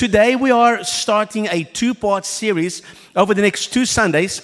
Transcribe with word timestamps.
today 0.00 0.34
we 0.34 0.50
are 0.50 0.82
starting 0.82 1.46
a 1.50 1.62
two 1.62 1.92
part 1.92 2.24
series 2.24 2.80
over 3.14 3.34
the 3.34 3.42
next 3.42 3.66
two 3.66 3.84
Sundays. 3.84 4.40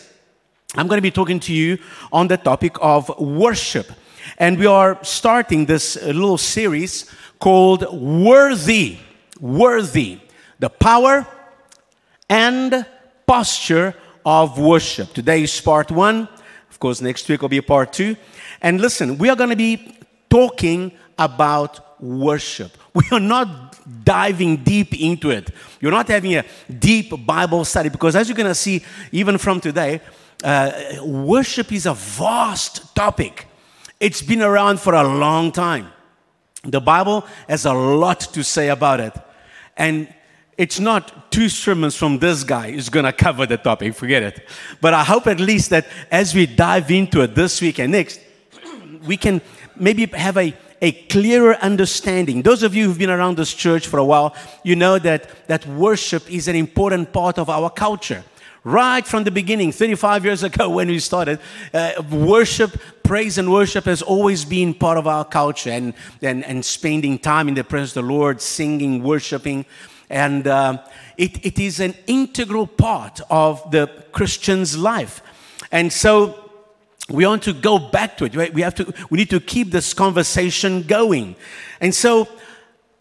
I'm 0.74 0.86
going 0.86 0.98
to 0.98 1.08
be 1.10 1.10
talking 1.10 1.40
to 1.40 1.54
you 1.54 1.78
on 2.12 2.28
the 2.28 2.36
topic 2.36 2.76
of 2.78 3.08
worship. 3.18 3.90
And 4.36 4.58
we 4.58 4.66
are 4.66 5.02
starting 5.02 5.64
this 5.64 5.96
uh, 5.96 6.08
little 6.08 6.36
series 6.36 7.10
called 7.40 7.90
Worthy. 7.90 8.98
Worthy. 9.40 10.20
The 10.58 10.68
power 10.68 11.26
and 12.28 12.84
posture 13.26 13.94
of 14.26 14.58
worship. 14.58 15.14
Today 15.14 15.44
is 15.44 15.58
part 15.58 15.90
one. 15.90 16.28
Of 16.68 16.78
course, 16.78 17.00
next 17.00 17.26
week 17.30 17.40
will 17.40 17.48
be 17.48 17.62
part 17.62 17.94
two. 17.94 18.16
And 18.60 18.78
listen, 18.78 19.16
we 19.16 19.30
are 19.30 19.36
going 19.36 19.48
to 19.48 19.56
be 19.56 19.96
talking 20.28 20.92
about 21.18 21.85
worship. 22.00 22.76
We 22.94 23.02
are 23.12 23.20
not 23.20 23.76
diving 24.04 24.58
deep 24.58 24.98
into 24.98 25.30
it. 25.30 25.50
You're 25.80 25.92
not 25.92 26.08
having 26.08 26.34
a 26.34 26.44
deep 26.78 27.26
Bible 27.26 27.64
study 27.64 27.90
because, 27.90 28.16
as 28.16 28.28
you're 28.28 28.36
going 28.36 28.48
to 28.48 28.54
see, 28.54 28.82
even 29.12 29.36
from 29.36 29.60
today, 29.60 30.00
uh, 30.42 30.72
worship 31.04 31.72
is 31.72 31.86
a 31.86 31.94
vast 31.94 32.94
topic. 32.94 33.46
It's 34.00 34.22
been 34.22 34.42
around 34.42 34.80
for 34.80 34.94
a 34.94 35.02
long 35.02 35.52
time. 35.52 35.88
The 36.62 36.80
Bible 36.80 37.24
has 37.48 37.64
a 37.64 37.72
lot 37.72 38.20
to 38.20 38.42
say 38.42 38.68
about 38.68 39.00
it. 39.00 39.12
And 39.76 40.12
it's 40.58 40.80
not 40.80 41.30
two 41.30 41.48
sermons 41.48 41.96
from 41.96 42.18
this 42.18 42.42
guy 42.42 42.68
is 42.68 42.88
going 42.88 43.04
to 43.04 43.12
cover 43.12 43.46
the 43.46 43.58
topic, 43.58 43.94
forget 43.94 44.22
it. 44.22 44.48
But 44.80 44.94
I 44.94 45.04
hope 45.04 45.26
at 45.26 45.38
least 45.38 45.70
that 45.70 45.86
as 46.10 46.34
we 46.34 46.46
dive 46.46 46.90
into 46.90 47.20
it 47.20 47.34
this 47.34 47.60
week 47.60 47.78
and 47.78 47.92
next, 47.92 48.20
we 49.06 49.16
can 49.16 49.42
maybe 49.76 50.06
have 50.06 50.38
a 50.38 50.54
a 50.82 50.92
clearer 50.92 51.54
understanding. 51.56 52.42
Those 52.42 52.62
of 52.62 52.74
you 52.74 52.86
who've 52.86 52.98
been 52.98 53.10
around 53.10 53.36
this 53.36 53.52
church 53.54 53.86
for 53.86 53.98
a 53.98 54.04
while, 54.04 54.34
you 54.62 54.76
know 54.76 54.98
that, 54.98 55.46
that 55.48 55.66
worship 55.66 56.30
is 56.30 56.48
an 56.48 56.56
important 56.56 57.12
part 57.12 57.38
of 57.38 57.48
our 57.48 57.70
culture. 57.70 58.24
Right 58.64 59.06
from 59.06 59.22
the 59.22 59.30
beginning, 59.30 59.70
35 59.70 60.24
years 60.24 60.42
ago 60.42 60.68
when 60.76 60.88
we 60.88 60.98
started, 60.98 61.38
uh, 61.72 62.02
worship, 62.10 62.76
praise 63.04 63.38
and 63.38 63.52
worship 63.52 63.84
has 63.84 64.02
always 64.02 64.44
been 64.44 64.74
part 64.74 64.98
of 64.98 65.06
our 65.06 65.24
culture 65.24 65.70
and, 65.70 65.94
and, 66.20 66.44
and 66.44 66.64
spending 66.64 67.18
time 67.18 67.48
in 67.48 67.54
the 67.54 67.62
presence 67.62 67.96
of 67.96 68.04
the 68.04 68.12
Lord, 68.12 68.40
singing, 68.42 69.02
worshiping. 69.04 69.64
And 70.10 70.46
uh, 70.46 70.82
it, 71.16 71.46
it 71.46 71.58
is 71.58 71.80
an 71.80 71.94
integral 72.06 72.66
part 72.66 73.20
of 73.30 73.70
the 73.70 73.86
Christian's 74.12 74.76
life. 74.76 75.22
And 75.70 75.92
so 75.92 76.45
we 77.08 77.26
want 77.26 77.42
to 77.44 77.52
go 77.52 77.78
back 77.78 78.16
to 78.18 78.24
it. 78.24 78.34
Right? 78.34 78.52
We 78.52 78.62
have 78.62 78.74
to. 78.76 78.92
We 79.10 79.18
need 79.18 79.30
to 79.30 79.40
keep 79.40 79.70
this 79.70 79.94
conversation 79.94 80.82
going. 80.82 81.36
And 81.80 81.94
so, 81.94 82.28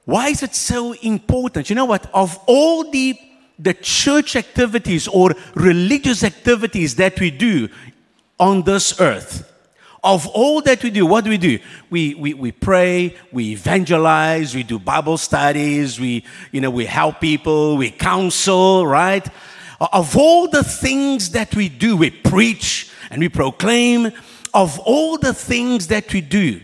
why 0.06 0.30
is 0.30 0.44
it 0.44 0.56
so 0.56 0.94
important? 0.94 1.70
You 1.70 1.76
know 1.76 1.86
what? 1.86 2.10
Of 2.14 2.40
all 2.46 2.90
the 2.92 3.18
the 3.58 3.74
church 3.74 4.36
activities 4.36 5.08
or 5.08 5.32
religious 5.56 6.24
activities 6.24 6.96
that 6.96 7.20
we 7.20 7.32
do 7.32 7.70
on 8.38 8.64
this 8.64 9.00
earth, 9.00 9.52
of 10.06 10.28
all 10.28 10.62
that 10.62 10.84
we 10.84 10.92
do, 10.92 11.06
what 11.06 11.24
do 11.24 11.32
we 11.32 11.38
do? 11.38 11.58
We, 11.90 12.14
we, 12.14 12.36
we 12.36 12.52
pray, 12.52 13.16
we 13.32 13.54
evangelize, 13.54 14.54
we 14.54 14.62
do 14.62 14.78
Bible 14.78 15.18
studies, 15.18 16.00
we, 16.00 16.24
you 16.52 16.62
know, 16.62 16.70
we 16.70 16.86
help 16.86 17.20
people, 17.20 17.76
we 17.76 17.90
counsel, 17.90 18.86
right? 18.86 19.28
Of 19.80 20.16
all 20.16 20.48
the 20.48 20.64
things 20.64 21.32
that 21.32 21.56
we 21.56 21.70
do, 21.70 21.98
we 21.98 22.12
preach, 22.12 22.92
and 23.10 23.22
we 23.22 23.30
proclaim 23.30 24.12
of 24.54 24.80
all 24.80 25.18
the 25.18 25.34
things 25.34 25.88
that 25.88 26.12
we 26.14 26.22
do 26.22 26.62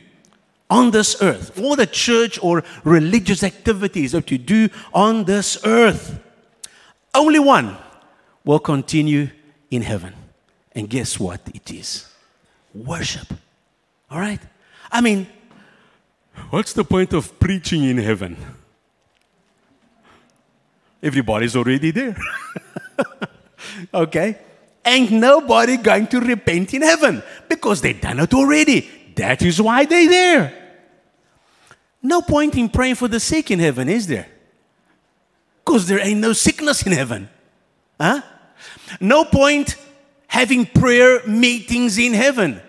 on 0.69 0.91
this 0.91 1.21
earth, 1.21 1.59
all 1.59 1.75
the 1.75 1.85
church 1.85 2.39
or 2.41 2.63
religious 2.85 3.43
activities 3.43 4.13
that 4.13 4.31
we 4.31 4.37
do 4.37 4.69
on 4.93 5.25
this 5.25 5.57
earth, 5.65 6.19
only 7.13 7.39
one 7.39 7.77
will 8.45 8.59
continue 8.59 9.29
in 9.69 9.81
heaven. 9.81 10.13
And 10.73 10.89
guess 10.89 11.19
what 11.19 11.41
it 11.53 11.69
is? 11.71 12.07
Worship. 12.73 13.27
All 14.09 14.19
right? 14.19 14.39
I 14.89 15.01
mean, 15.01 15.27
what's 16.49 16.71
the 16.71 16.85
point 16.85 17.11
of 17.11 17.37
preaching 17.39 17.83
in 17.83 17.97
heaven? 17.97 18.37
Everybody's 21.03 21.55
already 21.57 21.91
there. 21.91 22.15
okay? 23.93 24.37
Ain't 24.85 25.11
nobody 25.11 25.77
going 25.77 26.07
to 26.07 26.19
repent 26.19 26.73
in 26.73 26.81
heaven 26.81 27.23
because 27.47 27.81
they've 27.81 27.99
done 27.99 28.19
it 28.19 28.33
already. 28.33 28.89
That 29.15 29.41
is 29.41 29.61
why 29.61 29.85
they're 29.85 30.09
there. 30.09 30.57
No 32.01 32.21
point 32.21 32.55
in 32.55 32.69
praying 32.69 32.95
for 32.95 33.07
the 33.07 33.19
sick 33.19 33.51
in 33.51 33.59
heaven, 33.59 33.87
is 33.87 34.07
there? 34.07 34.27
Because 35.63 35.87
there 35.87 35.99
ain't 35.99 36.19
no 36.19 36.33
sickness 36.33 36.83
in 36.85 36.91
heaven. 36.91 37.29
Huh? 37.99 38.21
No 38.99 39.25
point 39.25 39.75
having 40.27 40.65
prayer 40.65 41.25
meetings 41.27 41.97
in 41.97 42.13
heaven. 42.13 42.61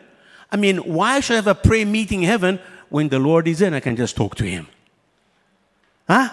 I 0.50 0.56
mean, 0.56 0.78
why 0.78 1.20
should 1.20 1.34
I 1.34 1.36
have 1.36 1.46
a 1.46 1.54
prayer 1.54 1.86
meeting 1.86 2.22
in 2.22 2.28
heaven 2.28 2.60
when 2.90 3.08
the 3.08 3.18
Lord 3.18 3.48
is 3.48 3.62
in? 3.62 3.72
I 3.72 3.80
can 3.80 3.96
just 3.96 4.16
talk 4.16 4.34
to 4.36 4.44
Him. 4.44 4.68
Huh? 6.06 6.28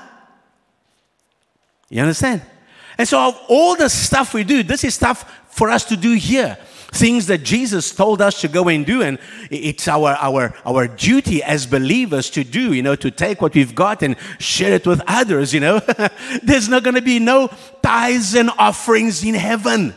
You 1.90 2.02
understand? 2.02 2.42
And 3.00 3.08
so, 3.08 3.34
all 3.48 3.78
the 3.78 3.88
stuff 3.88 4.34
we 4.34 4.44
do, 4.44 4.62
this 4.62 4.84
is 4.84 4.94
stuff 4.94 5.24
for 5.48 5.70
us 5.70 5.86
to 5.86 5.96
do 5.96 6.16
here. 6.16 6.58
Things 6.92 7.28
that 7.28 7.44
Jesus 7.44 7.96
told 7.96 8.22
us 8.22 8.42
to 8.42 8.50
go 8.50 8.68
and 8.68 8.86
do, 8.86 9.02
and 9.02 9.20
it's 9.50 9.88
our, 9.88 10.18
our, 10.20 10.54
our 10.66 10.88
duty 10.88 11.42
as 11.42 11.66
believers 11.66 12.30
to 12.32 12.44
do, 12.44 12.74
you 12.74 12.84
know, 12.84 12.96
to 12.96 13.10
take 13.10 13.42
what 13.42 13.54
we've 13.54 13.74
got 13.74 14.04
and 14.04 14.18
share 14.38 14.74
it 14.74 14.86
with 14.86 15.02
others, 15.08 15.54
you 15.54 15.62
know. 15.62 15.80
There's 16.44 16.68
not 16.68 16.84
going 16.84 16.96
to 16.96 17.02
be 17.02 17.20
no 17.20 17.50
tithes 17.82 18.36
and 18.36 18.50
offerings 18.58 19.24
in 19.24 19.36
heaven. 19.36 19.94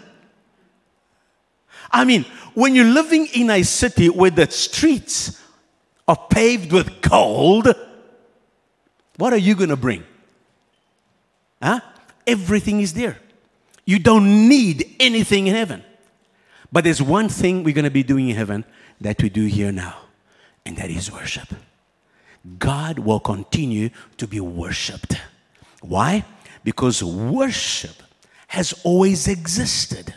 I 1.91 2.05
mean, 2.05 2.25
when 2.55 2.77
you're 2.77 2.85
living 2.85 3.27
in 3.35 3.51
a 3.51 3.65
city 3.65 4.11
where 4.11 4.31
the 4.31 4.49
streets 4.49 5.43
are 6.07 6.29
paved 6.31 6.71
with 6.71 7.01
gold, 7.01 7.67
what 9.17 9.33
are 9.33 9.39
you 9.39 9.57
going 9.57 9.71
to 9.71 9.77
bring? 9.77 10.05
Huh? 11.61 11.81
Everything 12.27 12.81
is 12.81 12.95
there. 12.95 13.19
You 13.85 13.99
don't 13.99 14.49
need 14.49 14.97
anything 15.01 15.47
in 15.47 15.55
heaven. 15.55 15.83
But 16.71 16.85
there's 16.85 17.03
one 17.03 17.29
thing 17.29 17.65
we're 17.65 17.75
going 17.75 17.85
to 17.85 17.91
be 17.91 18.03
doing 18.03 18.29
in 18.29 18.37
heaven 18.37 18.65
that 19.01 19.23
we 19.23 19.29
do 19.29 19.45
here 19.47 19.73
now, 19.73 19.97
and 20.65 20.77
that 20.77 20.91
is 20.91 21.13
worship. 21.13 21.49
God 22.59 22.99
will 22.99 23.21
continue 23.21 23.91
to 24.17 24.27
be 24.27 24.41
worshiped. 24.41 25.21
Why? 25.81 26.25
Because 26.65 27.03
worship 27.03 28.03
has 28.49 28.73
always 28.85 29.29
existed. 29.29 30.15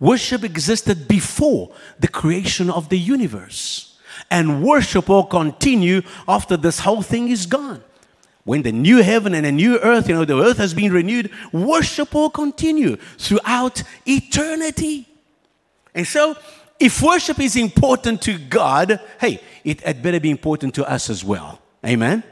Worship 0.00 0.44
existed 0.44 1.08
before 1.08 1.72
the 1.98 2.08
creation 2.08 2.70
of 2.70 2.88
the 2.88 2.98
universe. 2.98 3.98
And 4.30 4.62
worship 4.62 5.08
will 5.08 5.24
continue 5.24 6.02
after 6.26 6.56
this 6.56 6.80
whole 6.80 7.02
thing 7.02 7.28
is 7.28 7.46
gone 7.46 7.82
when 8.48 8.62
the 8.62 8.72
new 8.72 9.02
heaven 9.02 9.34
and 9.34 9.44
a 9.44 9.52
new 9.52 9.78
earth, 9.80 10.08
you 10.08 10.14
know, 10.14 10.24
the 10.24 10.40
earth 10.42 10.56
has 10.56 10.72
been 10.72 10.90
renewed, 10.90 11.30
worship 11.52 12.14
will 12.14 12.30
continue 12.30 12.96
throughout 13.18 13.82
eternity. 14.06 15.06
And 15.94 16.06
so, 16.06 16.34
if 16.80 17.02
worship 17.02 17.40
is 17.40 17.56
important 17.56 18.22
to 18.22 18.38
God, 18.38 19.00
hey, 19.20 19.42
it 19.64 19.82
had 19.82 20.02
better 20.02 20.18
be 20.18 20.30
important 20.30 20.74
to 20.76 20.90
us 20.90 21.10
as 21.10 21.22
well. 21.22 21.60
Amen? 21.84 22.22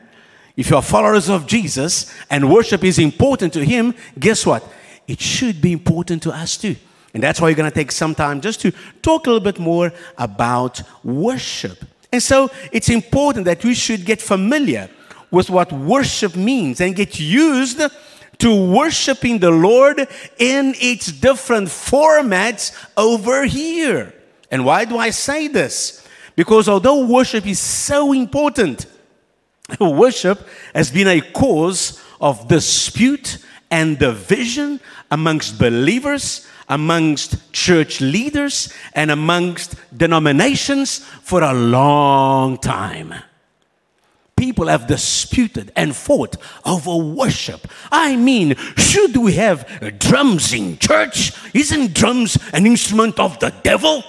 If 0.56 0.70
you 0.70 0.76
are 0.76 0.82
followers 0.82 1.28
of 1.28 1.46
Jesus 1.46 2.10
and 2.30 2.50
worship 2.50 2.82
is 2.82 2.98
important 2.98 3.52
to 3.52 3.62
Him, 3.62 3.94
guess 4.18 4.46
what? 4.46 4.66
It 5.06 5.20
should 5.20 5.60
be 5.60 5.72
important 5.72 6.22
to 6.22 6.32
us 6.32 6.56
too. 6.56 6.76
And 7.12 7.22
that's 7.22 7.42
why 7.42 7.48
you're 7.48 7.56
going 7.56 7.70
to 7.70 7.74
take 7.74 7.92
some 7.92 8.14
time 8.14 8.40
just 8.40 8.62
to 8.62 8.72
talk 9.02 9.26
a 9.26 9.30
little 9.30 9.44
bit 9.44 9.58
more 9.58 9.92
about 10.16 10.80
worship. 11.04 11.84
And 12.10 12.22
so 12.22 12.48
it's 12.72 12.88
important 12.88 13.44
that 13.44 13.62
we 13.62 13.74
should 13.74 14.06
get 14.06 14.22
familiar 14.22 14.88
with 15.36 15.50
what 15.50 15.70
worship 15.70 16.34
means 16.34 16.80
and 16.80 16.96
get 16.96 17.20
used 17.20 17.78
to 18.38 18.72
worshiping 18.72 19.38
the 19.38 19.50
Lord 19.50 20.08
in 20.38 20.74
its 20.80 21.12
different 21.12 21.68
formats 21.68 22.72
over 22.96 23.44
here. 23.44 24.14
And 24.50 24.64
why 24.64 24.86
do 24.86 24.96
I 24.96 25.10
say 25.10 25.48
this? 25.48 26.06
Because 26.36 26.70
although 26.70 27.06
worship 27.06 27.46
is 27.46 27.60
so 27.60 28.14
important, 28.14 28.86
worship 29.80 30.46
has 30.74 30.90
been 30.90 31.08
a 31.08 31.20
cause 31.20 32.02
of 32.18 32.48
dispute 32.48 33.38
and 33.70 33.98
division 33.98 34.80
amongst 35.10 35.58
believers, 35.58 36.46
amongst 36.66 37.52
church 37.52 38.00
leaders, 38.00 38.72
and 38.94 39.10
amongst 39.10 39.74
denominations 39.94 41.00
for 41.22 41.42
a 41.42 41.52
long 41.52 42.56
time 42.56 43.14
people 44.36 44.68
have 44.68 44.86
disputed 44.86 45.72
and 45.74 45.96
fought 45.96 46.36
over 46.64 46.96
worship. 46.96 47.66
I 47.90 48.16
mean, 48.16 48.54
should 48.76 49.16
we 49.16 49.32
have 49.34 49.98
drums 49.98 50.52
in 50.52 50.78
church? 50.78 51.32
Isn't 51.54 51.94
drums 51.94 52.38
an 52.52 52.66
instrument 52.66 53.18
of 53.18 53.38
the 53.40 53.52
devil? 53.62 54.04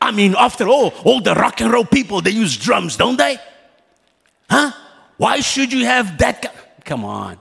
I 0.00 0.10
mean, 0.10 0.34
after 0.38 0.68
all, 0.68 0.88
all 1.04 1.20
the 1.20 1.34
rock 1.34 1.60
and 1.60 1.72
roll 1.72 1.84
people, 1.84 2.20
they 2.20 2.30
use 2.30 2.56
drums, 2.56 2.96
don't 2.96 3.16
they? 3.16 3.38
Huh? 4.50 4.72
Why 5.16 5.40
should 5.40 5.72
you 5.72 5.84
have 5.84 6.18
that? 6.18 6.84
Come 6.84 7.04
on. 7.04 7.38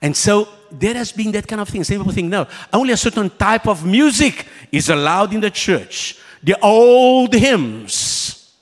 And 0.00 0.16
so 0.16 0.48
there 0.70 0.94
has 0.94 1.12
been 1.12 1.32
that 1.32 1.46
kind 1.46 1.60
of 1.60 1.68
thing. 1.68 1.84
Some 1.84 1.98
people 1.98 2.12
think, 2.12 2.28
no, 2.28 2.46
only 2.72 2.92
a 2.92 2.96
certain 2.96 3.30
type 3.30 3.66
of 3.66 3.84
music 3.84 4.46
is 4.70 4.88
allowed 4.88 5.34
in 5.34 5.40
the 5.40 5.50
church. 5.50 6.18
The 6.42 6.58
old 6.60 7.34
hymns. 7.34 8.52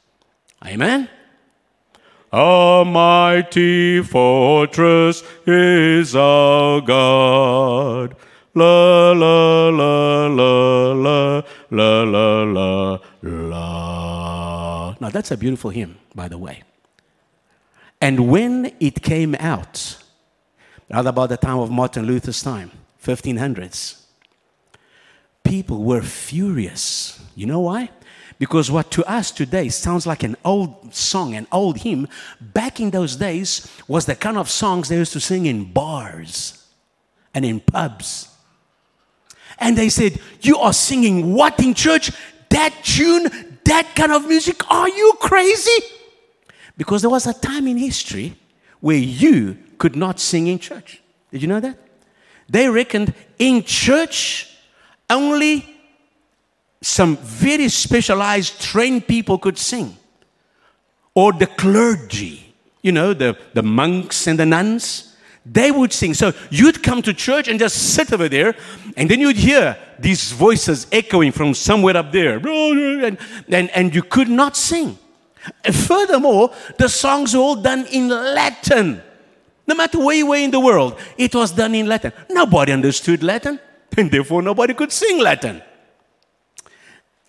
Amen. 0.64 1.08
A 2.36 2.84
mighty 2.84 4.02
fortress 4.02 5.22
is 5.46 6.16
our 6.16 6.80
God. 6.80 8.16
La 8.56 9.12
la 9.12 9.68
la 9.68 10.26
la 10.26 10.92
la 10.94 11.42
la 11.70 12.02
la 12.02 12.42
la 12.42 12.98
la. 13.22 14.96
Now 14.98 15.10
that's 15.10 15.30
a 15.30 15.36
beautiful 15.36 15.70
hymn, 15.70 15.96
by 16.12 16.26
the 16.26 16.36
way. 16.36 16.64
And 18.00 18.28
when 18.28 18.74
it 18.80 19.04
came 19.04 19.36
out, 19.36 20.02
around 20.90 21.06
about 21.06 21.28
the 21.28 21.36
time 21.36 21.58
of 21.60 21.70
Martin 21.70 22.04
Luther's 22.04 22.42
time, 22.42 22.72
1500s, 23.00 24.02
people 25.44 25.84
were 25.84 26.02
furious. 26.02 27.24
You 27.36 27.46
know 27.46 27.60
why? 27.60 27.90
Because 28.38 28.70
what 28.70 28.90
to 28.92 29.04
us 29.04 29.30
today 29.30 29.68
sounds 29.68 30.06
like 30.06 30.22
an 30.22 30.36
old 30.44 30.94
song, 30.94 31.34
an 31.34 31.46
old 31.52 31.78
hymn, 31.78 32.08
back 32.40 32.80
in 32.80 32.90
those 32.90 33.16
days 33.16 33.70
was 33.86 34.06
the 34.06 34.16
kind 34.16 34.36
of 34.36 34.50
songs 34.50 34.88
they 34.88 34.96
used 34.96 35.12
to 35.12 35.20
sing 35.20 35.46
in 35.46 35.72
bars 35.72 36.66
and 37.32 37.44
in 37.44 37.60
pubs. 37.60 38.28
And 39.58 39.78
they 39.78 39.88
said, 39.88 40.20
You 40.40 40.58
are 40.58 40.72
singing 40.72 41.32
what 41.34 41.60
in 41.60 41.74
church? 41.74 42.10
That 42.50 42.74
tune, 42.82 43.58
that 43.64 43.94
kind 43.94 44.12
of 44.12 44.26
music? 44.26 44.68
Are 44.70 44.88
you 44.88 45.14
crazy? 45.20 45.84
Because 46.76 47.02
there 47.02 47.10
was 47.10 47.26
a 47.26 47.34
time 47.34 47.68
in 47.68 47.76
history 47.76 48.36
where 48.80 48.96
you 48.96 49.56
could 49.78 49.96
not 49.96 50.18
sing 50.18 50.48
in 50.48 50.58
church. 50.58 51.02
Did 51.30 51.42
you 51.42 51.48
know 51.48 51.60
that? 51.60 51.78
They 52.48 52.68
reckoned 52.68 53.14
in 53.38 53.62
church 53.62 54.56
only 55.08 55.73
some 56.84 57.16
very 57.16 57.68
specialized 57.68 58.60
trained 58.60 59.06
people 59.06 59.38
could 59.38 59.58
sing. 59.58 59.96
Or 61.14 61.32
the 61.32 61.46
clergy, 61.46 62.54
you 62.82 62.92
know, 62.92 63.14
the, 63.14 63.36
the 63.54 63.62
monks 63.62 64.26
and 64.26 64.38
the 64.38 64.44
nuns, 64.44 65.16
they 65.46 65.70
would 65.70 65.92
sing. 65.92 66.14
So 66.14 66.32
you'd 66.50 66.82
come 66.82 67.02
to 67.02 67.14
church 67.14 67.48
and 67.48 67.58
just 67.58 67.94
sit 67.94 68.12
over 68.12 68.28
there, 68.28 68.54
and 68.96 69.08
then 69.08 69.20
you'd 69.20 69.36
hear 69.36 69.76
these 69.98 70.32
voices 70.32 70.86
echoing 70.90 71.32
from 71.32 71.54
somewhere 71.54 71.96
up 71.96 72.12
there, 72.12 72.36
and, 72.36 73.18
and, 73.48 73.70
and 73.70 73.94
you 73.94 74.02
could 74.02 74.28
not 74.28 74.56
sing. 74.56 74.98
Furthermore, 75.70 76.50
the 76.78 76.88
songs 76.88 77.34
were 77.34 77.40
all 77.40 77.56
done 77.56 77.86
in 77.86 78.08
Latin. 78.08 79.02
No 79.66 79.74
matter 79.74 79.98
where 79.98 80.16
you 80.16 80.26
were 80.26 80.36
in 80.36 80.50
the 80.50 80.60
world, 80.60 80.98
it 81.16 81.34
was 81.34 81.52
done 81.52 81.74
in 81.74 81.86
Latin. 81.86 82.12
Nobody 82.30 82.72
understood 82.72 83.22
Latin, 83.22 83.58
and 83.96 84.10
therefore 84.10 84.42
nobody 84.42 84.74
could 84.74 84.92
sing 84.92 85.20
Latin. 85.20 85.62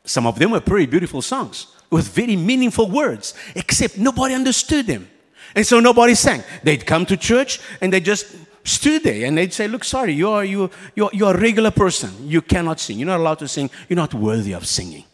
Some 0.05 0.25
of 0.25 0.39
them 0.39 0.51
were 0.51 0.61
pretty 0.61 0.85
beautiful 0.85 1.21
songs 1.21 1.67
with 1.89 2.07
very 2.09 2.35
meaningful 2.35 2.89
words, 2.89 3.33
except 3.55 3.97
nobody 3.97 4.33
understood 4.33 4.87
them. 4.87 5.09
And 5.55 5.65
so 5.65 5.79
nobody 5.79 6.15
sang. 6.15 6.43
They'd 6.63 6.85
come 6.85 7.05
to 7.07 7.17
church 7.17 7.59
and 7.81 7.91
they 7.91 7.99
just 7.99 8.35
stood 8.63 9.03
there 9.03 9.25
and 9.25 9.37
they'd 9.37 9.53
say, 9.53 9.67
Look, 9.67 9.83
sorry, 9.83 10.13
you 10.13 10.29
are, 10.29 10.43
you, 10.43 10.69
you're, 10.95 11.09
you're 11.13 11.35
a 11.35 11.39
regular 11.39 11.71
person. 11.71 12.11
You 12.27 12.41
cannot 12.41 12.79
sing. 12.79 12.99
You're 12.99 13.07
not 13.07 13.19
allowed 13.19 13.39
to 13.39 13.47
sing. 13.47 13.69
You're 13.87 13.95
not 13.95 14.13
worthy 14.13 14.53
of 14.53 14.67
singing. 14.67 15.05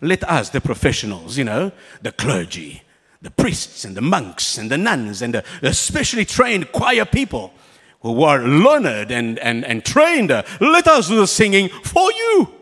Let 0.00 0.24
us, 0.24 0.48
the 0.48 0.60
professionals, 0.60 1.36
you 1.36 1.44
know, 1.44 1.70
the 2.00 2.12
clergy, 2.12 2.82
the 3.20 3.30
priests 3.30 3.84
and 3.84 3.96
the 3.96 4.00
monks 4.00 4.58
and 4.58 4.70
the 4.70 4.78
nuns 4.78 5.22
and 5.22 5.34
the 5.34 5.44
especially 5.62 6.24
trained 6.24 6.72
choir 6.72 7.04
people 7.04 7.52
who 8.00 8.22
are 8.24 8.42
learned 8.42 9.12
and, 9.12 9.38
and, 9.38 9.64
and 9.64 9.84
trained, 9.84 10.30
let 10.60 10.88
us 10.88 11.08
do 11.08 11.16
the 11.16 11.26
singing 11.26 11.68
for 11.68 12.10
you. 12.10 12.61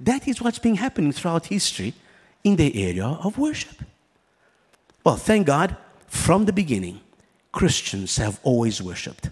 That 0.00 0.28
is 0.28 0.40
what's 0.40 0.58
been 0.58 0.76
happening 0.76 1.12
throughout 1.12 1.46
history 1.46 1.94
in 2.44 2.56
the 2.56 2.84
area 2.84 3.06
of 3.06 3.38
worship. 3.38 3.82
Well, 5.04 5.16
thank 5.16 5.46
God, 5.46 5.76
from 6.06 6.44
the 6.44 6.52
beginning, 6.52 7.00
Christians 7.52 8.16
have 8.18 8.38
always 8.42 8.82
worshiped. 8.82 9.30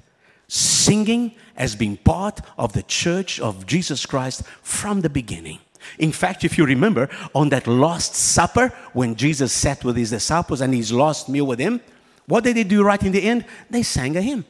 Singing 0.48 1.34
has 1.54 1.74
been 1.74 1.96
part 1.96 2.40
of 2.58 2.72
the 2.72 2.82
church 2.82 3.40
of 3.40 3.66
Jesus 3.66 4.06
Christ 4.06 4.44
from 4.62 5.00
the 5.00 5.10
beginning. 5.10 5.58
In 5.98 6.12
fact, 6.12 6.44
if 6.44 6.56
you 6.56 6.64
remember, 6.64 7.08
on 7.34 7.50
that 7.50 7.66
Last 7.66 8.14
Supper, 8.14 8.72
when 8.92 9.16
Jesus 9.16 9.52
sat 9.52 9.84
with 9.84 9.96
his 9.96 10.10
disciples 10.10 10.60
and 10.60 10.74
his 10.74 10.92
last 10.92 11.28
meal 11.28 11.46
with 11.46 11.58
them, 11.58 11.80
what 12.26 12.44
did 12.44 12.56
they 12.56 12.64
do 12.64 12.82
right 12.82 13.02
in 13.02 13.12
the 13.12 13.22
end? 13.22 13.44
They 13.68 13.82
sang 13.82 14.16
a 14.16 14.22
hymn. 14.22 14.44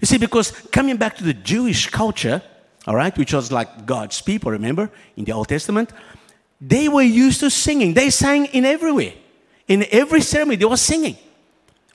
You 0.00 0.06
see, 0.06 0.18
because 0.18 0.52
coming 0.70 0.96
back 0.96 1.16
to 1.16 1.24
the 1.24 1.34
Jewish 1.34 1.88
culture, 1.88 2.40
all 2.86 2.94
right, 2.94 3.16
which 3.16 3.32
was 3.32 3.50
like 3.50 3.86
God's 3.86 4.20
people, 4.20 4.50
remember, 4.50 4.90
in 5.16 5.24
the 5.24 5.32
Old 5.32 5.48
Testament, 5.48 5.92
they 6.60 6.88
were 6.88 7.02
used 7.02 7.40
to 7.40 7.50
singing. 7.50 7.94
They 7.94 8.10
sang 8.10 8.46
in 8.46 8.64
everywhere. 8.64 9.14
In 9.66 9.86
every 9.90 10.20
ceremony, 10.20 10.56
they 10.56 10.66
were 10.66 10.76
singing. 10.76 11.16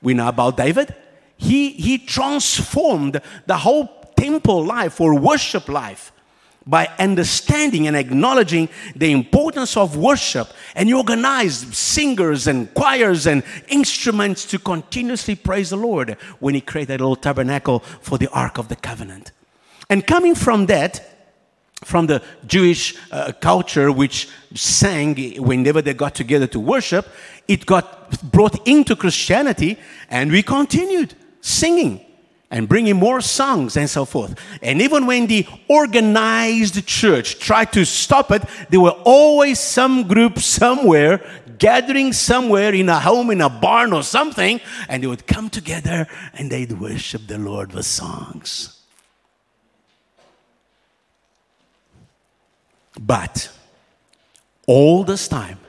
We 0.01 0.13
know 0.13 0.27
about 0.27 0.57
David. 0.57 0.95
He, 1.37 1.71
he 1.71 1.97
transformed 1.99 3.21
the 3.45 3.57
whole 3.57 3.87
temple 4.17 4.65
life 4.65 4.99
or 4.99 5.19
worship 5.19 5.69
life 5.69 6.11
by 6.65 6.87
understanding 6.99 7.87
and 7.87 7.95
acknowledging 7.95 8.69
the 8.95 9.11
importance 9.11 9.77
of 9.77 9.95
worship 9.95 10.49
and 10.75 10.87
he 10.89 10.93
organized 10.93 11.73
singers 11.73 12.47
and 12.47 12.71
choirs 12.73 13.25
and 13.25 13.43
instruments 13.69 14.45
to 14.45 14.59
continuously 14.59 15.35
praise 15.35 15.69
the 15.69 15.77
Lord 15.77 16.17
when 16.39 16.53
he 16.53 16.61
created 16.61 16.99
a 16.99 17.03
little 17.03 17.15
tabernacle 17.15 17.79
for 17.79 18.17
the 18.17 18.29
Ark 18.29 18.57
of 18.57 18.67
the 18.67 18.75
Covenant. 18.75 19.31
And 19.89 20.05
coming 20.05 20.35
from 20.35 20.67
that, 20.67 21.05
from 21.83 22.07
the 22.07 22.21
Jewish 22.45 22.95
uh, 23.11 23.31
culture, 23.39 23.91
which 23.91 24.27
sang 24.53 25.15
whenever 25.41 25.81
they 25.81 25.93
got 25.93 26.13
together 26.13 26.47
to 26.47 26.59
worship, 26.59 27.07
it 27.47 27.65
got 27.65 28.21
brought 28.31 28.67
into 28.67 28.95
Christianity, 28.95 29.77
and 30.09 30.31
we 30.31 30.43
continued 30.43 31.15
singing 31.41 32.05
and 32.51 32.67
bringing 32.67 32.95
more 32.95 33.21
songs 33.21 33.77
and 33.77 33.89
so 33.89 34.05
forth. 34.05 34.35
And 34.61 34.81
even 34.81 35.05
when 35.05 35.27
the 35.27 35.47
organized 35.67 36.85
church 36.85 37.39
tried 37.39 37.71
to 37.73 37.85
stop 37.85 38.31
it, 38.31 38.43
there 38.69 38.79
were 38.79 38.97
always 39.05 39.59
some 39.59 40.07
group 40.07 40.39
somewhere 40.39 41.23
gathering 41.59 42.13
somewhere 42.13 42.73
in 42.73 42.89
a 42.89 42.99
home, 42.99 43.29
in 43.31 43.41
a 43.41 43.49
barn 43.49 43.93
or 43.93 44.01
something, 44.01 44.61
and 44.87 45.03
they 45.03 45.07
would 45.07 45.27
come 45.27 45.49
together 45.49 46.07
and 46.33 46.49
they'd 46.49 46.71
worship 46.71 47.27
the 47.27 47.37
Lord 47.37 47.73
with 47.73 47.85
songs. 47.85 48.78
But 52.99 53.49
all 54.67 55.03
this 55.03 55.27
time, 55.27 55.59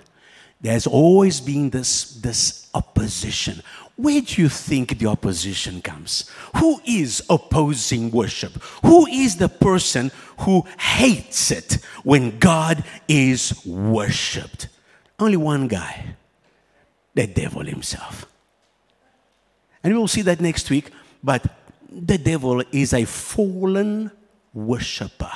there's 0.60 0.86
always 0.86 1.40
been 1.40 1.70
this, 1.70 2.16
this 2.16 2.68
opposition. 2.74 3.62
Where 3.96 4.20
do 4.20 4.42
you 4.42 4.48
think 4.48 4.98
the 4.98 5.06
opposition 5.06 5.80
comes? 5.80 6.30
Who 6.56 6.80
is 6.84 7.22
opposing 7.30 8.10
worship? 8.10 8.52
Who 8.82 9.06
is 9.06 9.36
the 9.36 9.48
person 9.48 10.10
who 10.40 10.64
hates 10.78 11.50
it 11.50 11.74
when 12.02 12.38
God 12.38 12.82
is 13.06 13.64
worshiped? 13.64 14.68
Only 15.18 15.36
one 15.36 15.68
guy 15.68 16.16
the 17.14 17.26
devil 17.26 17.62
himself. 17.62 18.26
And 19.82 19.92
we 19.92 19.98
will 19.98 20.08
see 20.08 20.22
that 20.22 20.40
next 20.40 20.70
week, 20.70 20.90
but 21.22 21.44
the 21.90 22.18
devil 22.18 22.62
is 22.72 22.92
a 22.92 23.04
fallen 23.04 24.10
worshiper. 24.54 25.32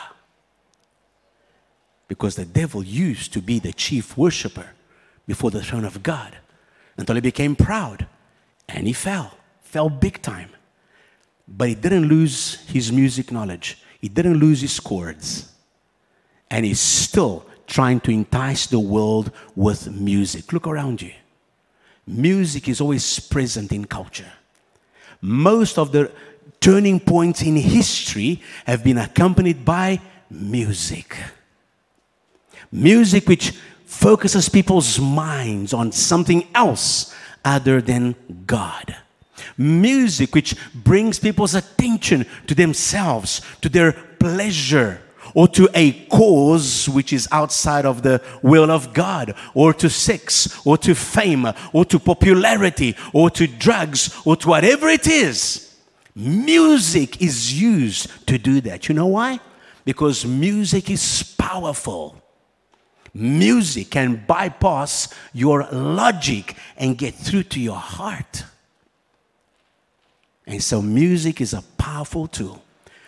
Because 2.15 2.37
the 2.37 2.45
devil 2.45 2.85
used 2.85 3.33
to 3.33 3.43
be 3.43 3.59
the 3.59 3.73
chief 3.73 4.17
worshiper 4.17 4.69
before 5.27 5.51
the 5.51 5.65
throne 5.65 5.85
of 5.85 6.01
God 6.05 6.37
until 6.97 7.17
he 7.17 7.21
became 7.21 7.57
proud 7.57 8.07
and 8.69 8.87
he 8.87 8.93
fell, 8.93 9.37
fell 9.63 9.89
big 9.91 10.23
time. 10.23 10.51
But 11.49 11.71
he 11.71 11.75
didn't 11.75 12.07
lose 12.07 12.65
his 12.69 12.93
music 12.93 13.33
knowledge, 13.33 13.83
he 14.01 14.09
didn't 14.09 14.39
lose 14.39 14.61
his 14.61 14.79
chords. 14.79 15.51
And 16.49 16.65
he's 16.65 16.79
still 16.79 17.47
trying 17.67 17.99
to 18.03 18.13
entice 18.13 18.69
the 18.69 18.79
world 18.79 19.33
with 19.57 19.91
music. 19.91 20.53
Look 20.53 20.69
around 20.69 21.03
you. 21.03 21.15
Music 22.07 22.69
is 22.69 22.81
always 22.81 23.19
present 23.19 23.73
in 23.73 23.87
culture. 23.87 24.33
Most 25.21 25.79
of 25.79 25.91
the 25.91 26.13
turning 26.61 27.01
points 27.01 27.43
in 27.43 27.57
history 27.57 28.41
have 28.67 28.85
been 28.85 28.99
accompanied 28.99 29.65
by 29.65 30.01
music. 30.31 31.17
Music 32.75 33.29
which 33.29 33.53
focuses 33.87 34.49
people's 34.49 34.99
minds 34.99 35.73
on 35.73 35.93
something 35.93 36.45
else 36.57 37.15
other 37.45 37.81
than 37.81 38.17
God. 38.47 38.97
Music 39.57 40.35
which 40.35 40.57
brings 40.75 41.21
people's 41.21 41.55
attention 41.55 42.27
to 42.49 42.55
themselves, 42.55 43.41
to 43.61 43.69
their 43.69 43.93
pleasure, 43.93 45.01
or 45.35 45.47
to 45.47 45.69
a 45.73 45.93
cause 46.07 46.89
which 46.89 47.13
is 47.13 47.29
outside 47.31 47.87
of 47.87 48.03
the 48.03 48.21
will 48.43 48.73
of 48.73 48.93
God, 48.93 49.37
or 49.55 49.73
to 49.75 49.89
sex, 49.89 50.61
or 50.67 50.77
to 50.79 50.97
fame, 50.97 51.47
or 51.73 51.85
to 51.85 52.01
popularity, 52.01 52.97
or 53.13 53.31
to 53.31 53.47
drugs, 53.47 54.21
or 54.25 54.35
to 54.35 54.49
whatever 54.49 54.89
it 54.89 55.07
is. 55.07 55.77
Music 56.17 57.23
is 57.23 57.61
used 57.61 58.27
to 58.27 58.37
do 58.37 58.61
that. 58.63 58.89
You 58.89 58.97
know 58.97 59.07
why? 59.07 59.39
Because 59.85 60.27
music 60.27 60.91
is 60.91 61.35
powerful. 61.39 62.21
Music 63.15 63.91
can 63.91 64.25
bypass 64.27 65.09
your 65.33 65.69
logic 65.71 66.57
and 66.77 66.99
get 66.99 67.15
through 67.15 67.45
to 67.45 67.61
your 67.61 67.77
heart. 67.77 68.45
And 70.47 70.63
so, 70.63 70.83
music 70.83 71.41
is 71.41 71.55
a 71.55 71.63
powerful 71.79 72.27
tool 72.27 72.63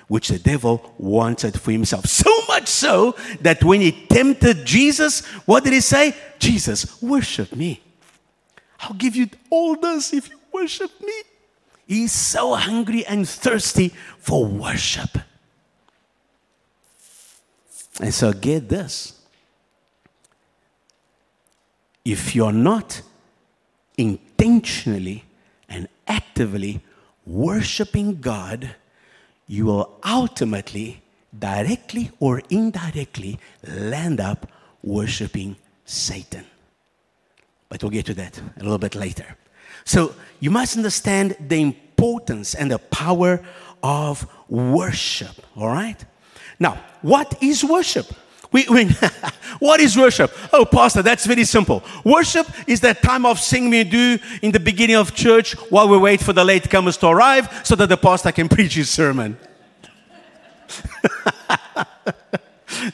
which 0.07 0.29
the 0.29 0.39
devil 0.39 0.95
wanted 0.99 1.61
for 1.61 1.73
himself. 1.73 2.07
So 2.07 2.31
much 2.47 2.69
so 2.69 3.17
that 3.41 3.65
when 3.65 3.81
he 3.81 3.91
tempted 3.91 4.65
Jesus, 4.65 5.27
what 5.45 5.65
did 5.65 5.73
he 5.73 5.81
say? 5.81 6.15
Jesus, 6.39 7.03
worship 7.03 7.55
me. 7.55 7.83
I'll 8.79 8.95
give 8.95 9.17
you 9.17 9.29
all 9.51 9.75
this 9.75 10.13
if 10.13 10.31
you 10.31 10.39
worship 10.53 10.91
me. 11.01 11.13
He's 11.89 12.13
so 12.13 12.55
hungry 12.55 13.05
and 13.05 13.29
thirsty 13.29 13.93
for 14.19 14.45
worship. 14.45 15.19
And 18.01 18.15
so, 18.15 18.33
get 18.33 18.69
this 18.69 19.15
if 22.07 22.37
you're 22.37 22.53
not 22.53 23.03
intentionally 23.99 25.25
and 25.69 25.89
actively 26.07 26.81
worshiping 27.27 28.21
God, 28.21 28.77
you 29.49 29.67
will 29.67 29.99
ultimately, 30.07 31.03
directly 31.37 32.13
or 32.21 32.43
indirectly, 32.49 33.41
land 33.67 34.21
up 34.21 34.49
worshiping 34.85 35.57
Satan. 35.85 36.45
But 37.69 37.83
we'll 37.83 37.91
get 37.91 38.07
to 38.07 38.15
that 38.15 38.41
a 38.57 38.63
little 38.63 38.79
bit 38.79 38.95
later. 38.95 39.37
So 39.85 40.15
you 40.39 40.53
must 40.53 40.77
understand 40.77 41.35
the 41.41 41.61
importance 41.61 42.55
and 42.55 42.71
the 42.71 42.79
power 42.79 43.45
of 43.83 44.29
worship, 44.49 45.45
all 45.57 45.69
right? 45.69 46.05
Now, 46.61 46.79
what 47.03 47.43
is 47.43 47.65
worship? 47.65 48.07
We, 48.53 48.67
we 48.69 48.85
what 49.59 49.81
is 49.81 49.97
worship? 49.97 50.33
Oh, 50.53 50.65
Pastor, 50.65 51.03
that's 51.03 51.26
very 51.26 51.45
simple. 51.45 51.83
Worship 52.05 52.47
is 52.67 52.81
that 52.81 53.03
time 53.03 53.26
of 53.26 53.41
singing 53.41 53.71
we 53.71 53.85
do 53.85 54.19
in 54.43 54.53
the 54.53 54.61
beginning 54.61 54.97
of 54.97 55.15
church 55.15 55.53
while 55.71 55.88
we 55.88 55.99
wait 55.99 56.21
for 56.21 56.33
the 56.33 56.45
late 56.45 56.71
comers 56.71 56.97
to 56.99 57.09
arrive 57.09 57.62
so 57.65 57.75
that 57.76 57.88
the 57.88 57.97
pastor 57.97 58.33
can 58.33 58.49
preach 58.49 58.75
his 58.75 58.91
sermon. 58.91 59.38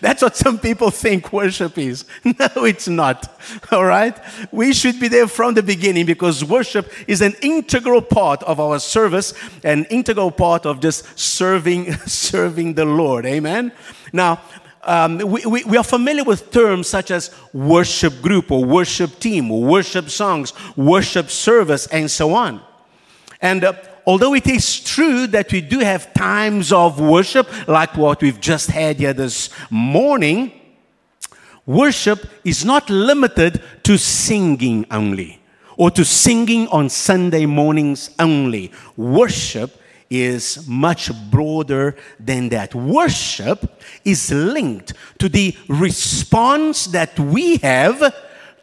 That's 0.01 0.23
what 0.23 0.37
some 0.37 0.59
people 0.59 0.91
think 0.91 1.33
worship 1.33 1.79
is. 1.79 2.05
No, 2.25 2.65
it's 2.65 2.89
not. 2.89 3.41
All 3.71 3.85
right? 3.85 4.17
We 4.51 4.73
should 4.73 5.01
be 5.01 5.09
there 5.09 5.27
from 5.27 5.55
the 5.55 5.63
beginning 5.63 6.07
because 6.07 6.45
worship 6.45 6.93
is 7.09 7.21
an 7.21 7.35
integral 7.43 8.03
part 8.03 8.43
of 8.45 8.61
our 8.61 8.79
service, 8.79 9.35
an 9.65 9.85
integral 9.87 10.31
part 10.31 10.67
of 10.67 10.81
just 10.81 11.19
serving, 11.19 11.93
serving 12.07 12.75
the 12.75 12.85
Lord. 12.85 13.27
Amen? 13.27 13.73
Now, 14.13 14.41
um, 14.85 15.19
we, 15.19 15.47
we, 15.47 15.65
we, 15.65 15.77
are 15.77 15.85
familiar 15.85 16.25
with 16.25 16.51
terms 16.51 16.89
such 16.89 17.11
as 17.13 17.31
worship 17.53 18.21
group 18.21 18.51
or 18.51 18.65
worship 18.65 19.21
team 19.21 19.51
or 19.51 19.63
worship 19.63 20.11
songs, 20.11 20.53
worship 20.77 21.31
service, 21.31 21.87
and 21.87 22.11
so 22.11 22.35
on. 22.35 22.61
And 23.41 23.63
uh, 23.63 23.75
although 24.07 24.35
it 24.35 24.47
is 24.47 24.81
true 24.81 25.27
that 25.29 25.53
we 25.53 25.61
do 25.61 25.79
have 25.81 26.13
times 26.15 26.73
of 26.73 27.01
worship, 27.01 27.49
like 27.69 27.97
what 27.97 28.23
we've 28.23 28.41
just 28.41 28.71
had 28.71 28.99
here 28.99 29.13
this 29.13 29.51
morning, 29.71 30.53
worship 31.65 32.27
is 32.45 32.65
not 32.65 32.91
limited 32.91 33.63
to 33.85 33.97
singing 33.97 34.85
only 34.91 35.41
or 35.77 35.91
to 35.93 36.05
singing 36.05 36.67
on 36.69 36.89
Sunday 36.89 37.47
mornings 37.47 38.11
only. 38.19 38.73
Worship 38.97 39.79
is 40.13 40.69
much 40.69 41.11
broader 41.31 41.97
than 42.21 42.51
that. 42.51 42.75
Worship 42.75 43.83
is 44.05 44.31
linked 44.31 44.93
to 45.19 45.29
the 45.29 45.57
response 45.69 46.87
that 46.89 47.19
we 47.19 47.57
have 47.57 48.15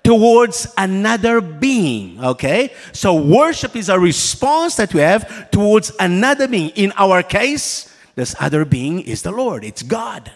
towards 0.03 0.72
another 0.77 1.41
being. 1.41 2.24
Okay? 2.24 2.72
So, 2.94 3.15
worship 3.15 3.75
is 3.75 3.89
a 3.89 4.00
response 4.00 4.75
that 4.75 4.94
we 4.94 5.01
have 5.01 5.50
towards 5.50 5.91
another 6.00 6.48
being. 6.48 6.70
In 6.70 6.94
our 6.98 7.24
case, 7.24 7.96
this 8.15 8.36
other 8.39 8.63
being 8.63 9.01
is 9.01 9.24
the 9.24 9.32
Lord, 9.32 9.63
it's 9.63 9.82
God. 9.82 10.32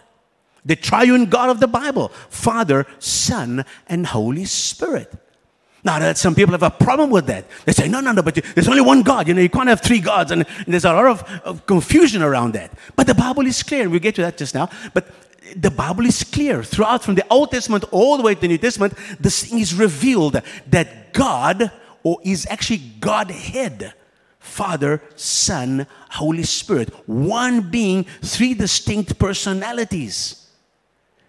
The 0.65 0.75
triune 0.75 1.25
God 1.25 1.49
of 1.49 1.59
the 1.59 1.67
Bible 1.67 2.07
Father, 2.29 2.87
Son, 2.97 3.65
and 3.87 4.07
Holy 4.07 4.45
Spirit. 4.45 5.13
Now, 5.85 5.99
that 5.99 6.17
some 6.17 6.33
people 6.33 6.53
have 6.53 6.63
a 6.63 6.69
problem 6.69 7.09
with 7.09 7.25
that. 7.27 7.45
They 7.65 7.73
say, 7.73 7.89
no, 7.89 7.99
no, 7.99 8.13
no, 8.13 8.21
but 8.21 8.35
there's 8.35 8.69
only 8.69 8.81
one 8.81 9.01
God. 9.01 9.27
You 9.27 9.33
know, 9.33 9.41
you 9.41 9.49
can't 9.49 9.67
have 9.67 9.81
three 9.81 9.99
gods. 9.99 10.31
And, 10.31 10.45
there's 10.65 10.85
a 10.85 10.93
lot 10.93 11.05
of, 11.05 11.23
of, 11.43 11.65
confusion 11.65 12.21
around 12.21 12.53
that. 12.53 12.71
But 12.95 13.07
the 13.07 13.13
Bible 13.13 13.45
is 13.45 13.61
clear, 13.63 13.81
and 13.81 13.91
we'll 13.91 13.99
get 13.99 14.15
to 14.15 14.21
that 14.21 14.37
just 14.37 14.55
now. 14.55 14.69
But 14.93 15.07
the 15.57 15.71
Bible 15.71 16.05
is 16.05 16.23
clear 16.23 16.63
throughout 16.63 17.03
from 17.03 17.15
the 17.15 17.25
Old 17.29 17.51
Testament 17.51 17.83
all 17.91 18.15
the 18.15 18.23
way 18.23 18.33
to 18.33 18.41
the 18.41 18.47
New 18.47 18.57
Testament. 18.57 18.93
This 19.19 19.43
thing 19.43 19.59
is 19.59 19.73
revealed 19.73 20.41
that 20.67 21.13
God, 21.13 21.69
or 22.01 22.17
is 22.23 22.47
actually 22.49 22.81
Godhead, 23.01 23.93
Father, 24.39 25.01
Son, 25.15 25.85
Holy 26.11 26.43
Spirit, 26.43 26.93
one 27.07 27.69
being, 27.69 28.05
three 28.21 28.53
distinct 28.53 29.19
personalities. 29.19 30.47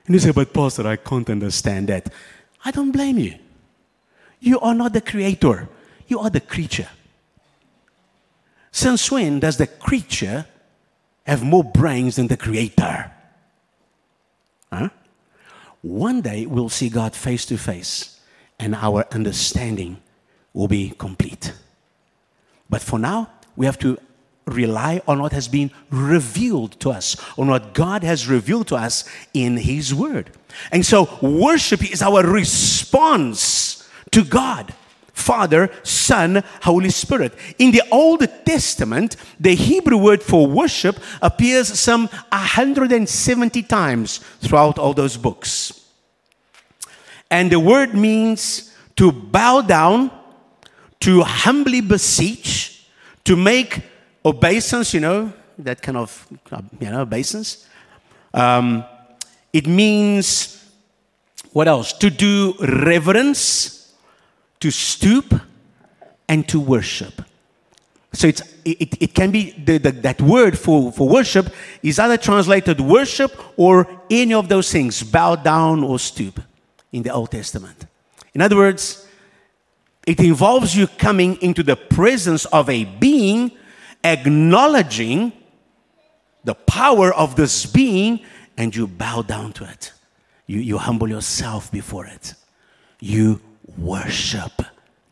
And 0.07 0.15
you 0.15 0.21
say, 0.21 0.31
but 0.31 0.53
Pastor, 0.53 0.87
I 0.87 0.97
can't 0.97 1.29
understand 1.29 1.89
that. 1.89 2.13
I 2.65 2.71
don't 2.71 2.93
blame 2.93 3.19
you. 3.19 3.35
You 4.45 4.61
are 4.61 4.75
not 4.75 4.93
the 4.93 5.01
creator, 5.01 5.71
you 6.07 6.21
are 6.21 6.29
the 6.29 6.39
creature. 6.39 6.89
Since 8.71 9.11
when 9.11 9.41
does 9.41 9.57
the 9.57 9.67
creature 9.67 10.45
have 11.27 11.43
more 11.43 11.65
brains 11.65 12.17
than 12.17 12.27
the 12.27 12.37
creator? 12.37 13.11
Huh? 14.71 14.91
One 15.81 16.21
day 16.21 16.45
we'll 16.45 16.69
see 16.69 16.91
God 16.91 17.17
face 17.17 17.47
to 17.47 17.57
face 17.57 18.21
and 18.61 18.75
our 18.75 19.07
understanding 19.13 20.03
will 20.53 20.69
be 20.69 20.91
complete. 20.91 21.55
But 22.69 22.83
for 22.83 22.99
now, 22.99 23.31
we 23.57 23.65
have 23.65 23.79
to 23.79 23.97
rely 24.47 25.01
on 25.09 25.23
what 25.23 25.33
has 25.33 25.49
been 25.49 25.71
revealed 25.89 26.79
to 26.81 26.91
us, 26.91 27.17
on 27.39 27.49
what 27.49 27.73
God 27.73 28.03
has 28.03 28.29
revealed 28.29 28.69
to 28.69 28.77
us 28.77 29.05
in 29.33 29.57
His 29.57 29.95
Word. 29.95 30.33
And 30.71 30.85
so, 30.85 31.09
worship 31.23 31.91
is 31.91 32.03
our 32.03 32.23
response 32.23 33.74
to 34.13 34.25
God. 34.25 34.75
Father, 35.15 35.71
Son, 35.85 36.43
Holy 36.63 36.91
Spirit. 36.91 37.33
In 37.59 37.71
the 37.71 37.83
Old 37.91 38.27
Testament, 38.45 39.17
the 39.39 39.55
Hebrew 39.55 39.97
word 39.97 40.23
for 40.23 40.47
worship 40.47 40.99
appears 41.23 41.79
some 41.79 42.09
170 42.33 43.63
times 43.63 44.19
throughout 44.41 44.79
all 44.79 44.93
those 44.93 45.17
books. 45.17 45.89
And 47.31 47.51
the 47.51 47.61
word 47.61 47.95
means 47.95 48.75
to 48.97 49.13
bow 49.13 49.61
down, 49.61 50.11
to 51.01 51.23
humbly 51.23 51.81
beseech, 51.81 52.87
to 53.25 53.37
make 53.37 53.83
obeisance, 54.25 54.93
you 54.93 55.01
know, 55.01 55.33
that 55.59 55.81
kind 55.81 55.97
of, 55.97 56.27
you 56.81 56.91
know, 56.91 57.03
obeisance. 57.03 57.67
Um, 58.33 58.85
it 59.53 59.69
means, 59.69 60.69
what 61.53 61.69
else? 61.69 61.93
To 61.95 62.11
do 62.11 62.55
reverence 62.61 63.84
to 64.65 64.71
stoop 64.71 65.35
and 66.27 66.49
to 66.49 66.59
worship. 66.59 67.21
So 68.15 68.27
it's, 68.29 68.41
it, 68.65 68.97
it 68.99 69.15
can 69.15 69.31
be 69.31 69.51
the, 69.51 69.77
the, 69.77 69.93
that 69.93 70.23
word 70.23 70.59
for, 70.59 70.91
for 70.91 71.07
worship 71.07 71.53
is 71.83 71.99
either 71.99 72.17
translated 72.17 72.81
worship 72.81 73.39
or 73.59 73.87
any 74.09 74.33
of 74.33 74.49
those 74.49 74.73
things, 74.73 75.03
bow 75.03 75.37
down 75.37 75.85
or 75.85 75.99
stoop 75.99 76.41
in 76.93 77.03
the 77.03 77.13
Old 77.13 77.31
Testament. 77.31 77.85
In 78.33 78.41
other 78.41 78.57
words, 78.57 79.07
it 80.07 80.19
involves 80.19 80.75
you 80.75 80.87
coming 80.87 81.37
into 81.43 81.63
the 81.63 81.77
presence 81.77 82.47
of 82.47 82.71
a 82.71 82.85
being, 82.87 83.53
acknowledging 84.03 85.31
the 86.43 86.55
power 86.55 87.13
of 87.13 87.37
this 87.37 87.67
being, 87.67 88.21
and 88.57 88.75
you 88.75 88.87
bow 88.87 89.21
down 89.21 89.53
to 89.53 89.65
it. 89.65 89.93
You, 90.47 90.61
you 90.61 90.79
humble 90.79 91.11
yourself 91.11 91.71
before 91.71 92.07
it. 92.07 92.33
You 92.99 93.43
worship 93.79 94.53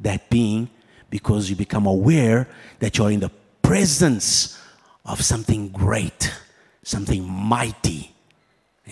that 0.00 0.28
being 0.31 0.69
because 1.11 1.50
you 1.50 1.57
become 1.57 1.87
aware 1.87 2.49
that 2.78 2.99
you're 2.99 3.11
in 3.11 3.21
the 3.21 3.31
presence 3.62 4.59
of 5.04 5.23
something 5.23 5.69
great, 5.69 6.33
something 6.83 7.23
mighty. 7.28 8.12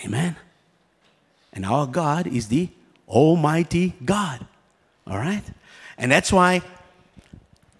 Amen. 0.05 0.35
And 1.53 1.65
our 1.65 1.85
God 1.87 2.27
is 2.27 2.47
the 2.47 2.69
Almighty 3.07 3.93
God. 4.03 4.45
All 5.07 5.17
right? 5.17 5.43
And 5.97 6.11
that's 6.11 6.31
why 6.31 6.61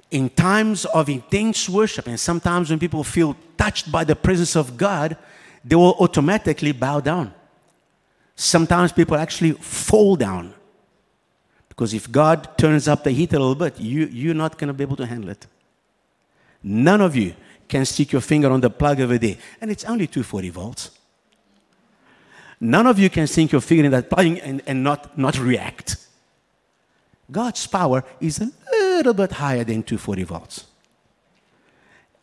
in 0.09 0.29
times 0.29 0.85
of 0.85 1.07
intense 1.07 1.69
worship, 1.69 2.07
and 2.07 2.19
sometimes 2.19 2.69
when 2.69 2.79
people 2.79 3.03
feel 3.03 3.35
touched 3.57 3.91
by 3.91 4.03
the 4.03 4.15
presence 4.15 4.55
of 4.55 4.75
God, 4.77 5.17
they 5.63 5.75
will 5.75 5.95
automatically 5.99 6.73
bow 6.73 6.99
down. 6.99 7.33
Sometimes 8.35 8.91
people 8.91 9.15
actually 9.15 9.51
fall 9.53 10.15
down 10.15 10.53
because 11.81 11.95
if 11.95 12.11
God 12.11 12.59
turns 12.59 12.87
up 12.87 13.03
the 13.03 13.09
heat 13.09 13.33
a 13.33 13.39
little 13.39 13.55
bit, 13.55 13.79
you, 13.79 14.05
you're 14.05 14.35
not 14.35 14.59
going 14.59 14.67
to 14.67 14.73
be 14.73 14.83
able 14.83 14.97
to 14.97 15.05
handle 15.07 15.31
it. 15.31 15.47
None 16.61 17.01
of 17.01 17.15
you 17.15 17.33
can 17.67 17.85
stick 17.85 18.11
your 18.11 18.21
finger 18.21 18.51
on 18.51 18.61
the 18.61 18.69
plug 18.69 19.01
over 19.01 19.17
there, 19.17 19.37
and 19.59 19.71
it's 19.71 19.83
only 19.85 20.05
240 20.05 20.49
volts. 20.49 20.91
None 22.59 22.85
of 22.85 22.99
you 22.99 23.09
can 23.09 23.25
stick 23.25 23.51
your 23.51 23.61
finger 23.61 23.85
in 23.85 23.91
that 23.93 24.11
plug 24.11 24.27
and, 24.27 24.61
and 24.67 24.83
not, 24.83 25.17
not 25.17 25.39
react. 25.39 25.95
God's 27.31 27.65
power 27.65 28.03
is 28.19 28.39
a 28.39 28.51
little 28.71 29.15
bit 29.15 29.31
higher 29.31 29.63
than 29.63 29.81
240 29.81 30.21
volts. 30.21 30.67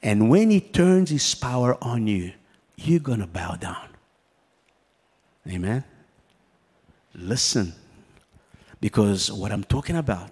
And 0.00 0.30
when 0.30 0.50
He 0.50 0.60
turns 0.60 1.10
His 1.10 1.34
power 1.34 1.76
on 1.82 2.06
you, 2.06 2.30
you're 2.76 3.00
going 3.00 3.18
to 3.18 3.26
bow 3.26 3.56
down. 3.56 3.88
Amen? 5.48 5.82
Listen, 7.12 7.74
because 8.80 9.30
what 9.30 9.52
I'm 9.52 9.64
talking 9.64 9.96
about 9.96 10.30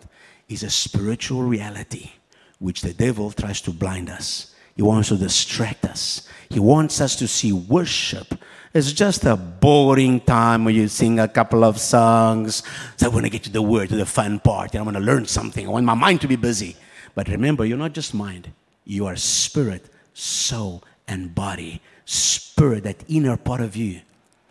is 0.49 0.63
a 0.63 0.71
spiritual 0.71 1.43
reality 1.43 2.13
which 2.59 2.83
the 2.83 2.95
devil 2.95 3.31
tries 3.31 3.61
to 3.63 3.71
blind 3.71 4.09
us. 4.09 4.55
He 4.75 4.83
wants 4.83 5.09
to 5.09 5.17
distract 5.17 5.85
us. 5.85 6.29
He 6.49 6.61
wants 6.61 7.01
us 7.01 7.17
to 7.17 7.27
see 7.27 7.53
worship 7.53 8.35
as 8.75 8.93
just 8.93 9.25
a 9.25 9.37
boring 9.37 10.21
time 10.21 10.65
where 10.65 10.75
you 10.75 10.87
sing 10.89 11.19
a 11.19 11.29
couple 11.29 11.65
of 11.65 11.79
songs. 11.79 12.63
So 12.97 13.07
I 13.07 13.09
want 13.09 13.25
to 13.25 13.31
get 13.31 13.43
to 13.45 13.51
the 13.51 13.63
word, 13.63 13.89
to 13.89 13.97
the 13.97 14.07
fun 14.07 14.39
part, 14.39 14.73
and 14.73 14.81
I 14.81 14.85
want 14.85 14.97
to 14.97 15.03
learn 15.03 15.27
something. 15.27 15.67
I 15.67 15.71
want 15.71 15.87
my 15.87 15.95
mind 15.95 16.21
to 16.21 16.29
be 16.29 16.37
busy. 16.37 16.77
But 17.15 17.29
remember, 17.29 17.65
you're 17.65 17.79
not 17.79 17.95
just 17.95 18.13
mind, 18.13 18.53
you 18.85 19.07
are 19.07 19.17
spirit, 19.17 19.87
soul, 20.13 20.85
and 21.09 21.35
body. 21.35 21.81
Spirit, 22.05 22.85
that 22.85 23.03
inner 23.09 23.37
part 23.37 23.61
of 23.61 23.75
you, 23.75 24.03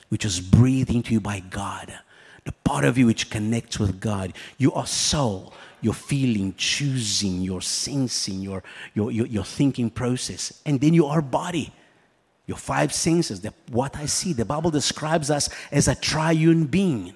which 0.10 0.26
is 0.26 0.40
breathed 0.42 0.90
into 0.90 1.14
you 1.14 1.22
by 1.22 1.40
God, 1.40 1.98
the 2.46 2.52
part 2.64 2.86
of 2.86 2.98
you 2.98 3.08
which 3.08 3.30
connects 3.30 3.80
with 3.80 4.00
God. 4.00 4.34
You 4.58 4.72
are 4.74 4.88
soul 4.88 5.54
your 5.86 5.94
feeling, 5.94 6.52
choosing, 6.58 7.42
your 7.42 7.62
sensing, 7.62 8.42
your, 8.42 8.64
your, 8.96 9.12
your, 9.12 9.28
your, 9.28 9.44
thinking 9.44 9.88
process. 9.88 10.62
And 10.66 10.82
then 10.82 10.96
you 10.96 11.06
are 11.06 11.22
body, 11.22 11.72
your 12.48 12.58
five 12.58 12.92
senses. 12.92 13.42
The, 13.42 13.54
what 13.70 13.96
I 13.96 14.08
see, 14.08 14.34
the 14.34 14.46
Bible 14.46 14.72
describes 14.72 15.30
us 15.30 15.48
as 15.72 15.88
a 15.88 15.94
triune 15.94 16.66
being. 16.66 17.14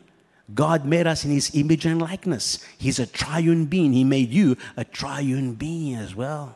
God 0.54 0.86
made 0.86 1.08
us 1.08 1.26
in 1.26 1.32
his 1.32 1.56
image 1.56 1.88
and 1.88 2.00
likeness. 2.00 2.64
He's 2.78 3.00
a 3.00 3.08
triune 3.08 3.66
being. 3.66 3.92
He 3.92 4.04
made 4.04 4.30
you 4.30 4.56
a 4.78 4.84
triune 4.84 5.56
being 5.56 5.96
as 5.96 6.16
well. 6.16 6.56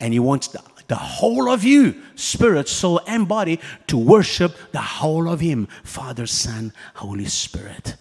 And 0.00 0.12
he 0.12 0.18
wants 0.18 0.48
the, 0.48 0.62
the 0.88 0.96
whole 0.96 1.50
of 1.50 1.62
you, 1.62 2.00
spirit, 2.14 2.68
soul, 2.68 3.00
and 3.06 3.28
body, 3.28 3.60
to 3.86 3.96
worship 3.96 4.56
the 4.72 4.80
whole 4.80 5.28
of 5.28 5.40
him 5.40 5.68
Father, 5.84 6.26
Son, 6.26 6.72
Holy 6.94 7.26
Spirit. 7.26 7.96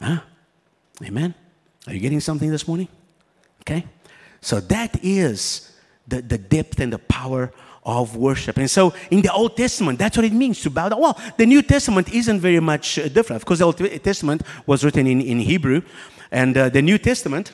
Huh? 0.00 0.20
Amen. 1.02 1.34
Are 1.86 1.94
you 1.94 2.00
getting 2.00 2.20
something 2.20 2.50
this 2.50 2.68
morning? 2.68 2.88
Okay? 3.62 3.86
So 4.40 4.60
that 4.60 5.02
is 5.02 5.72
the, 6.06 6.20
the 6.22 6.38
depth 6.38 6.78
and 6.80 6.92
the 6.92 6.98
power 6.98 7.50
of 7.84 8.16
worship. 8.16 8.56
And 8.56 8.70
so 8.70 8.94
in 9.10 9.22
the 9.22 9.32
Old 9.32 9.56
Testament, 9.56 9.98
that's 9.98 10.16
what 10.16 10.24
it 10.24 10.32
means 10.32 10.60
to 10.62 10.70
bow 10.70 10.88
down. 10.88 11.00
Well, 11.00 11.18
the 11.36 11.46
New 11.46 11.62
Testament 11.62 12.12
isn't 12.12 12.40
very 12.40 12.60
much 12.60 12.98
uh, 12.98 13.08
different. 13.08 13.42
Of 13.42 13.46
course, 13.46 13.58
the 13.58 13.66
Old 13.66 13.78
Testament 14.02 14.42
was 14.66 14.84
written 14.84 15.06
in, 15.06 15.20
in 15.20 15.40
Hebrew, 15.40 15.82
and 16.30 16.56
uh, 16.56 16.68
the 16.68 16.82
New 16.82 16.98
Testament 16.98 17.52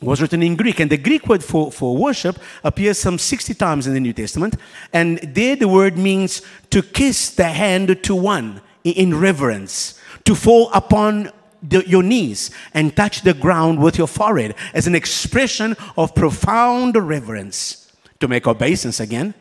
was 0.00 0.22
written 0.22 0.42
in 0.42 0.56
Greek. 0.56 0.80
And 0.80 0.90
the 0.90 0.96
Greek 0.96 1.26
word 1.26 1.44
for, 1.44 1.70
for 1.70 1.96
worship 1.96 2.38
appears 2.64 2.98
some 2.98 3.18
60 3.18 3.54
times 3.54 3.86
in 3.86 3.94
the 3.94 4.00
New 4.00 4.12
Testament. 4.12 4.56
And 4.92 5.18
there 5.18 5.56
the 5.56 5.68
word 5.68 5.98
means 5.98 6.42
to 6.70 6.82
kiss 6.82 7.30
the 7.30 7.48
hand 7.48 8.02
to 8.04 8.14
one 8.14 8.62
in 8.82 9.18
reverence, 9.18 10.00
to 10.24 10.34
fall 10.34 10.70
upon 10.72 11.30
the, 11.62 11.86
your 11.86 12.02
knees 12.02 12.50
and 12.72 12.96
touch 12.96 13.22
the 13.22 13.34
ground 13.34 13.82
with 13.82 13.98
your 13.98 14.06
forehead 14.06 14.54
as 14.72 14.86
an 14.86 14.94
expression 14.94 15.76
of 15.96 16.14
profound 16.14 16.96
reverence. 16.96 17.92
To 18.20 18.28
make 18.28 18.46
obeisance 18.46 19.00
again, 19.00 19.32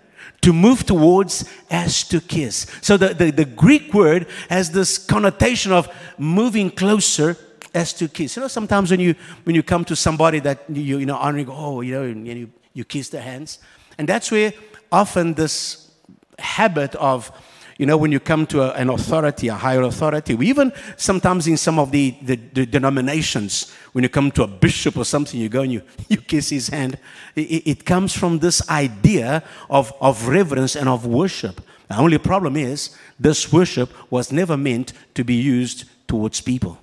to 0.41 0.53
move 0.53 0.85
towards 0.85 1.43
as 1.69 2.03
to 2.05 2.21
kiss. 2.21 2.65
So 2.81 2.95
the, 2.95 3.13
the, 3.13 3.31
the, 3.31 3.43
Greek 3.45 3.93
word 3.93 4.27
has 4.49 4.71
this 4.71 4.97
connotation 4.97 5.73
of 5.73 5.93
moving 6.17 6.71
closer 6.71 7.35
as 7.73 7.93
to 7.93 8.07
kiss. 8.07 8.35
You 8.35 8.41
know, 8.43 8.47
sometimes 8.47 8.91
when 8.91 8.99
you 8.99 9.15
when 9.43 9.55
you 9.55 9.63
come 9.63 9.85
to 9.85 9.95
somebody 9.95 10.39
that 10.39 10.65
you 10.69 10.97
you 10.99 11.05
know 11.05 11.17
honoring, 11.17 11.47
oh, 11.49 11.81
you 11.81 11.93
know, 11.93 12.03
and 12.03 12.27
you, 12.27 12.51
you 12.73 12.83
kiss 12.83 13.09
their 13.09 13.21
hands. 13.21 13.59
And 13.97 14.07
that's 14.07 14.31
where 14.31 14.53
often 14.91 15.33
this 15.33 15.91
habit 16.39 16.95
of 16.95 17.31
you 17.79 17.85
know, 17.85 17.95
when 17.95 18.11
you 18.11 18.19
come 18.19 18.45
to 18.47 18.61
a, 18.61 18.71
an 18.73 18.89
authority, 18.89 19.47
a 19.47 19.55
higher 19.55 19.81
authority, 19.83 20.35
we 20.35 20.49
even 20.49 20.73
sometimes 20.97 21.47
in 21.47 21.55
some 21.55 21.79
of 21.79 21.91
the, 21.91 22.13
the, 22.21 22.35
the, 22.35 22.65
denominations, 22.65 23.73
when 23.93 24.03
you 24.03 24.09
come 24.09 24.31
to 24.31 24.43
a 24.43 24.47
bishop 24.47 24.97
or 24.97 25.05
something, 25.05 25.39
you 25.39 25.47
go 25.47 25.61
and 25.61 25.71
you, 25.71 25.81
you 26.09 26.17
kiss 26.17 26.49
his 26.49 26.67
hand. 26.67 26.97
It, 27.37 27.65
it 27.65 27.85
comes 27.85 28.13
from 28.13 28.39
this 28.39 28.69
idea 28.69 29.43
of, 29.69 29.93
of 30.01 30.27
reverence 30.27 30.75
and 30.75 30.89
of 30.89 31.05
worship. 31.05 31.61
The 31.87 31.97
only 31.97 32.17
problem 32.17 32.57
is, 32.57 32.97
this 33.17 33.51
worship 33.51 33.91
was 34.11 34.29
never 34.29 34.57
meant 34.57 34.91
to 35.15 35.23
be 35.23 35.35
used 35.35 35.85
towards 36.05 36.41
people, 36.41 36.77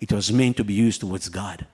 it 0.00 0.12
was 0.12 0.32
meant 0.32 0.56
to 0.58 0.64
be 0.64 0.74
used 0.74 1.00
towards 1.00 1.28
God. 1.28 1.66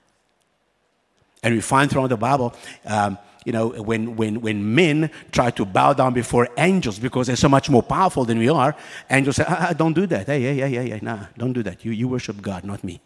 And 1.42 1.54
we 1.54 1.60
find 1.60 1.90
throughout 1.90 2.08
the 2.08 2.16
Bible, 2.16 2.54
um, 2.86 3.18
you 3.44 3.52
know, 3.52 3.68
when, 3.68 4.14
when, 4.14 4.40
when 4.40 4.74
men 4.74 5.10
try 5.32 5.50
to 5.50 5.64
bow 5.64 5.92
down 5.92 6.14
before 6.14 6.48
angels 6.56 6.98
because 6.98 7.26
they're 7.26 7.36
so 7.36 7.48
much 7.48 7.68
more 7.68 7.82
powerful 7.82 8.24
than 8.24 8.38
we 8.38 8.48
are, 8.48 8.76
angels 9.10 9.36
say, 9.36 9.44
ah, 9.48 9.68
ah, 9.70 9.72
don't 9.72 9.94
do 9.94 10.06
that. 10.06 10.26
Hey, 10.26 10.40
hey, 10.40 10.54
hey, 10.54 10.70
hey, 10.70 10.90
hey, 10.90 10.98
nah, 11.02 11.26
don't 11.36 11.52
do 11.52 11.62
that. 11.64 11.84
You, 11.84 11.90
you 11.90 12.06
worship 12.06 12.40
God, 12.40 12.62
not 12.64 12.84
me. 12.84 13.00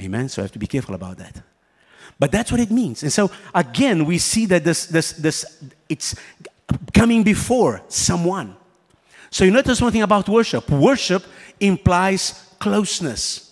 Amen? 0.00 0.28
So 0.28 0.42
I 0.42 0.44
have 0.44 0.52
to 0.52 0.58
be 0.58 0.66
careful 0.66 0.94
about 0.94 1.16
that. 1.16 1.42
But 2.18 2.32
that's 2.32 2.50
what 2.50 2.60
it 2.60 2.70
means. 2.70 3.02
And 3.02 3.12
so 3.12 3.30
again, 3.54 4.04
we 4.04 4.18
see 4.18 4.44
that 4.46 4.64
this, 4.64 4.86
this, 4.86 5.12
this, 5.12 5.62
it's 5.88 6.14
coming 6.92 7.22
before 7.22 7.80
someone. 7.88 8.56
So 9.30 9.44
you 9.44 9.50
notice 9.50 9.80
one 9.80 9.92
thing 9.92 10.02
about 10.02 10.28
worship. 10.28 10.68
Worship 10.68 11.24
implies 11.60 12.54
closeness. 12.58 13.47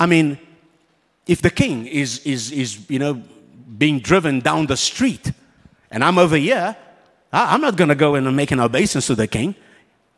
I 0.00 0.06
mean, 0.06 0.38
if 1.26 1.42
the 1.42 1.50
king 1.50 1.86
is, 1.86 2.18
is, 2.26 2.50
is 2.50 2.90
you 2.90 2.98
know, 2.98 3.22
being 3.78 4.00
driven 4.00 4.40
down 4.40 4.66
the 4.66 4.76
street. 4.76 5.32
And 5.90 6.02
I'm 6.02 6.18
over 6.18 6.36
here. 6.36 6.76
I'm 7.32 7.60
not 7.60 7.76
going 7.76 7.88
to 7.88 7.94
go 7.94 8.14
in 8.14 8.26
and 8.26 8.34
make 8.34 8.50
an 8.50 8.60
obeisance 8.60 9.06
to 9.06 9.14
the 9.14 9.26
king. 9.26 9.54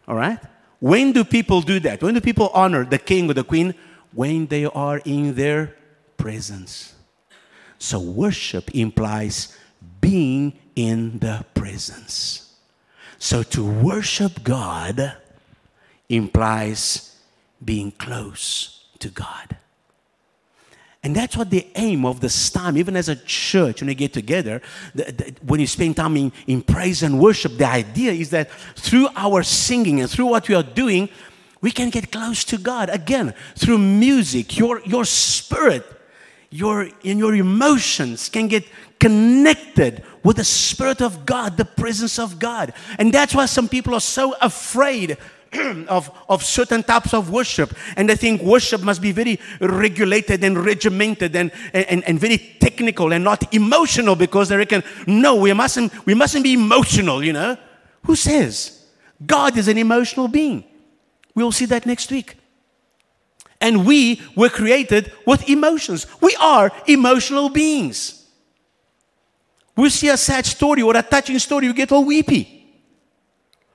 All 0.09 0.14
right? 0.14 0.38
When 0.81 1.12
do 1.12 1.25
people 1.25 1.61
do 1.61 1.79
that? 1.81 2.03
When 2.03 2.14
do 2.14 2.21
people 2.21 2.51
honor 2.55 2.85
the 2.85 2.99
king 2.99 3.31
or 3.31 3.35
the 3.35 3.45
queen? 3.45 3.75
When 4.12 4.47
they 4.47 4.64
are 4.64 5.01
in 5.05 5.35
their 5.35 5.77
presence. 6.16 6.95
So 7.79 7.99
worship 7.99 8.75
implies 8.75 9.57
being 10.01 10.55
in 10.77 11.18
the 11.18 11.45
presence. 11.55 12.55
So 13.18 13.42
to 13.42 13.64
worship 13.64 14.42
God 14.42 15.16
implies 16.09 17.16
being 17.64 17.92
close 17.92 18.87
to 18.99 19.09
God. 19.09 19.57
And 21.05 21.17
that's 21.17 21.37
what 21.37 21.51
the 21.51 21.67
aim 21.75 22.05
of 22.05 22.21
this 22.21 22.51
time, 22.51 22.77
even 22.77 22.97
as 22.97 23.09
a 23.09 23.17
church, 23.17 23.81
when 23.81 23.88
we 23.88 23.95
get 23.95 24.12
together, 24.12 24.62
the, 24.95 25.05
the, 25.05 25.35
when 25.43 25.59
you 25.59 25.67
spend 25.67 25.97
time 25.97 26.17
in, 26.17 26.33
in 26.47 26.62
praise 26.62 27.03
and 27.03 27.19
worship, 27.19 27.57
the 27.59 27.67
idea 27.67 28.12
is 28.12 28.31
that 28.31 28.51
through 28.77 29.09
our 29.17 29.43
singing 29.43 30.01
and 30.01 30.09
through 30.09 30.27
what 30.27 30.49
we 30.49 30.55
are 30.55 30.62
doing, 30.62 31.09
we 31.61 31.73
can 31.73 31.91
get 31.91 32.12
close 32.12 32.45
to 32.45 32.59
God. 32.59 32.88
Again, 32.88 33.35
through 33.57 33.79
music, 33.79 34.57
your, 34.57 34.81
your 34.83 35.05
spirit, 35.05 35.85
your, 36.51 36.83
and 36.83 37.19
your 37.19 37.35
emotions 37.35 38.29
can 38.29 38.47
get 38.47 38.65
connected 39.01 40.05
with 40.23 40.37
the 40.37 40.45
Spirit 40.45 41.03
of 41.03 41.27
God, 41.27 41.57
the 41.57 41.65
presence 41.65 42.19
of 42.19 42.38
God. 42.38 42.73
And 42.99 43.12
that's 43.12 43.35
why 43.35 43.47
some 43.47 43.69
people 43.69 43.95
are 43.95 44.01
so 44.01 44.35
afraid 44.41 45.17
of, 45.88 46.11
of 46.29 46.43
certain 46.43 46.83
types 46.83 47.12
of 47.12 47.31
worship. 47.31 47.75
And 47.97 48.09
they 48.09 48.17
think 48.17 48.43
worship 48.43 48.83
must 48.83 49.03
be 49.03 49.12
very 49.12 49.38
regulated 49.61 50.43
and 50.45 50.65
regimented 50.65 51.37
and, 51.37 51.53
and, 51.73 52.03
and 52.05 52.19
very 52.19 52.38
technical 52.38 53.12
and 53.12 53.23
not 53.23 53.53
emotional 53.55 54.17
because 54.17 54.49
they 54.49 54.57
reckon, 54.57 54.83
no, 55.07 55.37
we 55.37 55.53
mustn't, 55.53 56.07
we 56.07 56.15
mustn't 56.15 56.45
be 56.45 56.55
emotional, 56.55 57.23
you 57.23 57.33
know. 57.33 57.57
Who 58.05 58.17
says? 58.17 58.87
God 59.25 59.57
is 59.57 59.69
an 59.69 59.79
emotional 59.79 60.29
being. 60.29 60.65
We'll 61.35 61.53
see 61.53 61.67
that 61.67 61.87
next 61.87 62.11
week. 62.11 62.37
And 63.61 63.87
we 63.87 64.21
were 64.37 64.49
created 64.49 65.12
with 65.27 65.49
emotions. 65.49 66.07
We 66.21 66.37
are 66.41 66.73
emotional 66.87 67.49
beings. 67.49 68.27
We 69.77 69.88
see 69.88 70.09
a 70.09 70.17
sad 70.17 70.45
story 70.45 70.83
or 70.83 70.97
a 70.97 71.03
touching 71.03 71.38
story, 71.38 71.69
we 71.69 71.73
get 71.73 71.93
all 71.93 72.05
weepy. 72.05 72.62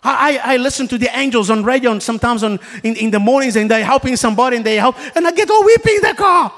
I, 0.04 0.40
I 0.44 0.58
listen 0.58 0.88
to 0.90 0.98
the 0.98 1.10
angels 1.18 1.50
on 1.50 1.64
radio 1.64 1.92
and 1.92 2.02
sometimes 2.02 2.44
on, 2.44 2.60
in, 2.84 2.96
in 2.96 3.12
the 3.12 3.20
mornings 3.20 3.56
and 3.56 3.70
they're 3.70 3.84
helping 3.84 4.16
somebody 4.16 4.58
and 4.58 4.66
they 4.66 4.76
help, 4.76 4.96
and 5.16 5.28
I 5.28 5.32
get 5.32 5.50
all 5.50 5.66
weeping 5.66 5.96
in 5.96 6.02
the 6.02 6.14
car. 6.14 6.54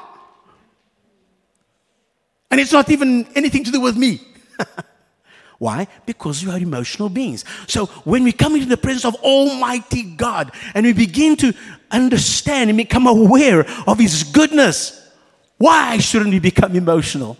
And 2.51 2.59
it's 2.59 2.71
not 2.71 2.89
even 2.89 3.27
anything 3.35 3.63
to 3.63 3.71
do 3.71 3.79
with 3.79 3.95
me. 3.95 4.21
Why? 5.59 5.87
Because 6.05 6.45
we 6.45 6.51
are 6.51 6.57
emotional 6.57 7.09
beings. 7.09 7.43
So 7.67 7.87
when 8.05 8.23
we 8.23 8.31
come 8.31 8.55
into 8.55 8.67
the 8.67 8.77
presence 8.77 9.05
of 9.05 9.15
Almighty 9.15 10.03
God 10.03 10.51
and 10.73 10.85
we 10.85 10.93
begin 10.93 11.35
to 11.37 11.53
understand 11.91 12.69
and 12.69 12.77
become 12.77 13.07
aware 13.07 13.65
of 13.87 13.99
His 13.99 14.23
goodness, 14.23 14.95
why 15.57 15.97
shouldn't 15.97 16.31
we 16.31 16.39
become 16.39 16.75
emotional? 16.75 17.37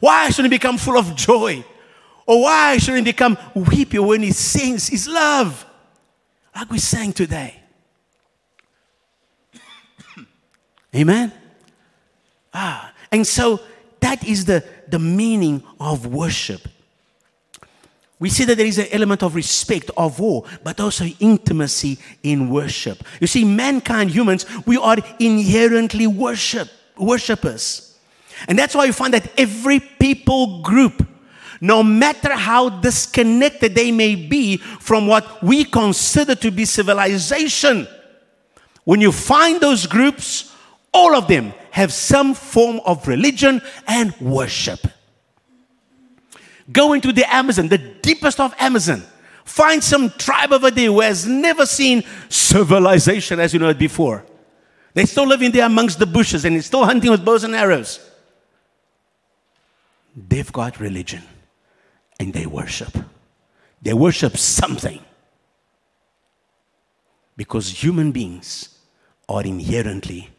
Why 0.00 0.28
shouldn't 0.28 0.52
we 0.52 0.58
become 0.58 0.76
full 0.76 0.98
of 0.98 1.16
joy? 1.16 1.64
Or 2.26 2.42
why 2.42 2.76
shouldn't 2.78 3.06
he 3.06 3.12
become 3.12 3.38
weepy 3.54 3.98
when 3.98 4.22
he 4.22 4.32
sings 4.32 4.88
his 4.88 5.06
love? 5.06 5.64
Like 6.54 6.70
we 6.70 6.78
sang 6.78 7.12
today. 7.12 7.62
Amen? 10.94 11.32
Ah, 12.52 12.92
and 13.12 13.26
so 13.26 13.60
that 14.00 14.26
is 14.26 14.44
the, 14.44 14.64
the 14.88 14.98
meaning 14.98 15.62
of 15.78 16.06
worship. 16.06 16.68
We 18.18 18.30
see 18.30 18.44
that 18.44 18.56
there 18.56 18.66
is 18.66 18.78
an 18.78 18.86
element 18.92 19.22
of 19.22 19.34
respect, 19.34 19.90
of 19.96 20.20
awe, 20.20 20.40
but 20.64 20.80
also 20.80 21.04
intimacy 21.20 21.98
in 22.22 22.48
worship. 22.48 23.02
You 23.20 23.26
see, 23.26 23.44
mankind, 23.44 24.10
humans, 24.10 24.46
we 24.66 24.78
are 24.78 24.96
inherently 25.18 26.06
worship, 26.06 26.68
worshipers. 26.96 27.98
And 28.48 28.58
that's 28.58 28.74
why 28.74 28.86
you 28.86 28.94
find 28.94 29.12
that 29.12 29.30
every 29.38 29.80
people 29.80 30.62
group, 30.62 31.06
no 31.60 31.82
matter 31.82 32.32
how 32.32 32.68
disconnected 32.68 33.74
they 33.74 33.90
may 33.90 34.14
be 34.14 34.56
from 34.56 35.06
what 35.06 35.42
we 35.42 35.64
consider 35.64 36.34
to 36.34 36.50
be 36.50 36.64
civilization, 36.64 37.86
when 38.84 39.00
you 39.00 39.12
find 39.12 39.60
those 39.60 39.86
groups, 39.86 40.54
all 40.92 41.14
of 41.14 41.28
them 41.28 41.52
have 41.72 41.92
some 41.92 42.34
form 42.34 42.80
of 42.84 43.06
religion 43.08 43.60
and 43.86 44.18
worship. 44.20 44.86
Go 46.70 46.92
into 46.92 47.12
the 47.12 47.32
Amazon, 47.32 47.68
the 47.68 47.78
deepest 47.78 48.40
of 48.40 48.54
Amazon. 48.58 49.02
Find 49.44 49.82
some 49.82 50.10
tribe 50.10 50.52
over 50.52 50.70
there 50.70 50.86
who 50.86 51.00
has 51.00 51.26
never 51.26 51.66
seen 51.66 52.02
civilization 52.28 53.38
as 53.38 53.52
you 53.52 53.60
know 53.60 53.68
it 53.68 53.78
before. 53.78 54.24
They're 54.94 55.06
still 55.06 55.26
living 55.26 55.50
there 55.50 55.66
amongst 55.66 55.98
the 55.98 56.06
bushes 56.06 56.44
and 56.44 56.56
they're 56.56 56.62
still 56.62 56.84
hunting 56.84 57.10
with 57.10 57.24
bows 57.24 57.44
and 57.44 57.54
arrows. 57.54 58.00
They've 60.16 60.50
got 60.50 60.80
religion 60.80 61.22
and 62.18 62.32
they 62.32 62.46
worship. 62.46 62.96
They 63.82 63.92
worship 63.92 64.36
something. 64.36 65.00
Because 67.36 67.82
human 67.82 68.12
beings 68.12 68.78
are 69.28 69.42
inherently 69.42 70.30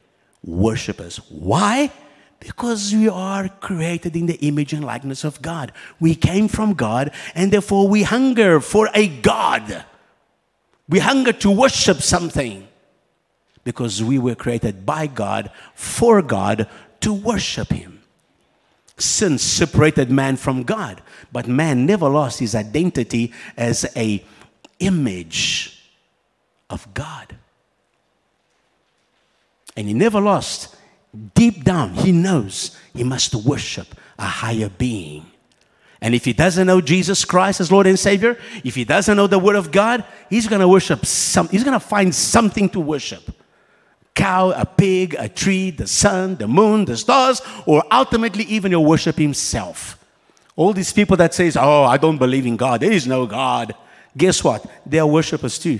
worshippers. 0.44 1.18
Why? 1.30 1.92
Because 2.40 2.94
we 2.94 3.10
are 3.10 3.50
created 3.50 4.16
in 4.16 4.26
the 4.26 4.36
image 4.36 4.74
and 4.74 4.84
likeness 4.84 5.24
of 5.24 5.42
God. 5.42 5.72
We 6.00 6.16
came 6.16 6.48
from 6.48 6.74
God, 6.74 7.12
and 7.36 7.52
therefore 7.52 7.88
we 7.88 8.04
hunger 8.04 8.60
for 8.60 8.90
a 8.94 9.08
God. 9.08 9.86
We 10.90 11.00
hunger 11.00 11.34
to 11.34 11.52
worship 11.52 12.02
something 12.02 12.68
because 13.64 14.02
we 14.02 14.18
were 14.18 14.36
created 14.36 14.86
by 14.86 15.08
God, 15.08 15.52
for 15.76 16.22
God, 16.22 16.70
to 17.02 17.14
worship 17.14 17.70
Him. 17.70 17.97
Sin 18.98 19.38
separated 19.38 20.10
man 20.10 20.38
from 20.38 20.64
God, 20.64 21.02
but 21.32 21.48
man 21.48 21.86
never 21.86 22.10
lost 22.10 22.40
his 22.40 22.56
identity 22.56 23.32
as 23.56 23.86
a 23.96 24.24
image 24.80 25.84
of 26.70 26.92
God. 26.94 27.36
And 29.76 29.88
he 29.88 29.94
never 29.94 30.20
lost 30.20 30.76
deep 31.36 31.64
down, 31.64 31.94
he 31.94 32.12
knows 32.12 32.78
he 32.94 33.04
must 33.04 33.34
worship 33.36 33.88
a 34.18 34.26
higher 34.26 34.70
being. 34.70 35.26
And 36.02 36.14
if 36.14 36.26
he 36.26 36.34
doesn't 36.34 36.68
know 36.68 36.82
Jesus 36.82 37.26
Christ 37.26 37.60
as 37.60 37.72
Lord 37.72 37.88
and 37.88 37.98
Savior, 37.98 38.38
if 38.64 38.76
he 38.76 38.84
doesn't 38.84 39.18
know 39.18 39.28
the 39.28 39.40
Word 39.40 39.56
of 39.56 39.72
God, 39.72 40.04
he's 40.30 40.48
going 40.48 40.62
to 40.62 40.68
worship 40.68 41.06
some, 41.06 41.48
he's 41.50 41.64
going 41.64 41.80
to 41.80 41.86
find 41.86 42.14
something 42.14 42.70
to 42.70 42.80
worship. 42.80 43.24
Cow, 44.18 44.50
a 44.50 44.66
pig, 44.66 45.16
a 45.20 45.30
tree, 45.30 45.70
the 45.70 45.86
sun, 45.86 46.38
the 46.38 46.48
moon, 46.48 46.86
the 46.86 46.98
stars, 46.98 47.40
or 47.68 47.84
ultimately 47.92 48.46
even 48.46 48.72
he'll 48.72 48.84
worship 48.84 49.16
himself. 49.16 50.04
All 50.56 50.74
these 50.74 50.92
people 50.92 51.16
that 51.18 51.36
says, 51.36 51.56
"Oh, 51.56 51.84
I 51.84 51.98
don't 51.98 52.18
believe 52.18 52.48
in 52.48 52.58
God. 52.58 52.82
There 52.82 52.92
is 52.92 53.06
no 53.06 53.28
God." 53.28 53.76
Guess 54.18 54.44
what? 54.44 54.66
They 54.88 54.98
are 54.98 55.06
worshipers 55.06 55.60
too. 55.60 55.80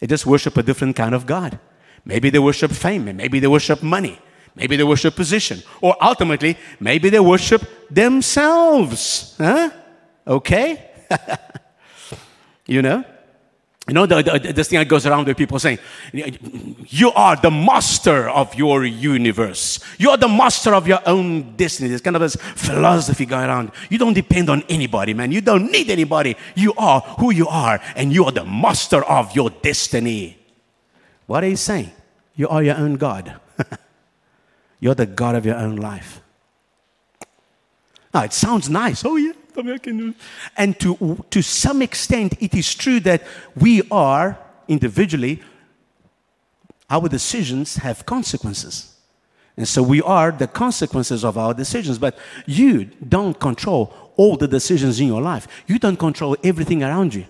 They 0.00 0.08
just 0.08 0.26
worship 0.26 0.56
a 0.56 0.64
different 0.64 0.96
kind 0.96 1.14
of 1.14 1.24
God. 1.24 1.60
Maybe 2.04 2.28
they 2.28 2.40
worship 2.40 2.72
fame, 2.72 3.06
and 3.06 3.16
maybe 3.16 3.38
they 3.38 3.46
worship 3.46 3.84
money, 3.84 4.18
maybe 4.56 4.74
they 4.74 4.82
worship 4.82 5.14
position, 5.14 5.62
or 5.80 5.94
ultimately, 6.02 6.58
maybe 6.80 7.08
they 7.08 7.20
worship 7.20 7.62
themselves. 7.88 9.36
Huh? 9.38 9.70
Okay? 10.26 10.90
you 12.66 12.82
know? 12.82 13.04
You 13.88 13.94
know, 13.94 14.06
the, 14.06 14.22
the, 14.22 14.52
this 14.52 14.68
thing 14.68 14.78
that 14.78 14.86
goes 14.86 15.06
around 15.06 15.26
with 15.26 15.36
people 15.36 15.58
saying, 15.58 15.78
You 16.12 17.10
are 17.12 17.34
the 17.34 17.50
master 17.50 18.28
of 18.28 18.54
your 18.54 18.84
universe. 18.84 19.80
You 19.98 20.10
are 20.10 20.16
the 20.16 20.28
master 20.28 20.72
of 20.72 20.86
your 20.86 21.00
own 21.04 21.56
destiny. 21.56 21.88
There's 21.88 22.00
kind 22.00 22.14
of 22.14 22.22
this 22.22 22.36
philosophy 22.36 23.26
going 23.26 23.46
around. 23.46 23.72
You 23.90 23.98
don't 23.98 24.14
depend 24.14 24.50
on 24.50 24.62
anybody, 24.68 25.14
man. 25.14 25.32
You 25.32 25.40
don't 25.40 25.72
need 25.72 25.90
anybody. 25.90 26.36
You 26.54 26.74
are 26.74 27.00
who 27.00 27.32
you 27.32 27.48
are, 27.48 27.80
and 27.96 28.12
you 28.12 28.24
are 28.24 28.32
the 28.32 28.44
master 28.44 29.02
of 29.02 29.34
your 29.34 29.50
destiny. 29.50 30.38
What 31.26 31.42
are 31.42 31.48
you 31.48 31.56
saying? 31.56 31.90
You 32.36 32.48
are 32.48 32.62
your 32.62 32.76
own 32.76 32.94
God. 32.96 33.34
You're 34.80 34.94
the 34.94 35.06
God 35.06 35.34
of 35.34 35.44
your 35.44 35.56
own 35.56 35.76
life. 35.76 36.20
Now, 38.14 38.24
it 38.24 38.32
sounds 38.32 38.68
nice. 38.68 39.04
Oh, 39.04 39.16
yeah, 39.16 39.32
And 40.56 40.78
to, 40.80 41.24
to 41.30 41.42
some 41.42 41.82
extent, 41.82 42.34
it 42.40 42.54
is 42.54 42.74
true 42.74 43.00
that 43.00 43.22
we 43.56 43.82
are 43.90 44.38
individually, 44.68 45.42
our 46.88 47.08
decisions 47.08 47.76
have 47.76 48.04
consequences. 48.06 48.94
And 49.56 49.68
so 49.68 49.82
we 49.82 50.00
are 50.02 50.32
the 50.32 50.46
consequences 50.46 51.24
of 51.24 51.36
our 51.36 51.54
decisions. 51.54 51.98
But 51.98 52.18
you 52.46 52.84
don't 52.84 53.38
control 53.38 53.94
all 54.16 54.36
the 54.36 54.48
decisions 54.48 55.00
in 55.00 55.08
your 55.08 55.22
life, 55.22 55.48
you 55.66 55.78
don't 55.78 55.98
control 55.98 56.36
everything 56.44 56.82
around 56.82 57.14
you. 57.14 57.26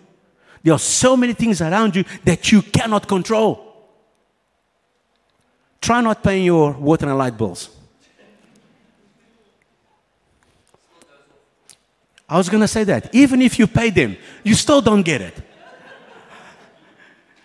There 0.62 0.74
are 0.74 0.78
so 0.78 1.16
many 1.16 1.32
things 1.32 1.60
around 1.60 1.96
you 1.96 2.04
that 2.24 2.52
you 2.52 2.62
cannot 2.62 3.08
control. 3.08 3.68
Try 5.80 6.00
not 6.00 6.22
paying 6.22 6.44
your 6.44 6.72
water 6.72 7.08
and 7.08 7.18
light 7.18 7.36
bills. 7.36 7.68
I 12.32 12.38
was 12.38 12.48
going 12.48 12.62
to 12.62 12.68
say 12.68 12.82
that. 12.84 13.14
Even 13.14 13.42
if 13.42 13.58
you 13.58 13.66
pay 13.66 13.90
them, 13.90 14.16
you 14.42 14.54
still 14.54 14.80
don't 14.80 15.02
get 15.02 15.20
it. 15.20 15.34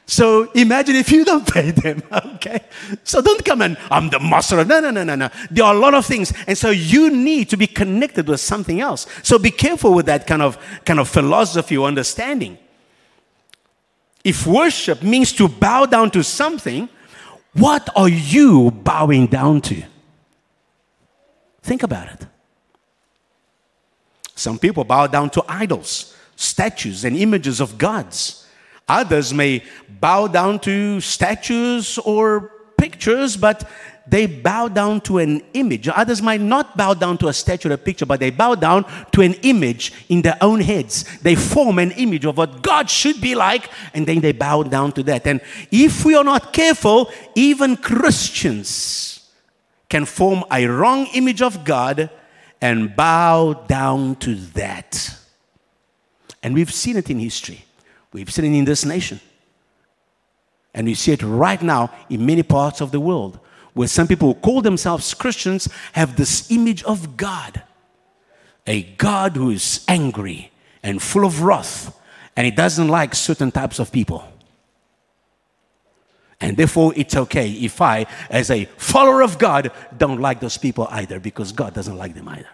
So 0.05 0.49
imagine 0.53 0.95
if 0.95 1.11
you 1.11 1.25
don't 1.25 1.45
pay 1.53 1.71
them, 1.71 2.01
okay? 2.35 2.61
So 3.03 3.21
don't 3.21 3.43
come 3.43 3.61
and 3.63 3.77
I'm 3.91 4.09
the 4.09 4.21
master 4.21 4.63
no, 4.63 4.79
no, 4.79 4.89
no, 4.89 5.03
no, 5.03 5.15
no. 5.15 5.29
There 5.51 5.65
are 5.65 5.75
a 5.75 5.77
lot 5.77 5.93
of 5.93 6.05
things, 6.05 6.31
and 6.47 6.57
so 6.57 6.69
you 6.69 7.09
need 7.09 7.49
to 7.49 7.57
be 7.57 7.67
connected 7.67 8.29
with 8.29 8.39
something 8.39 8.79
else. 8.79 9.07
So 9.23 9.37
be 9.37 9.51
careful 9.51 9.93
with 9.93 10.05
that 10.05 10.25
kind 10.25 10.41
of 10.41 10.57
kind 10.85 11.01
of 11.01 11.09
philosophy 11.09 11.75
or 11.75 11.85
understanding. 11.85 12.57
If 14.23 14.47
worship 14.47 15.03
means 15.03 15.33
to 15.33 15.49
bow 15.49 15.85
down 15.85 16.11
to 16.11 16.23
something, 16.23 16.87
what 17.51 17.89
are 17.93 18.07
you 18.07 18.71
bowing 18.71 19.27
down 19.27 19.59
to? 19.63 19.83
Think 21.61 21.83
about 21.83 22.07
it. 22.13 22.25
Some 24.37 24.59
people 24.59 24.83
bow 24.83 25.07
down 25.07 25.31
to 25.31 25.43
idols, 25.49 26.15
statues, 26.35 27.03
and 27.03 27.17
images 27.17 27.59
of 27.59 27.77
gods. 27.77 28.45
Others 28.87 29.33
may 29.33 29.63
bow 29.99 30.27
down 30.27 30.59
to 30.59 31.01
statues 31.01 31.97
or 31.97 32.51
pictures, 32.77 33.35
but 33.35 33.67
they 34.07 34.27
bow 34.27 34.67
down 34.67 35.01
to 35.01 35.17
an 35.17 35.41
image. 35.53 35.89
Others 35.89 36.21
might 36.21 36.39
not 36.39 36.77
bow 36.77 36.93
down 36.93 37.17
to 37.17 37.27
a 37.27 37.33
statue 37.33 37.69
or 37.69 37.73
a 37.73 37.77
picture, 37.77 38.05
but 38.05 38.19
they 38.19 38.29
bow 38.29 38.53
down 38.53 38.85
to 39.11 39.21
an 39.21 39.33
image 39.41 39.91
in 40.07 40.21
their 40.21 40.37
own 40.39 40.61
heads. 40.61 41.03
They 41.19 41.33
form 41.35 41.79
an 41.79 41.91
image 41.91 42.23
of 42.23 42.37
what 42.37 42.61
God 42.61 42.91
should 42.91 43.19
be 43.19 43.33
like, 43.33 43.69
and 43.95 44.05
then 44.05 44.21
they 44.21 44.31
bow 44.31 44.63
down 44.63 44.91
to 44.93 45.03
that. 45.03 45.25
And 45.25 45.41
if 45.71 46.05
we 46.05 46.13
are 46.15 46.23
not 46.23 46.53
careful, 46.53 47.11
even 47.33 47.75
Christians 47.75 49.29
can 49.89 50.05
form 50.05 50.43
a 50.51 50.65
wrong 50.67 51.07
image 51.13 51.41
of 51.41 51.65
God 51.65 52.09
and 52.61 52.95
bow 52.95 53.53
down 53.67 54.15
to 54.17 54.35
that. 54.35 55.17
And 56.41 56.53
we've 56.53 56.73
seen 56.73 56.97
it 56.97 57.09
in 57.09 57.19
history, 57.19 57.65
we've 58.13 58.31
seen 58.31 58.45
it 58.45 58.57
in 58.57 58.65
this 58.65 58.85
nation. 58.85 59.19
And 60.73 60.85
we 60.85 60.93
see 60.93 61.11
it 61.11 61.23
right 61.23 61.61
now 61.61 61.91
in 62.07 62.23
many 62.25 62.43
parts 62.43 62.81
of 62.81 62.91
the 62.91 62.99
world 62.99 63.39
where 63.73 63.87
some 63.87 64.07
people 64.07 64.27
who 64.27 64.39
call 64.39 64.61
themselves 64.61 65.13
Christians 65.15 65.67
have 65.93 66.15
this 66.15 66.51
image 66.51 66.83
of 66.83 67.17
God 67.17 67.63
a 68.67 68.83
God 68.83 69.35
who 69.37 69.49
is 69.49 69.83
angry 69.87 70.51
and 70.83 71.01
full 71.01 71.25
of 71.25 71.41
wrath, 71.41 71.97
and 72.35 72.45
he 72.45 72.51
doesn't 72.51 72.89
like 72.89 73.15
certain 73.15 73.49
types 73.49 73.79
of 73.79 73.91
people. 73.91 74.27
And 76.39 76.55
therefore, 76.55 76.93
it's 76.95 77.15
okay 77.15 77.51
if 77.51 77.81
I, 77.81 78.05
as 78.29 78.51
a 78.51 78.65
follower 78.77 79.23
of 79.23 79.39
God, 79.39 79.71
don't 79.97 80.21
like 80.21 80.39
those 80.39 80.57
people 80.57 80.87
either 80.91 81.19
because 81.19 81.51
God 81.51 81.73
doesn't 81.73 81.97
like 81.97 82.13
them 82.13 82.29
either. 82.29 82.49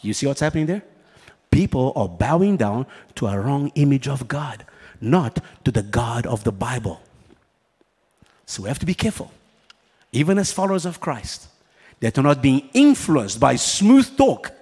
You 0.00 0.14
see 0.14 0.26
what's 0.26 0.40
happening 0.40 0.66
there? 0.66 0.82
People 1.50 1.92
are 1.96 2.08
bowing 2.08 2.56
down 2.56 2.86
to 3.16 3.26
a 3.26 3.38
wrong 3.38 3.72
image 3.74 4.06
of 4.06 4.28
God, 4.28 4.64
not 5.00 5.42
to 5.64 5.72
the 5.72 5.82
God 5.82 6.24
of 6.26 6.44
the 6.44 6.52
Bible. 6.52 7.00
So 8.46 8.62
we 8.62 8.68
have 8.68 8.78
to 8.78 8.86
be 8.86 8.94
careful, 8.94 9.32
even 10.12 10.38
as 10.38 10.52
followers 10.52 10.86
of 10.86 11.00
Christ, 11.00 11.48
that 12.00 12.16
are 12.16 12.22
not 12.22 12.40
being 12.42 12.68
influenced 12.74 13.40
by 13.40 13.56
smooth 13.56 14.16
talk 14.16 14.52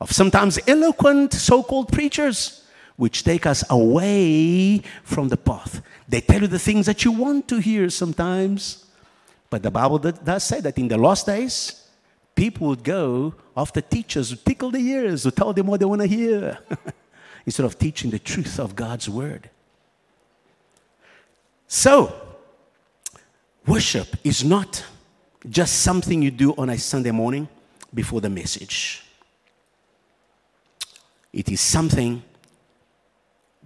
of 0.00 0.10
sometimes 0.10 0.58
eloquent 0.66 1.32
so 1.32 1.62
called 1.62 1.92
preachers, 1.92 2.63
which 2.96 3.24
take 3.24 3.46
us 3.46 3.64
away 3.70 4.82
from 5.02 5.28
the 5.28 5.36
path. 5.36 5.82
They 6.08 6.20
tell 6.20 6.42
you 6.42 6.46
the 6.46 6.58
things 6.58 6.86
that 6.86 7.04
you 7.04 7.12
want 7.12 7.48
to 7.48 7.58
hear 7.58 7.90
sometimes. 7.90 8.86
But 9.50 9.62
the 9.62 9.70
Bible 9.70 9.98
does 9.98 10.44
say 10.44 10.60
that 10.60 10.78
in 10.78 10.88
the 10.88 10.98
last 10.98 11.26
days, 11.26 11.88
people 12.34 12.68
would 12.68 12.84
go 12.84 13.34
after 13.56 13.80
teachers 13.80 14.30
who 14.30 14.36
tickle 14.36 14.70
the 14.70 14.78
ears, 14.78 15.24
who 15.24 15.30
tell 15.30 15.52
them 15.52 15.66
what 15.66 15.80
they 15.80 15.86
want 15.86 16.02
to 16.02 16.06
hear, 16.06 16.58
instead 17.46 17.66
of 17.66 17.78
teaching 17.78 18.10
the 18.10 18.18
truth 18.18 18.58
of 18.58 18.74
God's 18.74 19.08
word. 19.08 19.50
So, 21.66 22.14
worship 23.66 24.16
is 24.22 24.44
not 24.44 24.84
just 25.48 25.82
something 25.82 26.22
you 26.22 26.30
do 26.30 26.54
on 26.56 26.70
a 26.70 26.78
Sunday 26.78 27.10
morning 27.10 27.48
before 27.92 28.20
the 28.20 28.30
message. 28.30 29.02
It 31.32 31.48
is 31.48 31.60
something 31.60 32.22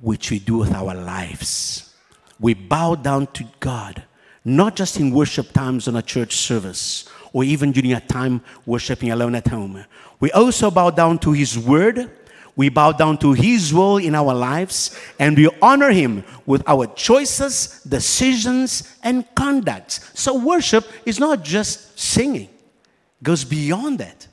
which 0.00 0.30
we 0.30 0.38
do 0.38 0.58
with 0.58 0.72
our 0.72 0.94
lives. 0.94 1.94
We 2.40 2.54
bow 2.54 2.94
down 2.94 3.26
to 3.28 3.44
God, 3.60 4.04
not 4.44 4.76
just 4.76 4.98
in 4.98 5.10
worship 5.10 5.52
times 5.52 5.88
on 5.88 5.96
a 5.96 6.02
church 6.02 6.36
service 6.36 7.08
or 7.32 7.44
even 7.44 7.72
during 7.72 7.92
a 7.92 8.00
time 8.00 8.40
worshiping 8.64 9.10
alone 9.10 9.34
at 9.34 9.48
home. 9.48 9.84
We 10.20 10.30
also 10.32 10.70
bow 10.70 10.90
down 10.90 11.18
to 11.20 11.32
His 11.32 11.58
Word. 11.58 12.10
We 12.56 12.68
bow 12.68 12.92
down 12.92 13.18
to 13.18 13.32
His 13.32 13.72
will 13.72 13.98
in 13.98 14.14
our 14.14 14.34
lives 14.34 14.98
and 15.18 15.36
we 15.36 15.48
honor 15.62 15.90
Him 15.90 16.24
with 16.46 16.62
our 16.66 16.86
choices, 16.86 17.82
decisions, 17.88 18.96
and 19.02 19.24
conducts. 19.34 20.10
So, 20.14 20.38
worship 20.38 20.86
is 21.06 21.20
not 21.20 21.44
just 21.44 21.98
singing, 21.98 22.48
it 22.48 23.22
goes 23.22 23.44
beyond 23.44 23.98
that. 23.98 24.26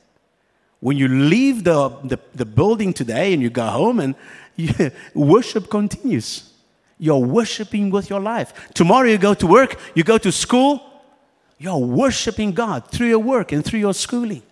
When 0.85 0.97
you 0.97 1.07
leave 1.07 1.63
the, 1.63 1.89
the, 2.03 2.19
the 2.35 2.45
building 2.45 2.93
today 2.93 3.33
and 3.33 3.41
you 3.41 3.49
go 3.49 3.65
home 3.65 3.99
and 3.99 4.13
you, 4.55 4.91
worship 5.15 5.67
continues. 5.67 6.53
You're 6.99 7.25
worshiping 7.25 7.89
with 7.89 8.07
your 8.07 8.19
life. 8.19 8.69
Tomorrow 8.75 9.07
you 9.07 9.17
go 9.17 9.33
to 9.33 9.47
work, 9.47 9.79
you 9.95 10.03
go 10.03 10.19
to 10.19 10.31
school, 10.31 10.79
you're 11.57 11.79
worshiping 11.79 12.51
God 12.51 12.91
through 12.91 13.07
your 13.07 13.17
work 13.17 13.51
and 13.51 13.65
through 13.65 13.79
your 13.79 13.95
schooling. 13.95 14.43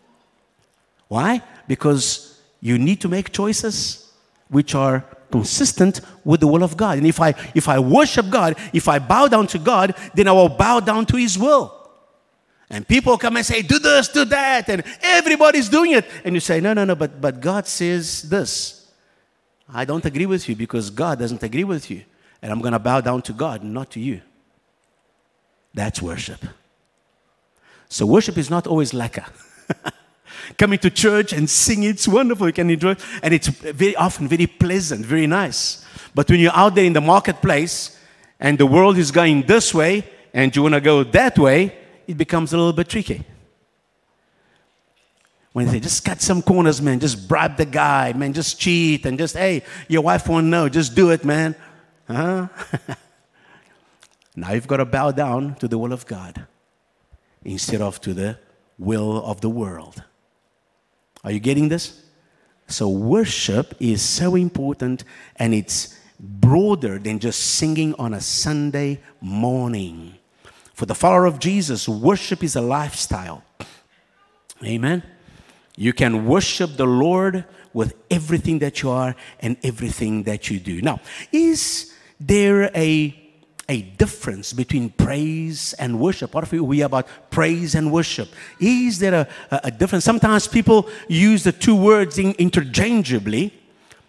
Why? 1.08 1.44
Because 1.68 2.42
you 2.62 2.80
need 2.80 3.00
to 3.02 3.08
make 3.08 3.32
choices 3.32 4.12
which 4.50 4.74
are 4.74 5.06
consistent 5.32 6.02
with 6.26 6.40
the 6.40 6.48
will 6.48 6.64
of 6.64 6.76
God. 6.76 6.98
And 6.98 7.06
if 7.06 7.22
I 7.22 7.36
if 7.54 7.70
I 7.70 7.78
worship 7.78 8.32
God, 8.32 8.58
if 8.74 8.88
I 8.88 8.98
bow 8.98 9.28
down 9.28 9.46
to 9.54 9.60
God, 9.60 9.94
then 10.16 10.28
I 10.28 10.32
will 10.32 10.50
bow 10.50 10.80
down 10.80 11.06
to 11.06 11.16
his 11.16 11.38
will. 11.38 11.83
And 12.74 12.88
people 12.88 13.20
come 13.20 13.38
and 13.38 13.46
say, 13.46 13.62
do 13.62 13.78
this, 13.78 14.08
do 14.08 14.26
that, 14.26 14.68
and 14.68 14.84
everybody's 15.04 15.70
doing 15.70 15.92
it. 15.92 16.10
And 16.26 16.34
you 16.34 16.40
say, 16.40 16.60
no, 16.60 16.74
no, 16.74 16.84
no, 16.86 16.96
but, 16.96 17.22
but 17.22 17.40
God 17.40 17.68
says 17.68 18.24
this. 18.24 18.90
I 19.72 19.86
don't 19.86 20.04
agree 20.04 20.26
with 20.26 20.50
you 20.50 20.56
because 20.56 20.90
God 20.90 21.20
doesn't 21.20 21.44
agree 21.44 21.66
with 21.66 21.92
you. 21.92 22.04
And 22.42 22.52
I'm 22.52 22.62
going 22.62 22.74
to 22.74 22.80
bow 22.80 23.00
down 23.00 23.22
to 23.24 23.34
God, 23.34 23.64
not 23.64 23.92
to 23.92 24.00
you. 24.00 24.22
That's 25.76 26.02
worship. 26.02 26.44
So 27.90 28.08
worship 28.08 28.40
is 28.40 28.50
not 28.50 28.66
always 28.66 28.92
lacquer. 28.92 29.26
Coming 30.58 30.80
to 30.80 30.90
church 30.90 31.32
and 31.32 31.48
sing, 31.48 31.84
it's 31.84 32.08
wonderful. 32.08 32.48
You 32.48 32.54
can 32.54 32.72
enjoy. 32.72 32.96
And 33.22 33.36
it's 33.36 33.50
very 33.50 33.96
often 33.96 34.28
very 34.28 34.48
pleasant, 34.48 35.06
very 35.06 35.28
nice. 35.28 35.86
But 36.16 36.28
when 36.28 36.40
you're 36.40 36.56
out 36.56 36.74
there 36.74 36.86
in 36.86 36.94
the 36.94 37.02
marketplace 37.02 38.00
and 38.40 38.58
the 38.58 38.66
world 38.66 38.98
is 38.98 39.12
going 39.12 39.44
this 39.44 39.76
way 39.76 40.10
and 40.34 40.56
you 40.56 40.64
want 40.64 40.74
to 40.74 40.82
go 40.82 41.04
that 41.04 41.38
way, 41.38 41.78
it 42.08 42.18
becomes 42.18 42.54
a 42.54 42.58
little 42.58 42.74
bit 42.74 42.90
tricky. 42.90 43.24
When 45.54 45.68
they 45.68 45.74
say, 45.74 45.80
just 45.82 46.04
cut 46.04 46.20
some 46.20 46.42
corners, 46.42 46.82
man, 46.82 47.00
just 47.00 47.28
bribe 47.28 47.58
the 47.58 47.66
guy, 47.66 48.12
man, 48.14 48.34
just 48.34 48.60
cheat, 48.60 49.06
and 49.06 49.18
just, 49.20 49.38
hey, 49.38 49.64
your 49.88 50.02
wife 50.02 50.28
won't 50.28 50.48
know, 50.48 50.68
just 50.68 50.96
do 50.96 51.12
it, 51.12 51.24
man. 51.24 51.56
Huh? 52.08 52.48
now 54.36 54.52
you've 54.54 54.68
got 54.68 54.78
to 54.78 54.86
bow 54.86 55.12
down 55.12 55.56
to 55.56 55.68
the 55.68 55.78
will 55.78 55.94
of 55.94 56.08
God 56.08 56.48
instead 57.44 57.82
of 57.82 58.02
to 58.02 58.16
the 58.16 58.40
will 58.80 59.24
of 59.24 59.42
the 59.42 59.50
world. 59.50 60.04
Are 61.24 61.32
you 61.32 61.40
getting 61.40 61.70
this? 61.70 62.02
So, 62.68 62.90
worship 62.90 63.76
is 63.80 64.02
so 64.02 64.36
important 64.36 65.04
and 65.36 65.54
it's 65.54 66.00
broader 66.20 66.98
than 66.98 67.20
just 67.20 67.40
singing 67.40 67.94
on 67.96 68.14
a 68.14 68.22
Sunday 68.22 69.02
morning. 69.22 70.18
For 70.74 70.86
the 70.86 70.96
follower 70.96 71.26
of 71.26 71.40
Jesus, 71.40 71.88
worship 71.88 72.44
is 72.44 72.56
a 72.56 72.62
lifestyle. 72.62 73.44
Amen. 74.64 75.04
You 75.76 75.94
can 75.94 76.26
worship 76.26 76.78
the 76.78 76.86
Lord 76.86 77.46
with 77.74 77.96
everything 78.10 78.60
that 78.60 78.82
you 78.82 78.90
are 78.90 79.16
and 79.40 79.58
everything 79.64 80.24
that 80.24 80.50
you 80.50 80.60
do. 80.60 80.82
Now, 80.82 81.00
is 81.32 81.94
there 82.20 82.72
a 82.76 83.20
a 83.70 83.82
difference 83.82 84.52
between 84.52 84.90
praise 84.90 85.74
and 85.80 85.98
worship? 86.00 86.34
What 86.34 86.44
if 86.44 86.52
we 86.52 86.82
about 86.82 87.08
praise 87.32 87.76
and 87.76 87.92
worship? 87.92 88.28
Is 88.60 89.00
there 89.00 89.14
a, 89.50 89.60
a 89.64 89.72
difference? 89.72 90.04
Sometimes 90.04 90.48
people 90.48 90.90
use 91.08 91.44
the 91.44 91.54
two 91.54 91.76
words 91.76 92.18
in, 92.18 92.34
interchangeably. 92.34 93.54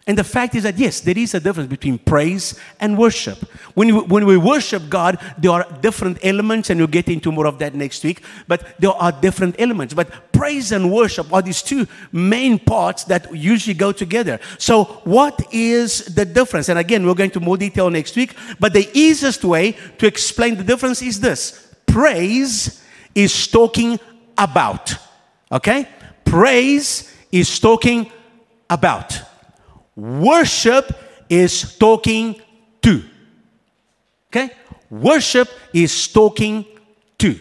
And 0.07 0.19
the 0.19 0.25
fact 0.25 0.55
is 0.55 0.65
that, 0.65 0.79
yes, 0.79 1.01
there 1.01 1.17
is 1.17 1.33
a 1.33 1.41
difference 1.41 1.71
between 1.71 1.97
praise 1.97 2.61
and 2.79 2.99
worship. 2.99 3.39
When, 3.73 3.89
you, 3.89 4.01
when 4.01 4.27
we 4.27 4.37
worship 4.37 4.91
God, 4.91 5.19
there 5.39 5.51
are 5.51 5.67
different 5.81 6.19
elements, 6.23 6.69
and 6.69 6.79
we'll 6.79 6.89
get 6.89 7.09
into 7.09 7.33
more 7.33 7.47
of 7.47 7.59
that 7.61 7.75
next 7.75 8.05
week, 8.05 8.23
but 8.47 8.79
there 8.79 8.91
are 8.91 9.13
different 9.13 9.57
elements. 9.59 9.95
But 9.95 10.31
praise 10.33 10.73
and 10.73 10.93
worship 10.93 11.33
are 11.33 11.41
these 11.41 11.63
two 11.63 11.87
main 12.13 12.59
parts 12.59 13.05
that 13.05 13.35
usually 13.35 13.73
go 13.73 13.93
together. 13.93 14.41
So, 14.59 14.85
what 15.05 15.41
is 15.55 16.05
the 16.15 16.27
difference? 16.27 16.69
And 16.69 16.79
again, 16.79 17.07
we'll 17.07 17.15
go 17.15 17.25
into 17.25 17.41
more 17.41 17.57
detail 17.57 17.89
next 17.89 18.15
week, 18.15 18.37
but 18.61 18.75
the 18.75 18.91
easiest 18.93 19.43
way 19.43 19.73
to 19.97 20.07
explain 20.07 20.57
the 20.57 20.65
difference 20.65 21.01
is 21.01 21.19
this 21.19 21.75
praise 21.87 22.85
is 23.15 23.47
talking 23.47 23.99
about. 24.37 24.95
Okay? 25.51 25.89
Praise 26.27 27.11
is 27.33 27.59
talking 27.59 28.13
about. 28.69 29.24
Worship 29.97 30.93
is 31.29 31.77
talking 31.79 32.41
to. 32.83 33.03
Okay? 34.29 34.51
Worship 34.91 35.49
is 35.73 36.09
talking 36.09 36.65
to. 37.19 37.39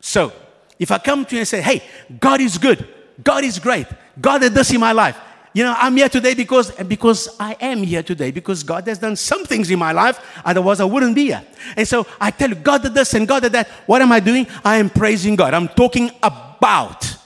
So, 0.00 0.32
if 0.78 0.90
I 0.90 0.98
come 0.98 1.24
to 1.24 1.34
you 1.34 1.40
and 1.40 1.48
say, 1.48 1.60
hey, 1.60 1.82
God 2.18 2.40
is 2.40 2.58
good, 2.58 2.86
God 3.22 3.44
is 3.44 3.58
great, 3.58 3.86
God 4.20 4.40
did 4.40 4.52
this 4.52 4.72
in 4.72 4.80
my 4.80 4.92
life. 4.92 5.18
You 5.54 5.64
know, 5.64 5.74
I'm 5.76 5.96
here 5.96 6.08
today 6.08 6.32
because, 6.34 6.70
because 6.70 7.36
I 7.38 7.56
am 7.60 7.82
here 7.82 8.02
today, 8.02 8.30
because 8.30 8.62
God 8.62 8.86
has 8.86 8.98
done 8.98 9.16
some 9.16 9.44
things 9.44 9.70
in 9.70 9.78
my 9.78 9.92
life, 9.92 10.18
otherwise 10.44 10.80
I 10.80 10.84
wouldn't 10.84 11.14
be 11.14 11.26
here. 11.26 11.44
And 11.76 11.86
so 11.86 12.06
I 12.18 12.30
tell 12.30 12.48
you, 12.48 12.54
God 12.54 12.82
did 12.82 12.94
this 12.94 13.12
and 13.14 13.28
God 13.28 13.42
did 13.42 13.52
that. 13.52 13.68
What 13.84 14.00
am 14.00 14.12
I 14.12 14.20
doing? 14.20 14.46
I 14.64 14.76
am 14.76 14.88
praising 14.88 15.36
God. 15.36 15.52
I'm 15.52 15.68
talking 15.68 16.10
about. 16.22 17.16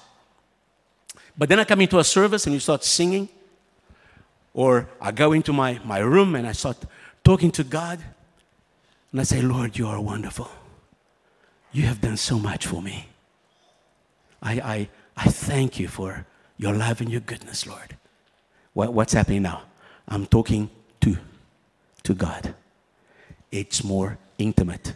But 1.38 1.48
then 1.48 1.60
I 1.60 1.64
come 1.64 1.82
into 1.82 1.98
a 1.98 2.04
service 2.04 2.46
and 2.46 2.54
you 2.54 2.60
start 2.60 2.82
singing, 2.82 3.28
or 4.56 4.88
I 5.02 5.12
go 5.12 5.32
into 5.32 5.52
my, 5.52 5.78
my 5.84 5.98
room 5.98 6.34
and 6.34 6.46
I 6.46 6.52
start 6.52 6.78
talking 7.22 7.50
to 7.52 7.62
God. 7.62 8.00
And 9.12 9.20
I 9.20 9.24
say, 9.24 9.42
Lord, 9.42 9.76
you 9.76 9.86
are 9.86 10.00
wonderful. 10.00 10.50
You 11.72 11.82
have 11.82 12.00
done 12.00 12.16
so 12.16 12.38
much 12.38 12.66
for 12.66 12.80
me. 12.80 13.06
I, 14.42 14.52
I, 14.54 14.88
I 15.14 15.24
thank 15.28 15.78
you 15.78 15.88
for 15.88 16.24
your 16.56 16.72
love 16.72 17.02
and 17.02 17.10
your 17.10 17.20
goodness, 17.20 17.66
Lord. 17.66 17.98
What, 18.72 18.94
what's 18.94 19.12
happening 19.12 19.42
now? 19.42 19.60
I'm 20.08 20.24
talking 20.24 20.70
to, 21.02 21.18
to 22.04 22.14
God. 22.14 22.54
It's 23.52 23.84
more 23.84 24.16
intimate, 24.38 24.94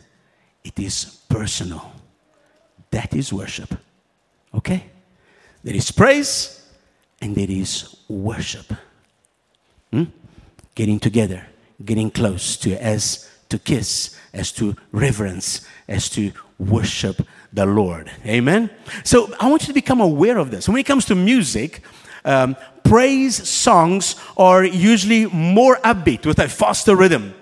it 0.65 0.79
is 0.79 1.21
personal. 1.29 1.93
That 2.91 3.15
is 3.15 3.31
worship. 3.31 3.75
Okay? 4.55 4.87
There 5.63 5.77
is 5.77 5.91
praise 5.91 6.67
and 7.21 7.37
there 7.37 7.51
is 7.51 7.95
worship. 8.09 8.73
Hmm? 9.93 10.05
Getting 10.75 11.01
together, 11.01 11.47
getting 11.85 12.11
close 12.11 12.57
to 12.59 12.77
as 12.83 13.29
to 13.49 13.59
kiss, 13.59 14.17
as 14.33 14.53
to 14.53 14.77
reverence, 14.93 15.67
as 15.89 16.09
to 16.11 16.33
worship 16.59 17.27
the 17.53 17.67
Lord. 17.67 18.11
Amen. 18.25 18.71
So 19.05 19.33
I 19.41 19.49
want 19.49 19.63
you 19.63 19.69
to 19.69 19.73
become 19.73 20.01
aware 20.01 20.39
of 20.39 20.51
this. 20.51 20.69
When 20.69 20.79
it 20.79 20.87
comes 20.87 21.05
to 21.07 21.15
music, 21.15 21.83
um, 22.25 22.57
praise 22.85 23.49
songs 23.49 24.17
are 24.37 24.65
usually 24.65 25.27
more 25.27 25.77
upbeat 25.77 26.27
with 26.27 26.39
a 26.39 26.49
faster 26.49 26.95
rhythm, 26.95 27.35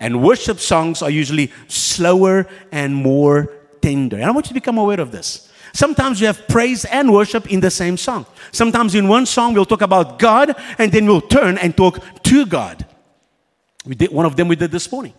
and 0.00 0.22
worship 0.22 0.58
songs 0.58 1.02
are 1.02 1.10
usually 1.10 1.52
slower 1.68 2.46
and 2.72 2.94
more 2.94 3.52
tender. 3.80 4.16
And 4.16 4.26
I 4.26 4.30
want 4.32 4.46
you 4.46 4.48
to 4.48 4.54
become 4.54 4.78
aware 4.78 5.00
of 5.00 5.12
this. 5.12 5.52
Sometimes 5.74 6.20
we 6.20 6.26
have 6.26 6.46
praise 6.46 6.84
and 6.84 7.12
worship 7.12 7.50
in 7.50 7.58
the 7.58 7.70
same 7.70 7.96
song. 7.96 8.26
Sometimes 8.52 8.94
in 8.94 9.08
one 9.08 9.26
song 9.26 9.54
we'll 9.54 9.64
talk 9.64 9.82
about 9.82 10.20
God 10.20 10.54
and 10.78 10.92
then 10.92 11.04
we'll 11.04 11.20
turn 11.20 11.58
and 11.58 11.76
talk 11.76 11.98
to 12.22 12.46
God. 12.46 12.86
We 13.84 13.96
did 13.96 14.12
one 14.12 14.24
of 14.24 14.36
them 14.36 14.46
we 14.46 14.54
did 14.54 14.70
this 14.70 14.90
morning. 14.90 15.14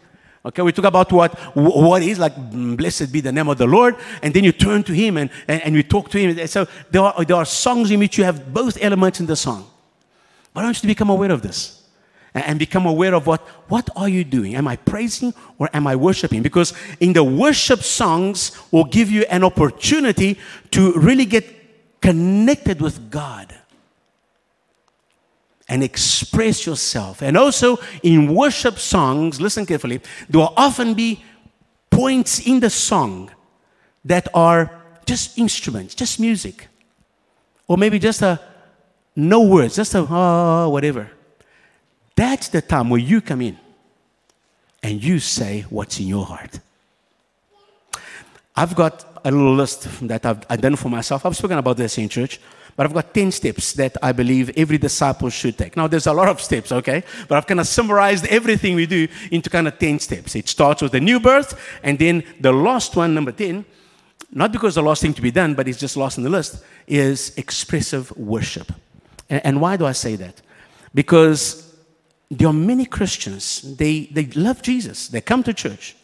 Okay, 0.46 0.62
we 0.62 0.72
talk 0.72 0.86
about 0.86 1.12
what 1.12 1.34
what 1.56 2.02
is 2.04 2.20
like 2.20 2.36
blessed 2.78 3.12
be 3.12 3.20
the 3.20 3.32
name 3.32 3.50
of 3.50 3.58
the 3.58 3.66
Lord, 3.66 3.96
and 4.22 4.34
then 4.34 4.44
you 4.44 4.52
turn 4.52 4.84
to 4.84 4.94
him 4.94 5.18
and, 5.18 5.30
and, 5.48 5.62
and 5.64 5.76
we 5.76 5.84
talk 5.84 6.10
to 6.12 6.20
him. 6.20 6.48
So 6.48 6.68
there 6.90 7.02
are, 7.02 7.26
there 7.26 7.36
are 7.36 7.46
songs 7.46 7.92
in 7.92 8.00
which 8.00 8.18
you 8.18 8.24
have 8.24 8.54
both 8.54 8.78
elements 8.80 9.20
in 9.20 9.26
the 9.26 9.36
song. 9.36 9.68
But 10.54 10.62
I 10.62 10.64
want 10.66 10.78
you 10.78 10.82
to 10.82 10.88
become 10.88 11.10
aware 11.10 11.32
of 11.32 11.42
this 11.42 11.85
and 12.36 12.60
become 12.60 12.86
aware 12.86 13.16
of 13.16 13.26
what 13.26 13.42
what 13.70 13.90
are 13.96 14.10
you 14.10 14.24
doing? 14.24 14.56
Am 14.56 14.68
i 14.68 14.76
praising 14.76 15.34
or 15.58 15.70
am 15.74 15.88
i 15.88 15.96
worshiping? 15.96 16.42
Because 16.44 16.74
in 17.00 17.14
the 17.14 17.24
worship 17.24 17.82
songs 17.82 18.52
will 18.72 18.84
give 18.84 19.10
you 19.10 19.24
an 19.24 19.44
opportunity 19.44 20.38
to 20.72 20.92
really 20.94 21.26
get 21.26 21.46
connected 22.02 22.82
with 22.82 23.10
god 23.10 23.56
and 25.68 25.82
express 25.82 26.66
yourself. 26.66 27.24
And 27.24 27.38
also 27.38 27.78
in 28.04 28.36
worship 28.36 28.78
songs 28.80 29.40
listen 29.40 29.66
carefully 29.66 30.02
there 30.30 30.42
will 30.42 30.54
often 30.58 30.94
be 30.94 31.24
points 31.90 32.46
in 32.46 32.60
the 32.60 32.70
song 32.70 33.32
that 34.04 34.28
are 34.34 34.70
just 35.06 35.38
instruments 35.38 35.96
just 35.96 36.20
music. 36.20 36.68
Or 37.68 37.78
maybe 37.78 37.98
just 37.98 38.22
a 38.22 38.42
no 39.16 39.42
words 39.42 39.78
just 39.78 39.96
a 39.96 40.06
oh, 40.10 40.68
whatever 40.70 41.15
that's 42.16 42.50
the 42.50 42.62
time 42.62 42.90
where 42.90 43.00
you 43.00 43.22
come 43.22 43.42
in 43.42 43.58
and 44.82 45.04
you 45.04 45.20
say 45.20 45.66
what's 45.70 46.00
in 46.00 46.08
your 46.08 46.26
heart. 46.26 46.60
I've 48.56 48.76
got 48.76 49.20
a 49.26 49.32
little 49.32 49.56
list 49.56 49.88
that 50.08 50.26
I've 50.26 50.62
done 50.62 50.76
for 50.76 50.90
myself. 50.90 51.26
I've 51.26 51.36
spoken 51.36 51.58
about 51.58 51.76
this 51.78 51.98
in 51.98 52.08
church, 52.08 52.40
but 52.76 52.86
I've 52.86 52.94
got 52.94 53.14
10 53.14 53.32
steps 53.32 53.74
that 53.74 53.98
I 54.02 54.12
believe 54.12 54.52
every 54.56 54.78
disciple 54.78 55.30
should 55.30 55.58
take. 55.58 55.76
Now, 55.76 55.88
there's 55.88 56.08
a 56.08 56.14
lot 56.14 56.30
of 56.30 56.40
steps, 56.40 56.72
okay? 56.72 57.04
But 57.28 57.38
I've 57.38 57.48
kind 57.48 57.60
of 57.60 57.68
summarized 57.68 58.28
everything 58.28 58.76
we 58.76 58.86
do 58.86 59.08
into 59.32 59.50
kind 59.50 59.68
of 59.68 59.78
10 59.80 60.00
steps. 60.00 60.36
It 60.36 60.48
starts 60.48 60.82
with 60.82 60.92
the 60.92 61.00
new 61.00 61.20
birth, 61.20 61.60
and 61.84 61.98
then 61.98 62.24
the 62.40 62.54
last 62.54 62.96
one, 62.96 63.14
number 63.14 63.32
10, 63.32 63.66
not 64.32 64.52
because 64.52 64.76
the 64.76 64.84
last 64.84 65.02
thing 65.02 65.14
to 65.14 65.22
be 65.22 65.32
done, 65.32 65.54
but 65.54 65.68
it's 65.68 65.80
just 65.80 65.98
lost 65.98 66.18
in 66.18 66.24
the 66.24 66.30
list, 66.30 66.64
is 66.88 67.34
expressive 67.38 68.16
worship. 68.18 68.72
And 69.30 69.60
why 69.60 69.76
do 69.76 69.86
I 69.86 69.94
say 69.94 70.16
that? 70.18 70.42
Because 70.94 71.65
there 72.30 72.48
are 72.48 72.54
many 72.54 72.86
Christians, 72.86 73.62
they, 73.78 74.06
they 74.06 74.26
love 74.28 74.62
Jesus, 74.62 75.08
they 75.08 75.22
come 75.22 75.44
to 75.44 75.54
church, 75.54 75.96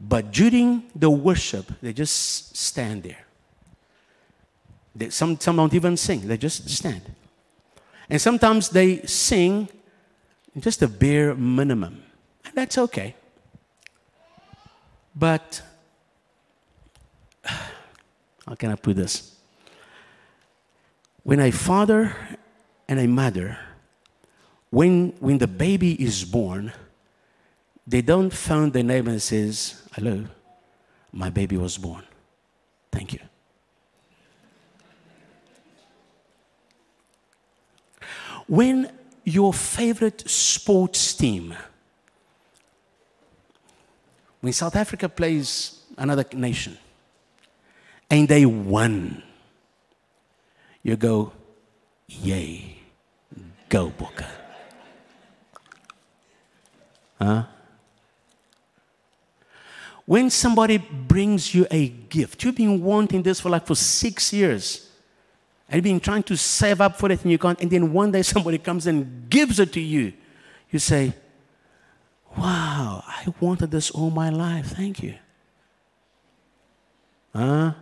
but 0.00 0.30
during 0.30 0.84
the 0.94 1.10
worship, 1.10 1.72
they 1.82 1.92
just 1.92 2.56
stand 2.56 3.02
there. 3.02 3.26
They, 4.94 5.10
some, 5.10 5.38
some 5.38 5.56
don't 5.56 5.74
even 5.74 5.96
sing, 5.96 6.26
they 6.26 6.36
just 6.36 6.68
stand. 6.70 7.02
And 8.08 8.20
sometimes 8.20 8.70
they 8.70 9.02
sing 9.02 9.68
just 10.58 10.82
a 10.82 10.88
bare 10.88 11.34
minimum, 11.34 12.02
and 12.44 12.54
that's 12.54 12.78
okay. 12.78 13.14
But, 15.14 15.60
how 17.44 18.54
can 18.56 18.70
I 18.70 18.76
put 18.76 18.96
this? 18.96 19.36
When 21.24 21.40
a 21.40 21.50
father 21.50 22.16
and 22.88 22.98
a 22.98 23.06
mother 23.06 23.58
when, 24.70 25.14
when 25.18 25.38
the 25.38 25.48
baby 25.48 26.00
is 26.02 26.24
born, 26.24 26.72
they 27.86 28.02
don't 28.02 28.32
phone 28.32 28.70
the 28.70 28.82
neighbor 28.82 29.10
and 29.10 29.20
says, 29.20 29.82
hello, 29.92 30.24
my 31.12 31.28
baby 31.28 31.56
was 31.56 31.76
born. 31.76 32.04
Thank 32.92 33.12
you. 33.14 33.20
When 38.46 38.90
your 39.24 39.52
favorite 39.52 40.28
sports 40.28 41.14
team, 41.14 41.54
when 44.40 44.52
South 44.52 44.74
Africa 44.76 45.08
plays 45.08 45.82
another 45.98 46.24
nation 46.32 46.78
and 48.08 48.26
they 48.26 48.46
won, 48.46 49.22
you 50.82 50.96
go, 50.96 51.32
yay, 52.08 52.78
go 53.68 53.90
Bokke. 53.90 54.39
Huh? 57.20 57.44
When 60.06 60.30
somebody 60.30 60.78
brings 60.78 61.54
you 61.54 61.66
a 61.70 61.88
gift, 61.88 62.42
you've 62.42 62.56
been 62.56 62.82
wanting 62.82 63.22
this 63.22 63.40
for 63.40 63.50
like 63.50 63.66
for 63.66 63.76
six 63.76 64.32
years, 64.32 64.90
and 65.68 65.76
you've 65.76 65.84
been 65.84 66.00
trying 66.00 66.24
to 66.24 66.36
save 66.36 66.80
up 66.80 66.98
for 66.98 67.12
it 67.12 67.22
and 67.22 67.30
you 67.30 67.38
can't, 67.38 67.60
and 67.60 67.70
then 67.70 67.92
one 67.92 68.10
day 68.10 68.22
somebody 68.34 68.58
comes 68.58 68.86
and 68.86 69.28
gives 69.30 69.60
it 69.60 69.72
to 69.74 69.80
you, 69.80 70.12
you 70.70 70.78
say, 70.78 71.14
Wow, 72.36 73.02
I 73.06 73.32
wanted 73.40 73.70
this 73.72 73.90
all 73.90 74.10
my 74.10 74.30
life. 74.30 74.66
Thank 74.66 75.02
you. 75.02 75.14
Huh? 77.34 77.72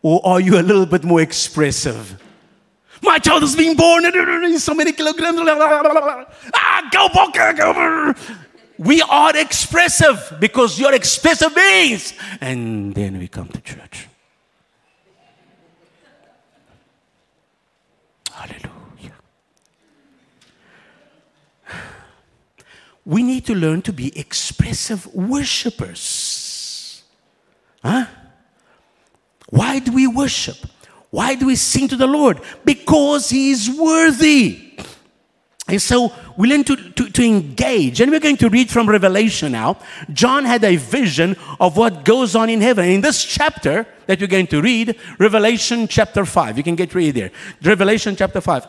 Or 0.00 0.20
are 0.24 0.40
you 0.40 0.58
a 0.58 0.62
little 0.62 0.86
bit 0.86 1.04
more 1.04 1.20
expressive? 1.20 2.20
My 3.02 3.18
child 3.18 3.42
is 3.42 3.56
being 3.56 3.74
born. 3.76 4.04
So 4.58 4.74
many 4.74 4.92
kilograms. 4.92 5.40
Ah, 5.42 6.88
go 6.92 7.08
Bokke. 7.08 8.16
We 8.78 9.02
are 9.02 9.36
expressive 9.36 10.36
because 10.40 10.78
you're 10.78 10.94
expressive 10.94 11.54
beings. 11.54 12.14
And 12.40 12.94
then 12.94 13.18
we 13.18 13.28
come 13.28 13.48
to 13.48 13.60
church. 13.60 14.08
Hallelujah. 18.32 19.18
We 23.04 23.22
need 23.22 23.44
to 23.46 23.54
learn 23.54 23.82
to 23.82 23.92
be 23.92 24.16
expressive 24.18 25.06
worshippers. 25.14 27.02
Huh? 27.84 28.06
Why 29.50 29.80
do 29.80 29.92
we 29.92 30.06
worship? 30.06 30.56
Why 31.12 31.34
do 31.34 31.44
we 31.44 31.56
sing 31.56 31.88
to 31.88 31.96
the 31.96 32.06
Lord? 32.06 32.40
Because 32.64 33.28
He 33.28 33.50
is 33.50 33.68
worthy. 33.68 34.72
And 35.68 35.80
so 35.80 36.10
we 36.38 36.48
learn 36.48 36.64
to, 36.64 36.74
to, 36.74 37.10
to, 37.10 37.22
engage. 37.22 38.00
And 38.00 38.10
we're 38.10 38.18
going 38.18 38.38
to 38.38 38.48
read 38.48 38.70
from 38.70 38.88
Revelation 38.88 39.52
now. 39.52 39.78
John 40.10 40.46
had 40.46 40.64
a 40.64 40.76
vision 40.76 41.36
of 41.60 41.76
what 41.76 42.06
goes 42.06 42.34
on 42.34 42.48
in 42.48 42.62
heaven. 42.62 42.86
In 42.86 43.02
this 43.02 43.22
chapter 43.22 43.86
that 44.06 44.20
we're 44.20 44.26
going 44.26 44.46
to 44.48 44.62
read, 44.62 44.96
Revelation 45.18 45.86
chapter 45.86 46.24
5, 46.24 46.56
you 46.56 46.64
can 46.64 46.76
get 46.76 46.94
ready 46.94 47.10
there. 47.10 47.30
Revelation 47.62 48.16
chapter 48.16 48.40
5. 48.40 48.66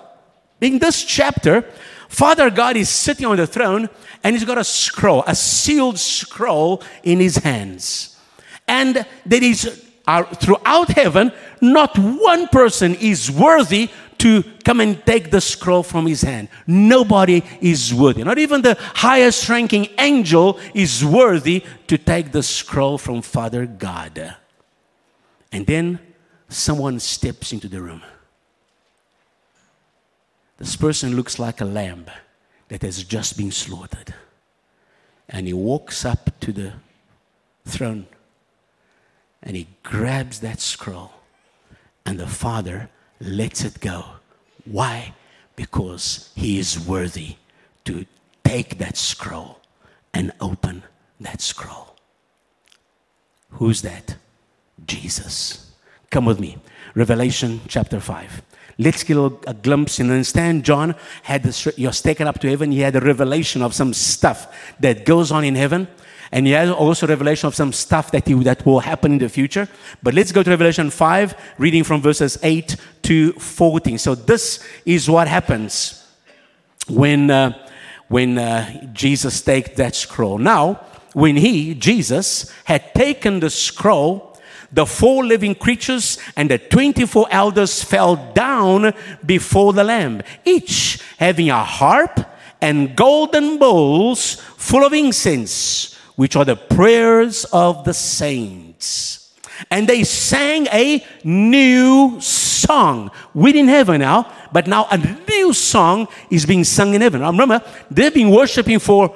In 0.60 0.80
this 0.80 1.04
chapter, 1.06 1.62
Father 2.10 2.50
God 2.50 2.76
is 2.76 2.90
sitting 2.90 3.26
on 3.26 3.38
the 3.38 3.48
throne 3.48 3.90
and 4.22 4.36
he's 4.36 4.46
got 4.46 4.58
a 4.58 4.66
scroll, 4.66 5.24
a 5.26 5.34
sealed 5.34 5.98
scroll 5.98 6.84
in 7.04 7.22
his 7.22 7.38
hands. 7.38 8.20
And 8.68 9.06
there 9.26 9.44
is 9.44 9.84
are 10.06 10.26
throughout 10.36 10.90
heaven, 10.90 11.32
not 11.64 11.98
one 11.98 12.48
person 12.48 12.96
is 12.96 13.32
worthy 13.32 13.90
to 14.20 14.44
come 14.64 14.80
and 14.80 15.06
take 15.06 15.32
the 15.32 15.42
scroll 15.42 15.84
from 15.84 16.06
his 16.06 16.22
hand. 16.22 16.50
Nobody 16.68 17.44
is 17.62 17.94
worthy. 17.94 18.24
Not 18.24 18.38
even 18.38 18.62
the 18.62 18.78
highest 18.80 19.50
ranking 19.50 19.88
angel 19.98 20.60
is 20.74 21.04
worthy 21.04 21.64
to 21.88 21.98
take 21.98 22.32
the 22.32 22.44
scroll 22.44 22.98
from 22.98 23.22
Father 23.22 23.66
God. 23.66 24.36
And 25.52 25.66
then 25.66 26.00
someone 26.48 27.00
steps 27.00 27.52
into 27.52 27.68
the 27.68 27.82
room. 27.82 28.02
This 30.58 30.76
person 30.76 31.16
looks 31.16 31.40
like 31.40 31.60
a 31.60 31.66
lamb 31.66 32.06
that 32.70 32.82
has 32.82 33.04
just 33.04 33.38
been 33.38 33.52
slaughtered. 33.52 34.14
And 35.28 35.48
he 35.48 35.54
walks 35.54 36.06
up 36.06 36.40
to 36.42 36.52
the 36.52 36.74
throne 37.66 38.06
and 39.42 39.58
he 39.58 39.68
grabs 39.84 40.40
that 40.40 40.62
scroll, 40.62 41.12
and 42.06 42.20
the 42.20 42.28
Father 42.28 42.90
lets 43.20 43.64
it 43.64 43.80
go. 43.80 44.04
Why? 44.66 45.14
Because 45.56 46.32
he 46.36 46.60
is 46.60 46.80
worthy 46.80 47.36
to 47.86 48.06
take 48.44 48.78
that 48.78 48.98
scroll 48.98 49.60
and 50.14 50.32
open 50.40 50.84
that 51.20 51.42
scroll. 51.42 51.96
Who's 53.52 53.82
that? 53.82 54.16
Jesus. 54.86 55.72
Come 56.10 56.26
with 56.26 56.40
me. 56.40 56.58
Revelation 56.96 57.62
chapter 57.68 58.00
5. 58.00 58.42
Let's 58.80 59.04
get 59.04 59.18
a, 59.18 59.54
glimpse 59.54 60.00
and 60.00 60.10
understand. 60.10 60.66
John 60.66 60.96
had 61.24 61.44
this, 61.44 61.68
you're 61.78 61.92
taken 61.92 62.28
up 62.28 62.40
to 62.40 62.50
heaven. 62.50 62.72
He 62.72 62.80
had 62.80 62.96
a 62.96 63.00
revelation 63.00 63.62
of 63.62 63.74
some 63.74 63.94
stuff 63.94 64.76
that 64.80 65.06
goes 65.06 65.32
on 65.32 65.44
in 65.44 65.56
heaven 65.56 65.88
and 66.32 66.48
he 66.48 66.54
has 66.54 66.70
also 66.70 67.08
revelation 67.08 67.48
of 67.48 67.56
some 67.56 67.74
stuff 67.74 68.12
that, 68.12 68.28
he, 68.28 68.34
that 68.36 68.66
will 68.66 68.80
happen 68.80 69.14
in 69.14 69.18
the 69.18 69.30
future. 69.30 69.68
But 70.02 70.14
let's 70.14 70.32
go 70.32 70.44
to 70.44 70.50
Revelation 70.50 70.90
5, 70.90 71.36
reading 71.58 71.84
from 71.84 72.02
verses 72.02 72.38
8 72.42 72.76
to 73.04 73.34
14. 73.34 73.98
So 73.98 74.16
this 74.16 74.64
is 74.86 75.10
what 75.10 75.28
happens 75.28 76.06
when, 76.88 77.30
uh, 77.30 77.68
when 78.08 78.38
uh, 78.38 78.92
Jesus 78.94 79.42
takes 79.42 79.72
that 79.78 79.96
scroll. 79.96 80.38
Now, 80.38 80.82
when 81.14 81.38
he, 81.38 81.76
Jesus, 81.76 82.52
had 82.66 82.94
taken 82.94 83.40
the 83.40 83.50
scroll, 83.50 84.38
the 84.72 84.86
four 84.86 85.24
living 85.24 85.54
creatures 85.54 86.18
and 86.36 86.50
the 86.50 86.58
24 86.58 87.28
elders 87.30 87.84
fell 87.84 88.16
down 88.34 88.94
before 89.24 89.74
the 89.74 89.84
Lamb, 89.84 90.24
each 90.44 91.00
having 91.20 91.52
a 91.52 91.64
harp 91.64 92.20
and 92.60 92.96
golden 92.96 93.60
bowls 93.60 94.36
full 94.58 94.84
of 94.84 94.94
incense 94.94 95.93
which 96.16 96.36
are 96.36 96.46
the 96.46 96.56
prayers 96.56 97.46
of 97.46 97.84
the 97.84 97.94
saints. 97.94 99.34
And 99.70 99.88
they 99.88 100.04
sang 100.04 100.68
a 100.68 101.06
new 101.24 102.20
song. 102.20 103.12
We 103.34 103.58
in 103.58 103.68
heaven 103.68 104.02
now, 104.02 104.32
but 104.52 104.68
now 104.68 104.88
a 104.90 104.98
new 104.98 105.54
song 105.54 106.08
is 106.30 106.46
being 106.46 106.64
sung 106.64 106.94
in 106.94 107.02
heaven. 107.02 107.22
Remember, 107.22 107.62
they've 107.90 108.14
been 108.14 108.30
worshiping 108.30 108.80
for 108.80 109.16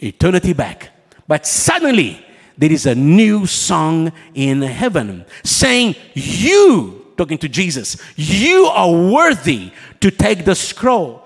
eternity 0.00 0.52
back. 0.52 0.90
But 1.26 1.46
suddenly, 1.46 2.24
there 2.58 2.72
is 2.72 2.86
a 2.86 2.94
new 2.94 3.46
song 3.46 4.12
in 4.34 4.62
heaven 4.62 5.24
saying, 5.44 5.94
You, 6.14 7.06
talking 7.16 7.38
to 7.38 7.48
Jesus, 7.48 7.96
you 8.16 8.66
are 8.66 8.90
worthy 8.90 9.72
to 10.00 10.10
take 10.10 10.44
the 10.44 10.54
scroll 10.54 11.22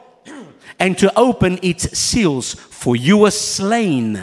and 0.78 0.98
to 0.98 1.12
open 1.18 1.59
its 1.62 1.96
seals, 1.96 2.55
for 2.55 2.96
you 2.96 3.18
were 3.18 3.30
slain 3.30 4.20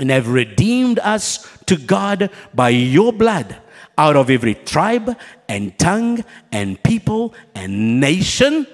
and 0.00 0.10
have 0.10 0.28
redeemed 0.28 0.98
us 0.98 1.46
to 1.66 1.76
God 1.76 2.30
by 2.54 2.70
your 2.70 3.12
blood 3.12 3.54
out 3.98 4.16
of 4.16 4.30
every 4.30 4.54
tribe 4.54 5.16
and 5.46 5.78
tongue 5.78 6.24
and 6.50 6.82
people 6.82 7.34
and 7.54 8.00
nation 8.00 8.66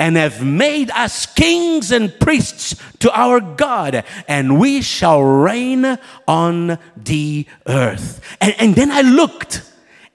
and 0.00 0.16
have 0.16 0.44
made 0.44 0.90
us 0.90 1.26
kings 1.26 1.92
and 1.92 2.18
priests 2.18 2.74
to 2.98 3.12
our 3.16 3.40
God, 3.40 4.04
and 4.26 4.58
we 4.58 4.82
shall 4.82 5.22
reign 5.22 5.98
on 6.26 6.78
the 6.96 7.46
earth. 7.66 8.20
And, 8.40 8.54
and, 8.58 8.74
then 8.74 8.90
I 8.90 9.02
looked 9.02 9.62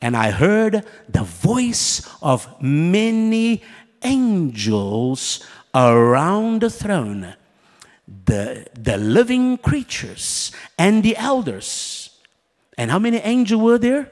and 0.01 0.17
I 0.17 0.31
heard 0.31 0.85
the 1.07 1.23
voice 1.23 2.05
of 2.21 2.61
many 2.61 3.63
angels 4.03 5.47
around 5.73 6.61
the 6.61 6.69
throne, 6.69 7.33
the, 8.07 8.67
the 8.73 8.97
living 8.97 9.57
creatures 9.57 10.51
and 10.77 11.03
the 11.03 11.15
elders. 11.17 12.09
And 12.77 12.91
how 12.91 12.99
many 12.99 13.17
angels 13.17 13.61
were 13.61 13.77
there? 13.77 14.11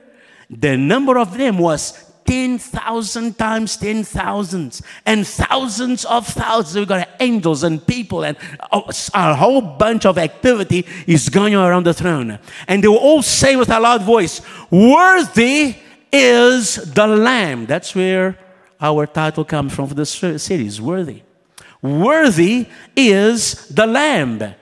The 0.50 0.78
number 0.78 1.18
of 1.18 1.38
them 1.38 1.58
was 1.58 2.12
10,000 2.26 3.38
times 3.38 3.78
10,000s 3.78 4.82
and 5.06 5.28
thousands 5.28 6.06
of 6.06 6.28
thousands. 6.28 6.76
We've 6.76 6.88
got 6.88 7.10
angels 7.20 7.64
and 7.64 7.86
people, 7.86 8.24
and 8.24 8.38
a 8.72 9.36
whole 9.36 9.62
bunch 9.62 10.06
of 10.06 10.18
activity 10.18 10.86
is 11.08 11.30
going 11.30 11.56
on 11.56 11.68
around 11.68 11.86
the 11.86 11.94
throne. 11.94 12.40
And 12.68 12.84
they 12.84 12.88
will 12.88 12.98
all 12.98 13.22
say 13.22 13.56
with 13.56 13.70
a 13.70 13.80
loud 13.80 14.04
voice, 14.04 14.42
Worthy 14.70 15.76
is 16.12 16.76
the 16.76 17.08
Lamb. 17.08 17.66
That's 17.66 17.96
where 17.96 18.38
our 18.80 19.08
title 19.08 19.44
comes 19.44 19.74
from 19.74 19.88
for 19.88 19.96
this 19.96 20.12
series 20.12 20.80
Worthy. 20.80 21.24
Worthy 21.82 22.68
is 22.96 23.68
the 23.70 23.88
Lamb 23.88 24.56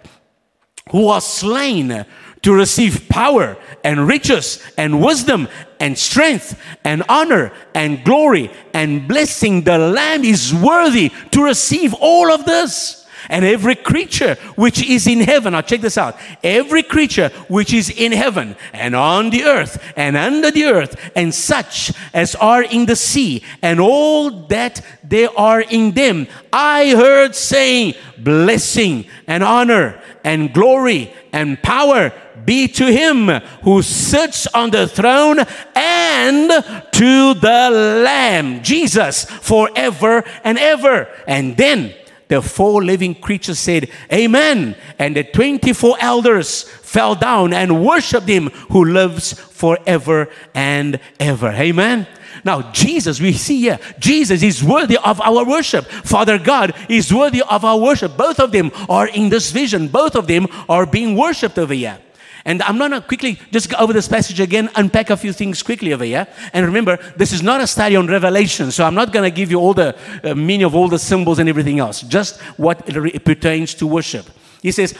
who 0.91 1.05
was 1.05 1.25
slain 1.25 2.05
to 2.41 2.53
receive 2.53 3.07
power 3.09 3.57
and 3.83 4.07
riches 4.07 4.63
and 4.77 5.03
wisdom 5.03 5.47
and 5.79 5.97
strength 5.97 6.59
and 6.83 7.03
honor 7.09 7.51
and 7.75 8.03
glory 8.03 8.49
and 8.73 9.07
blessing. 9.07 9.63
The 9.63 9.77
Lamb 9.77 10.23
is 10.23 10.53
worthy 10.53 11.11
to 11.31 11.43
receive 11.43 11.93
all 11.93 12.31
of 12.31 12.45
this. 12.45 12.98
And 13.27 13.43
every 13.43 13.75
creature 13.75 14.35
which 14.55 14.81
is 14.81 15.07
in 15.07 15.19
heaven, 15.19 15.53
now 15.53 15.61
check 15.61 15.81
this 15.81 15.97
out. 15.97 16.17
Every 16.43 16.83
creature 16.83 17.29
which 17.47 17.73
is 17.73 17.89
in 17.89 18.11
heaven 18.11 18.55
and 18.73 18.95
on 18.95 19.29
the 19.29 19.43
earth 19.43 19.83
and 19.95 20.15
under 20.15 20.51
the 20.51 20.65
earth, 20.65 21.11
and 21.15 21.33
such 21.33 21.91
as 22.13 22.35
are 22.35 22.63
in 22.63 22.85
the 22.85 22.95
sea, 22.95 23.43
and 23.61 23.79
all 23.79 24.29
that 24.47 24.81
there 25.03 25.29
are 25.37 25.61
in 25.61 25.91
them, 25.91 26.27
I 26.53 26.91
heard 26.95 27.35
saying, 27.35 27.95
Blessing 28.17 29.05
and 29.27 29.43
honor 29.43 30.01
and 30.23 30.53
glory 30.53 31.13
and 31.31 31.61
power 31.61 32.11
be 32.45 32.67
to 32.67 32.91
him 32.91 33.27
who 33.63 33.81
sits 33.81 34.47
on 34.47 34.71
the 34.71 34.87
throne 34.87 35.39
and 35.75 36.49
to 36.91 37.33
the 37.33 37.69
Lamb, 38.03 38.63
Jesus, 38.63 39.25
forever 39.25 40.23
and 40.43 40.57
ever. 40.57 41.07
And 41.27 41.55
then 41.55 41.93
the 42.29 42.41
four 42.41 42.83
living 42.83 43.15
creatures 43.15 43.59
said, 43.59 43.89
Amen. 44.13 44.75
And 44.97 45.15
the 45.15 45.23
24 45.23 45.97
elders 45.99 46.63
fell 46.63 47.15
down 47.15 47.53
and 47.53 47.83
worshiped 47.83 48.27
him 48.27 48.47
who 48.69 48.85
lives 48.85 49.33
forever 49.33 50.29
and 50.53 50.99
ever. 51.19 51.49
Amen. 51.49 52.07
Now, 52.45 52.71
Jesus, 52.71 53.19
we 53.19 53.33
see 53.33 53.61
here, 53.61 53.79
Jesus 53.99 54.43
is 54.43 54.63
worthy 54.63 54.97
of 54.97 55.19
our 55.21 55.43
worship. 55.43 55.85
Father 55.85 56.37
God 56.37 56.73
is 56.87 57.13
worthy 57.13 57.41
of 57.41 57.65
our 57.65 57.77
worship. 57.77 58.15
Both 58.15 58.39
of 58.39 58.51
them 58.51 58.71
are 58.87 59.07
in 59.07 59.29
this 59.29 59.51
vision, 59.51 59.87
both 59.87 60.15
of 60.15 60.27
them 60.27 60.47
are 60.69 60.85
being 60.85 61.15
worshiped 61.17 61.57
over 61.57 61.73
here. 61.73 61.99
And 62.45 62.61
I'm 62.63 62.77
going 62.77 62.91
to 62.91 63.01
quickly 63.01 63.39
just 63.51 63.69
go 63.69 63.77
over 63.77 63.93
this 63.93 64.07
passage 64.07 64.39
again, 64.39 64.69
unpack 64.75 65.09
a 65.09 65.17
few 65.17 65.33
things 65.33 65.61
quickly 65.61 65.93
over 65.93 66.03
here. 66.03 66.27
And 66.53 66.65
remember, 66.65 66.97
this 67.15 67.33
is 67.33 67.43
not 67.43 67.61
a 67.61 67.67
study 67.67 67.95
on 67.95 68.07
Revelation, 68.07 68.71
so 68.71 68.85
I'm 68.85 68.95
not 68.95 69.11
going 69.11 69.29
to 69.29 69.35
give 69.35 69.51
you 69.51 69.59
all 69.59 69.73
the 69.73 69.97
uh, 70.23 70.35
meaning 70.35 70.65
of 70.65 70.75
all 70.75 70.87
the 70.87 70.99
symbols 70.99 71.39
and 71.39 71.49
everything 71.49 71.79
else, 71.79 72.01
just 72.01 72.39
what 72.57 72.83
it 72.87 73.25
pertains 73.25 73.73
to 73.75 73.87
worship. 73.87 74.25
He 74.61 74.71
says, 74.71 74.95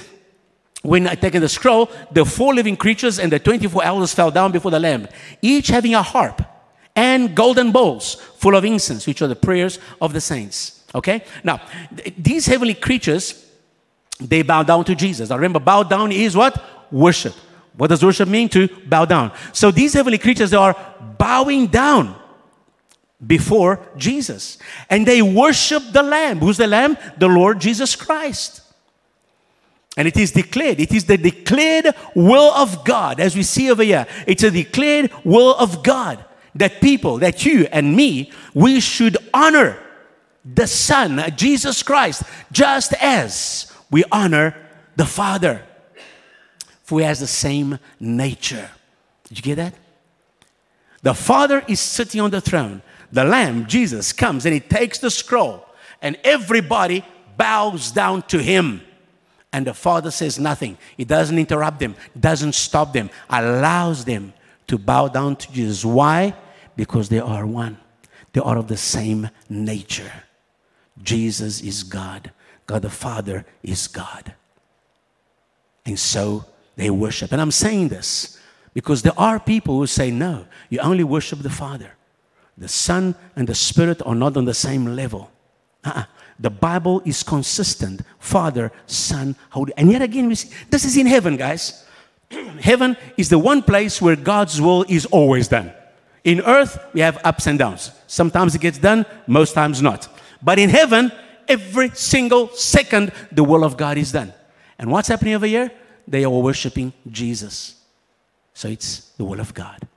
when 0.82 1.08
I 1.08 1.16
taken 1.16 1.42
the 1.42 1.50
scroll, 1.50 1.90
the 2.12 2.26
four 2.26 2.54
living 2.54 2.78
creatures 2.78 3.20
and 3.20 3.32
the 3.32 3.40
24 3.40 3.84
elders 3.84 4.14
fell 4.14 4.32
down 4.32 4.52
before 4.52 4.72
the 4.72 4.80
Lamb, 4.80 5.08
each 5.42 5.68
having 5.68 5.94
a 5.94 6.02
harp 6.02 6.42
and 6.96 7.36
golden 7.36 7.72
bowls 7.72 8.16
full 8.16 8.56
of 8.56 8.66
incense, 8.66 9.06
which 9.06 9.22
are 9.22 9.28
the 9.28 9.36
prayers 9.36 9.80
of 10.02 10.14
the 10.14 10.22
saints. 10.22 10.84
Okay? 10.96 11.24
Now, 11.44 11.62
th- 11.96 12.14
these 12.18 12.46
heavenly 12.46 12.74
creatures, 12.74 13.46
they 14.20 14.42
bow 14.42 14.64
down 14.64 14.86
to 14.86 14.96
Jesus. 14.96 15.30
Now 15.30 15.36
remember, 15.36 15.60
bow 15.60 15.84
down 15.84 16.12
is 16.12 16.36
what? 16.36 16.62
Worship. 16.92 17.34
What 17.76 17.88
does 17.88 18.04
worship 18.04 18.28
mean? 18.28 18.50
To 18.50 18.68
bow 18.86 19.06
down. 19.06 19.32
So 19.54 19.72
these 19.72 19.94
heavenly 19.94 20.18
creatures, 20.18 20.54
are 20.54 20.76
bowing 21.18 21.68
down 21.68 22.16
before 23.26 23.80
Jesus. 23.98 24.58
And 24.90 25.06
they 25.06 25.22
worship 25.22 25.84
the 25.92 26.04
Lamb. 26.04 26.40
Who's 26.40 26.58
the 26.58 26.68
Lamb? 26.68 26.98
The 27.18 27.28
Lord 27.28 27.60
Jesus 27.60 27.96
Christ. 27.96 28.62
And 29.98 30.08
it 30.08 30.16
is 30.16 30.32
declared, 30.32 30.80
it 30.80 30.94
is 30.94 31.06
the 31.06 31.18
declared 31.18 31.94
will 32.16 32.54
of 32.54 32.86
God, 32.86 33.20
as 33.20 33.36
we 33.36 33.44
see 33.44 33.70
over 33.70 33.84
here. 33.84 34.08
It's 34.28 34.44
a 34.44 34.52
declared 34.52 35.12
will 35.26 35.56
of 35.56 35.84
God 35.84 36.24
that 36.56 36.80
people, 36.80 37.18
that 37.18 37.46
you 37.46 37.68
and 37.72 37.96
me, 37.96 38.32
we 38.54 38.80
should 38.80 39.18
honor 39.34 39.78
the 40.46 40.68
Son, 40.68 41.22
Jesus 41.36 41.84
Christ, 41.84 42.24
just 42.52 42.94
as 42.94 43.74
we 43.92 44.04
honor 44.12 44.56
the 44.96 45.06
Father, 45.06 45.64
for 46.90 46.98
he 46.98 47.06
has 47.06 47.20
the 47.20 47.28
same 47.28 47.78
nature. 48.00 48.68
Did 49.26 49.38
you 49.38 49.44
get 49.44 49.58
that? 49.58 49.76
The 51.04 51.14
Father 51.14 51.64
is 51.68 51.80
sitting 51.80 52.20
on 52.20 52.32
the 52.32 52.42
throne. 52.42 52.82
The 53.12 53.24
Lamb, 53.24 53.68
Jesus, 53.68 54.12
comes 54.12 54.44
and 54.44 54.56
he 54.56 54.60
takes 54.60 54.98
the 54.98 55.12
scroll, 55.12 55.64
and 56.02 56.18
everybody 56.24 57.06
bows 57.38 57.92
down 57.92 58.24
to 58.24 58.42
him. 58.42 58.82
And 59.54 59.68
the 59.68 59.76
Father 59.76 60.10
says 60.10 60.40
nothing. 60.40 60.80
He 60.98 61.06
doesn't 61.06 61.38
interrupt 61.38 61.80
them, 61.80 61.94
doesn't 62.20 62.56
stop 62.56 62.92
them, 62.92 63.12
allows 63.30 64.04
them 64.04 64.34
to 64.66 64.80
bow 64.80 65.10
down 65.10 65.36
to 65.36 65.52
Jesus. 65.52 65.86
Why? 65.86 66.34
Because 66.76 67.08
they 67.08 67.20
are 67.20 67.46
one, 67.46 67.78
they 68.34 68.42
are 68.42 68.58
of 68.58 68.68
the 68.68 68.78
same 68.78 69.30
nature. 69.48 70.12
Jesus 71.04 71.62
is 71.62 71.84
God, 71.84 72.32
God 72.66 72.82
the 72.82 72.90
Father 72.90 73.46
is 73.62 73.86
God. 73.86 74.34
And 75.86 76.00
so 76.00 76.46
they 76.80 76.90
worship. 76.90 77.32
And 77.32 77.42
I'm 77.42 77.52
saying 77.52 77.90
this 77.90 78.40
because 78.74 79.02
there 79.02 79.18
are 79.18 79.40
people 79.40 79.78
who 79.78 79.88
say, 79.88 80.12
no, 80.12 80.46
you 80.70 80.80
only 80.80 81.04
worship 81.04 81.40
the 81.40 81.50
Father. 81.50 81.92
The 82.58 82.68
Son 82.68 83.16
and 83.36 83.48
the 83.48 83.56
Spirit 83.56 84.02
are 84.06 84.16
not 84.16 84.38
on 84.38 84.46
the 84.46 84.54
same 84.54 84.96
level. 84.96 85.30
Uh-uh. 85.84 86.06
The 86.40 86.50
Bible 86.50 87.02
is 87.04 87.22
consistent 87.22 88.02
Father, 88.18 88.72
Son, 88.88 89.36
Holy. 89.50 89.74
And 89.76 89.92
yet 89.92 90.02
again, 90.02 90.28
we 90.28 90.36
see 90.36 90.56
this 90.70 90.86
is 90.86 90.96
in 90.96 91.06
heaven, 91.06 91.36
guys. 91.36 91.86
heaven 92.62 92.96
is 93.18 93.30
the 93.30 93.40
one 93.40 93.62
place 93.62 94.02
where 94.02 94.16
God's 94.16 94.62
will 94.62 94.86
is 94.88 95.06
always 95.08 95.50
done. 95.50 95.74
In 96.24 96.42
earth, 96.42 96.80
we 96.94 97.02
have 97.02 97.20
ups 97.26 97.48
and 97.48 97.60
downs. 97.60 97.92
Sometimes 98.08 98.56
it 98.56 98.62
gets 98.62 98.78
done, 98.78 99.06
most 99.28 99.54
times 99.54 99.82
not. 99.82 100.08
But 100.42 100.60
in 100.60 100.70
heaven, 100.70 101.12
every 101.48 101.90
single 101.90 102.50
second, 102.50 103.12
the 103.32 103.44
will 103.44 103.66
of 103.66 103.76
God 103.76 103.98
is 103.98 104.12
done. 104.12 104.34
And 104.78 104.92
what's 104.92 105.10
happening 105.10 105.34
over 105.34 105.46
here? 105.46 105.72
They 106.10 106.24
are 106.24 106.30
worshiping 106.30 106.92
Jesus. 107.10 107.76
So 108.56 108.68
it's 108.68 109.12
the 109.18 109.24
will 109.24 109.40
of 109.40 109.54
God. 109.54 109.88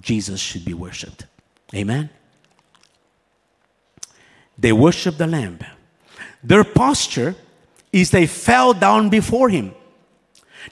Jesus 0.00 0.40
should 0.40 0.64
be 0.64 0.72
worshiped. 0.72 1.26
Amen. 1.74 2.08
They 4.58 4.72
worship 4.72 5.18
the 5.18 5.26
Lamb. 5.26 5.58
Their 6.42 6.64
posture 6.64 7.34
is 7.92 8.10
they 8.10 8.26
fell 8.26 8.72
down 8.72 9.10
before 9.10 9.50
him. 9.50 9.74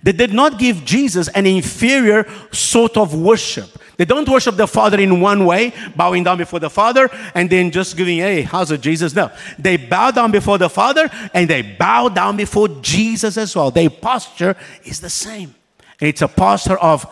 They 0.03 0.12
did 0.12 0.32
not 0.32 0.59
give 0.59 0.84
Jesus 0.84 1.28
an 1.28 1.47
inferior 1.47 2.26
sort 2.53 2.97
of 2.97 3.14
worship. 3.14 3.70
They 3.97 4.05
don't 4.05 4.28
worship 4.28 4.57
the 4.57 4.66
Father 4.66 4.99
in 4.99 5.20
one 5.20 5.45
way, 5.45 5.72
bowing 5.95 6.24
down 6.24 6.38
before 6.38 6.61
the 6.61 6.70
Father 6.70 7.11
and 7.34 7.49
then 7.49 7.70
just 7.70 7.97
giving, 7.97 8.18
hey, 8.18 8.43
how's 8.43 8.70
it, 8.70 8.80
Jesus? 8.80 9.14
No. 9.14 9.30
They 9.59 9.76
bow 9.76 10.11
down 10.11 10.30
before 10.30 10.59
the 10.59 10.70
Father 10.70 11.11
and 11.34 11.49
they 11.49 11.62
bow 11.62 12.09
down 12.09 12.36
before 12.36 12.68
Jesus 12.80 13.36
as 13.36 13.55
well. 13.55 13.70
Their 13.70 13.90
posture 13.90 14.57
is 14.84 15.01
the 15.01 15.11
same. 15.11 15.55
And 16.01 16.09
it's 16.09 16.22
a 16.22 16.28
posture 16.28 16.78
of 16.78 17.07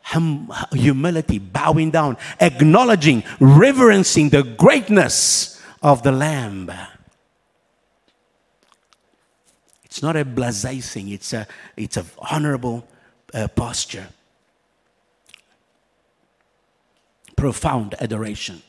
hum- 0.00 0.52
humility, 0.72 1.38
bowing 1.38 1.90
down, 1.90 2.16
acknowledging, 2.40 3.22
reverencing 3.38 4.30
the 4.30 4.42
greatness 4.42 5.62
of 5.82 6.02
the 6.02 6.12
Lamb. 6.12 6.70
It's 9.94 10.02
not 10.02 10.16
a 10.16 10.24
blasé 10.24 10.82
thing, 10.82 11.10
it's 11.10 11.32
a, 11.32 11.46
it's 11.76 11.96
an 11.96 12.06
honorable 12.18 12.84
uh, 13.32 13.46
posture. 13.46 14.08
Profound 17.36 17.94
adoration. 18.00 18.60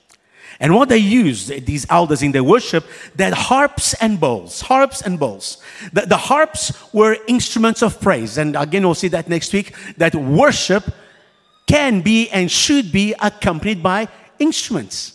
And 0.59 0.75
what 0.75 0.87
they 0.87 0.99
used, 0.99 1.65
these 1.65 1.87
elders 1.89 2.21
in 2.21 2.31
their 2.31 2.43
worship, 2.43 2.85
that 3.15 3.33
harps 3.33 3.95
and 3.95 4.19
bowls, 4.19 4.61
harps 4.61 5.01
and 5.01 5.19
bowls. 5.19 5.63
The, 5.93 6.01
the 6.01 6.17
harps 6.17 6.71
were 6.93 7.17
instruments 7.27 7.81
of 7.81 7.99
praise. 7.99 8.37
And 8.37 8.55
again, 8.55 8.83
we'll 8.83 8.93
see 8.93 9.07
that 9.07 9.27
next 9.27 9.51
week, 9.51 9.73
that 9.97 10.13
worship 10.13 10.83
can 11.65 12.01
be 12.01 12.29
and 12.29 12.51
should 12.51 12.91
be 12.91 13.15
accompanied 13.19 13.81
by 13.81 14.09
instruments. 14.37 15.14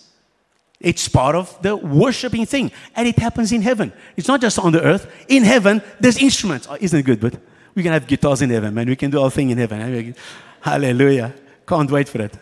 It's 0.80 1.08
part 1.08 1.36
of 1.36 1.60
the 1.60 1.76
worshiping 1.76 2.46
thing. 2.46 2.72
And 2.96 3.06
it 3.06 3.18
happens 3.18 3.52
in 3.52 3.60
heaven. 3.60 3.92
It's 4.16 4.28
not 4.28 4.40
just 4.40 4.58
on 4.58 4.72
the 4.72 4.82
earth. 4.82 5.12
In 5.28 5.44
heaven, 5.44 5.82
there's 6.00 6.16
instruments. 6.16 6.66
Oh, 6.70 6.76
isn't 6.80 6.98
it 6.98 7.02
good? 7.02 7.20
But 7.20 7.36
we 7.74 7.82
can 7.82 7.92
have 7.92 8.06
guitars 8.06 8.40
in 8.40 8.50
heaven, 8.50 8.72
man. 8.72 8.88
We 8.88 8.96
can 8.96 9.10
do 9.10 9.20
our 9.20 9.30
thing 9.30 9.50
in 9.50 9.58
heaven. 9.58 10.14
Hallelujah. 10.60 11.34
Can't 11.66 11.90
wait 11.90 12.08
for 12.08 12.22
it. 12.22 12.34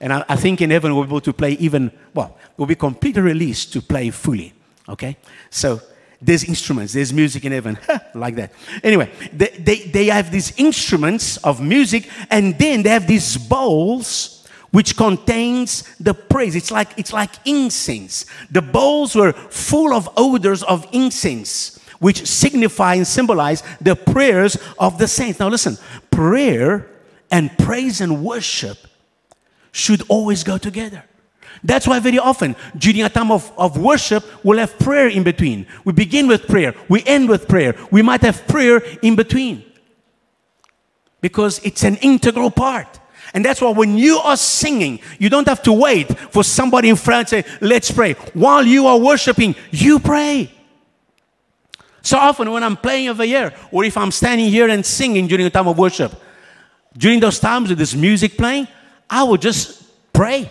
And 0.00 0.12
I, 0.12 0.24
I, 0.28 0.36
think 0.36 0.62
in 0.62 0.70
heaven 0.70 0.94
we'll 0.94 1.04
be 1.04 1.10
able 1.10 1.20
to 1.20 1.32
play 1.32 1.52
even, 1.52 1.90
well, 2.14 2.38
we'll 2.56 2.66
be 2.66 2.74
completely 2.74 3.20
released 3.20 3.72
to 3.74 3.82
play 3.82 4.10
fully. 4.10 4.54
Okay? 4.88 5.16
So 5.50 5.80
there's 6.22 6.44
instruments, 6.44 6.92
there's 6.92 7.12
music 7.12 7.44
in 7.44 7.52
heaven, 7.52 7.78
like 8.14 8.36
that. 8.36 8.52
Anyway, 8.82 9.10
they, 9.32 9.48
they, 9.58 9.78
they 9.80 10.06
have 10.06 10.30
these 10.30 10.52
instruments 10.56 11.36
of 11.38 11.60
music, 11.60 12.08
and 12.30 12.58
then 12.58 12.82
they 12.82 12.90
have 12.90 13.06
these 13.06 13.36
bowls 13.36 14.39
which 14.70 14.96
contains 14.96 15.82
the 15.98 16.14
praise. 16.14 16.54
It's 16.54 16.70
like, 16.70 16.90
it's 16.96 17.12
like 17.12 17.30
incense. 17.44 18.26
The 18.50 18.62
bowls 18.62 19.14
were 19.14 19.32
full 19.32 19.92
of 19.92 20.08
odors 20.16 20.62
of 20.62 20.86
incense, 20.92 21.78
which 21.98 22.26
signify 22.26 22.94
and 22.94 23.06
symbolize 23.06 23.62
the 23.80 23.96
prayers 23.96 24.56
of 24.78 24.98
the 24.98 25.08
saints. 25.08 25.40
Now 25.40 25.48
listen, 25.48 25.76
prayer 26.10 26.88
and 27.30 27.56
praise 27.58 28.00
and 28.00 28.24
worship 28.24 28.78
should 29.72 30.02
always 30.08 30.44
go 30.44 30.58
together. 30.58 31.04
That's 31.62 31.86
why 31.86 31.98
very 31.98 32.18
often 32.18 32.56
during 32.76 33.02
a 33.02 33.08
time 33.08 33.30
of, 33.30 33.52
of 33.58 33.76
worship, 33.76 34.24
we'll 34.42 34.58
have 34.58 34.78
prayer 34.78 35.08
in 35.08 35.22
between. 35.22 35.66
We 35.84 35.92
begin 35.92 36.26
with 36.26 36.46
prayer, 36.46 36.74
we 36.88 37.02
end 37.04 37.28
with 37.28 37.48
prayer. 37.48 37.74
We 37.90 38.02
might 38.02 38.22
have 38.22 38.46
prayer 38.46 38.82
in 39.02 39.16
between 39.16 39.64
because 41.20 41.58
it's 41.64 41.84
an 41.84 41.96
integral 41.96 42.50
part. 42.50 42.98
And 43.32 43.44
that's 43.44 43.60
why 43.60 43.70
when 43.70 43.96
you 43.96 44.18
are 44.18 44.36
singing, 44.36 45.00
you 45.18 45.28
don't 45.30 45.46
have 45.46 45.62
to 45.64 45.72
wait 45.72 46.18
for 46.18 46.42
somebody 46.42 46.88
in 46.88 46.96
front 46.96 47.28
to 47.28 47.42
say, 47.42 47.50
let's 47.60 47.90
pray. 47.90 48.14
While 48.34 48.66
you 48.66 48.86
are 48.86 48.98
worshiping, 48.98 49.54
you 49.70 50.00
pray. 50.00 50.52
So 52.02 52.18
often 52.18 52.50
when 52.50 52.64
I'm 52.64 52.76
playing 52.76 53.08
over 53.08 53.24
here, 53.24 53.52
or 53.70 53.84
if 53.84 53.96
I'm 53.96 54.10
standing 54.10 54.48
here 54.48 54.68
and 54.68 54.84
singing 54.84 55.26
during 55.26 55.46
a 55.46 55.50
time 55.50 55.68
of 55.68 55.78
worship, 55.78 56.12
during 56.96 57.20
those 57.20 57.38
times 57.38 57.68
with 57.68 57.78
this 57.78 57.94
music 57.94 58.36
playing, 58.36 58.66
I 59.08 59.22
will 59.22 59.36
just 59.36 59.84
pray. 60.12 60.50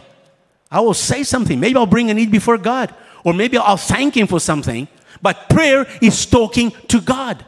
I 0.72 0.80
will 0.82 0.94
say 0.94 1.24
something. 1.24 1.60
Maybe 1.60 1.76
I'll 1.76 1.86
bring 1.86 2.10
a 2.10 2.14
need 2.14 2.32
before 2.32 2.58
God, 2.58 2.94
or 3.24 3.34
maybe 3.34 3.58
I'll 3.58 3.78
thank 3.78 4.16
Him 4.16 4.28
for 4.28 4.40
something. 4.40 4.88
But 5.22 5.50
prayer 5.50 5.86
is 6.02 6.26
talking 6.26 6.72
to 6.88 7.02
God. 7.02 7.46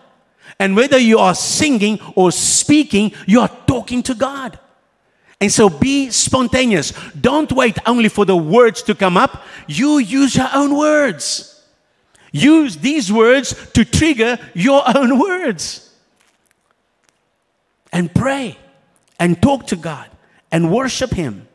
And 0.59 0.75
whether 0.75 0.97
you 0.97 1.19
are 1.19 1.35
singing 1.35 1.99
or 2.15 2.31
speaking, 2.31 3.13
you 3.25 3.39
are 3.39 3.49
talking 3.67 4.03
to 4.03 4.13
God. 4.13 4.59
And 5.41 5.51
so 5.51 5.69
be 5.69 6.11
spontaneous. 6.11 6.93
Don't 7.19 7.51
wait 7.51 7.79
only 7.87 8.09
for 8.09 8.25
the 8.25 8.37
words 8.37 8.83
to 8.83 8.93
come 8.93 9.17
up. 9.17 9.43
You 9.67 9.97
use 9.97 10.35
your 10.35 10.49
own 10.53 10.77
words. 10.77 11.65
Use 12.31 12.77
these 12.77 13.11
words 13.11 13.69
to 13.71 13.83
trigger 13.83 14.37
your 14.53 14.83
own 14.95 15.19
words. 15.19 15.89
And 17.91 18.13
pray 18.13 18.57
and 19.19 19.41
talk 19.41 19.67
to 19.67 19.75
God 19.75 20.09
and 20.51 20.71
worship 20.71 21.11
Him. 21.11 21.47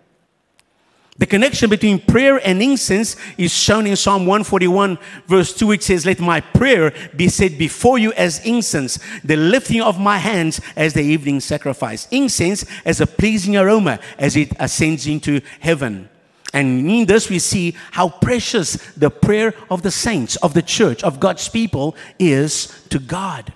The 1.19 1.27
connection 1.27 1.71
between 1.71 1.99
prayer 1.99 2.41
and 2.47 2.63
incense 2.63 3.17
is 3.39 3.51
shown 3.53 3.87
in 3.87 3.97
Psalm 3.97 4.27
141, 4.27 4.99
verse 5.27 5.55
2, 5.55 5.69
which 5.69 5.83
says, 5.83 6.05
Let 6.05 6.21
my 6.21 6.41
prayer 6.41 6.93
be 7.17 7.29
set 7.29 7.57
before 7.59 7.99
you 7.99 8.13
as 8.13 8.45
incense, 8.45 8.99
the 9.25 9.37
lifting 9.37 9.81
of 9.81 9.99
my 9.99 10.19
hands 10.19 10.61
as 10.77 10.93
the 10.93 11.03
evening 11.03 11.41
sacrifice. 11.41 12.07
Incense 12.11 12.67
as 12.85 13.01
a 13.01 13.07
pleasing 13.07 13.57
aroma 13.57 13.99
as 14.19 14.37
it 14.37 14.53
ascends 14.59 15.07
into 15.07 15.41
heaven. 15.61 16.11
And 16.53 16.89
in 16.89 17.07
this, 17.07 17.31
we 17.31 17.39
see 17.39 17.77
how 17.93 18.11
precious 18.11 18.75
the 18.95 19.11
prayer 19.11 19.55
of 19.71 19.83
the 19.83 19.91
saints, 19.91 20.37
of 20.37 20.53
the 20.53 20.63
church, 20.63 21.03
of 21.03 21.19
God's 21.19 21.49
people 21.49 21.97
is 22.19 22.85
to 22.91 22.99
God. 22.99 23.55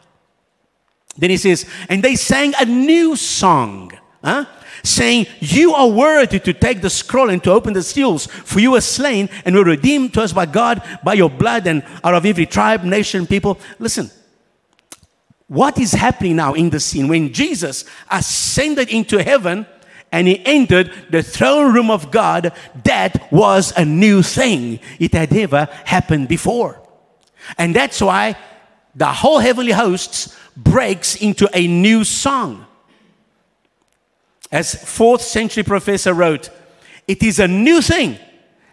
Then 1.17 1.31
he 1.31 1.37
says, 1.37 1.67
And 1.91 2.03
they 2.03 2.17
sang 2.17 2.55
a 2.59 2.65
new 2.65 3.17
song. 3.17 3.93
Huh? 4.25 4.47
Saying, 4.83 5.27
You 5.41 5.75
are 5.75 5.89
worthy 5.89 6.39
to 6.41 6.53
take 6.53 6.81
the 6.81 6.91
scroll 6.91 7.31
and 7.31 7.43
to 7.45 7.53
open 7.53 7.73
the 7.73 7.83
seals, 7.83 8.27
for 8.27 8.61
you 8.61 8.73
were 8.73 8.81
slain 8.81 9.29
and 9.45 9.55
were 9.55 9.65
redeemed 9.65 10.15
to 10.15 10.23
us 10.23 10.33
by 10.33 10.47
God 10.47 10.83
by 11.03 11.15
your 11.15 11.31
blood 11.31 11.67
and 11.67 11.85
out 12.03 12.15
of 12.15 12.27
every 12.27 12.47
tribe, 12.47 12.85
nation, 12.85 13.27
people. 13.27 13.59
Listen, 13.79 14.11
what 15.47 15.79
is 15.79 15.93
happening 15.93 16.37
now 16.37 16.55
in 16.55 16.71
the 16.71 16.81
scene 16.81 17.09
when 17.09 17.33
Jesus 17.33 17.85
ascended 18.11 18.89
into 18.91 19.23
heaven? 19.23 19.67
and 20.13 20.27
he 20.27 20.45
entered 20.45 20.93
the 21.11 21.23
throne 21.23 21.73
room 21.73 21.91
of 21.91 22.11
God, 22.11 22.53
that 22.85 23.31
was 23.33 23.73
a 23.77 23.85
new 23.85 24.23
thing. 24.23 24.81
It 24.99 25.15
had 25.15 25.33
never 25.33 25.69
happened 25.85 26.29
before. 26.29 26.81
And 27.59 27.75
that's 27.75 28.01
why 28.01 28.37
the 28.95 29.07
whole 29.07 29.39
heavenly 29.39 29.73
hosts 29.73 30.37
breaks 30.57 31.17
into 31.17 31.49
a 31.55 31.67
new 31.67 32.05
song. 32.05 32.67
As 34.51 34.75
fourth 34.75 35.23
century 35.23 35.63
professor 35.63 36.13
wrote, 36.13 36.51
it 37.07 37.23
is 37.23 37.39
a 37.39 37.49
new 37.49 37.81
thing 37.81 38.19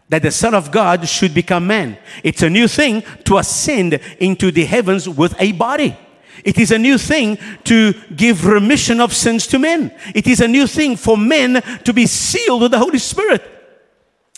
that 0.10 0.22
the 0.22 0.32
Son 0.32 0.54
of 0.54 0.72
God 0.72 1.08
should 1.08 1.34
become 1.34 1.68
man. 1.68 1.98
It's 2.24 2.42
a 2.42 2.50
new 2.50 2.68
thing 2.68 3.04
to 3.26 3.38
ascend 3.38 4.00
into 4.20 4.52
the 4.52 4.66
heavens 4.66 5.08
with 5.08 5.36
a 5.40 5.52
body. 5.52 5.98
It 6.44 6.58
is 6.58 6.72
a 6.72 6.78
new 6.78 6.98
thing 6.98 7.38
to 7.66 7.94
give 8.16 8.46
remission 8.46 9.02
of 9.02 9.14
sins 9.14 9.48
to 9.48 9.60
men. 9.60 9.94
It 10.16 10.28
is 10.28 10.40
a 10.40 10.48
new 10.48 10.68
thing 10.68 10.96
for 10.96 11.18
men 11.18 11.62
to 11.84 11.94
be 11.94 12.06
sealed 12.06 12.62
with 12.62 12.72
the 12.72 12.80
Holy 12.80 13.00
Spirit. 13.00 13.44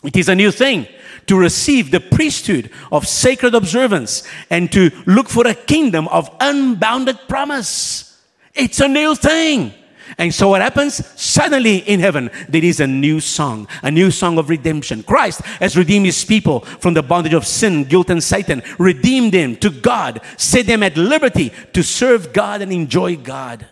It 0.03 0.15
is 0.15 0.29
a 0.29 0.35
new 0.35 0.51
thing 0.51 0.87
to 1.27 1.37
receive 1.37 1.91
the 1.91 1.99
priesthood 1.99 2.71
of 2.91 3.07
sacred 3.07 3.53
observance 3.53 4.23
and 4.49 4.71
to 4.71 4.91
look 5.05 5.29
for 5.29 5.45
a 5.45 5.53
kingdom 5.53 6.07
of 6.07 6.35
unbounded 6.39 7.19
promise. 7.27 8.17
It's 8.55 8.79
a 8.79 8.87
new 8.87 9.13
thing. 9.13 9.73
And 10.17 10.33
so 10.33 10.49
what 10.49 10.61
happens? 10.61 11.05
Suddenly 11.19 11.77
in 11.77 11.99
heaven, 11.99 12.29
there 12.47 12.63
is 12.63 12.79
a 12.79 12.87
new 12.87 13.19
song, 13.19 13.67
a 13.83 13.91
new 13.91 14.11
song 14.11 14.37
of 14.37 14.49
redemption. 14.49 15.03
Christ 15.03 15.41
has 15.59 15.77
redeemed 15.77 16.05
his 16.05 16.25
people 16.25 16.61
from 16.61 16.93
the 16.93 17.03
bondage 17.03 17.33
of 17.33 17.45
sin, 17.45 17.83
guilt, 17.83 18.09
and 18.09 18.23
Satan, 18.23 18.63
redeemed 18.77 19.33
them 19.33 19.55
to 19.57 19.69
God, 19.69 20.21
set 20.37 20.65
them 20.65 20.83
at 20.83 20.97
liberty 20.97 21.51
to 21.73 21.83
serve 21.83 22.33
God 22.33 22.61
and 22.61 22.71
enjoy 22.71 23.15
God. 23.15 23.67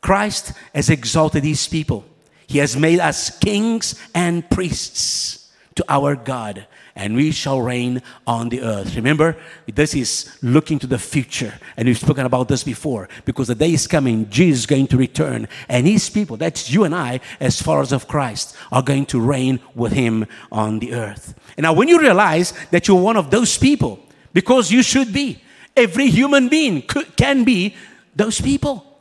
Christ 0.00 0.52
has 0.74 0.90
exalted 0.90 1.44
his 1.44 1.66
people. 1.66 2.04
He 2.46 2.58
has 2.58 2.76
made 2.76 3.00
us 3.00 3.36
kings 3.38 4.00
and 4.14 4.48
priests 4.48 5.50
to 5.74 5.84
our 5.88 6.14
God 6.14 6.66
and 6.96 7.14
we 7.14 7.30
shall 7.30 7.60
reign 7.60 8.02
on 8.26 8.48
the 8.48 8.62
earth. 8.62 8.96
Remember, 8.96 9.36
this 9.66 9.94
is 9.94 10.36
looking 10.42 10.78
to 10.80 10.86
the 10.86 10.98
future, 10.98 11.54
and 11.76 11.86
we've 11.86 11.98
spoken 11.98 12.26
about 12.26 12.48
this 12.48 12.64
before 12.64 13.08
because 13.26 13.48
the 13.48 13.54
day 13.54 13.74
is 13.74 13.86
coming, 13.86 14.28
Jesus 14.30 14.60
is 14.60 14.66
going 14.66 14.86
to 14.88 14.96
return, 14.96 15.46
and 15.68 15.86
his 15.86 16.08
people, 16.10 16.36
that's 16.36 16.70
you 16.70 16.84
and 16.84 16.94
I, 16.94 17.20
as 17.38 17.60
followers 17.60 17.92
of 17.92 18.08
Christ, 18.08 18.56
are 18.72 18.82
going 18.82 19.06
to 19.06 19.20
reign 19.20 19.60
with 19.74 19.92
him 19.92 20.26
on 20.50 20.78
the 20.78 20.94
earth. 20.94 21.34
And 21.56 21.64
now, 21.64 21.74
when 21.74 21.88
you 21.88 22.00
realize 22.00 22.54
that 22.70 22.88
you're 22.88 23.00
one 23.00 23.16
of 23.16 23.30
those 23.30 23.58
people, 23.58 24.00
because 24.32 24.70
you 24.70 24.82
should 24.82 25.12
be, 25.12 25.42
every 25.76 26.08
human 26.08 26.48
being 26.48 26.82
could, 26.82 27.16
can 27.16 27.44
be 27.44 27.76
those 28.14 28.40
people. 28.40 28.98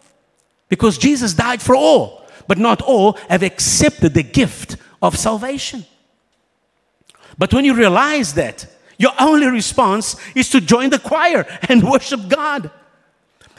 Because 0.68 0.98
Jesus 0.98 1.34
died 1.34 1.62
for 1.62 1.76
all, 1.76 2.26
but 2.48 2.58
not 2.58 2.82
all 2.82 3.14
have 3.30 3.44
accepted 3.44 4.14
the 4.14 4.24
gift 4.24 4.78
of 5.02 5.18
salvation. 5.18 5.86
But 7.38 7.54
when 7.54 7.66
you 7.66 7.74
realize 7.74 8.34
that, 8.36 8.68
your 8.98 9.12
only 9.20 9.48
response 9.48 10.16
is 10.36 10.50
to 10.50 10.62
join 10.62 10.90
the 10.90 11.00
choir 11.00 11.46
and 11.68 11.84
worship 11.90 12.28
God. 12.30 12.72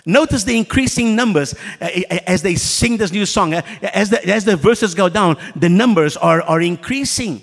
Notice 0.06 0.44
the 0.44 0.56
increasing 0.56 1.16
numbers 1.16 1.54
uh, 1.80 1.84
uh, 1.84 2.18
as 2.26 2.40
they 2.40 2.54
sing 2.54 2.96
this 2.96 3.10
new 3.10 3.26
song. 3.26 3.54
Uh, 3.54 3.62
as 3.82 4.08
the, 4.10 4.24
as 4.26 4.44
the 4.44 4.56
verses 4.56 4.94
go 4.94 5.08
down, 5.08 5.36
the 5.56 5.68
numbers 5.68 6.16
are, 6.16 6.42
are 6.42 6.60
increasing. 6.60 7.42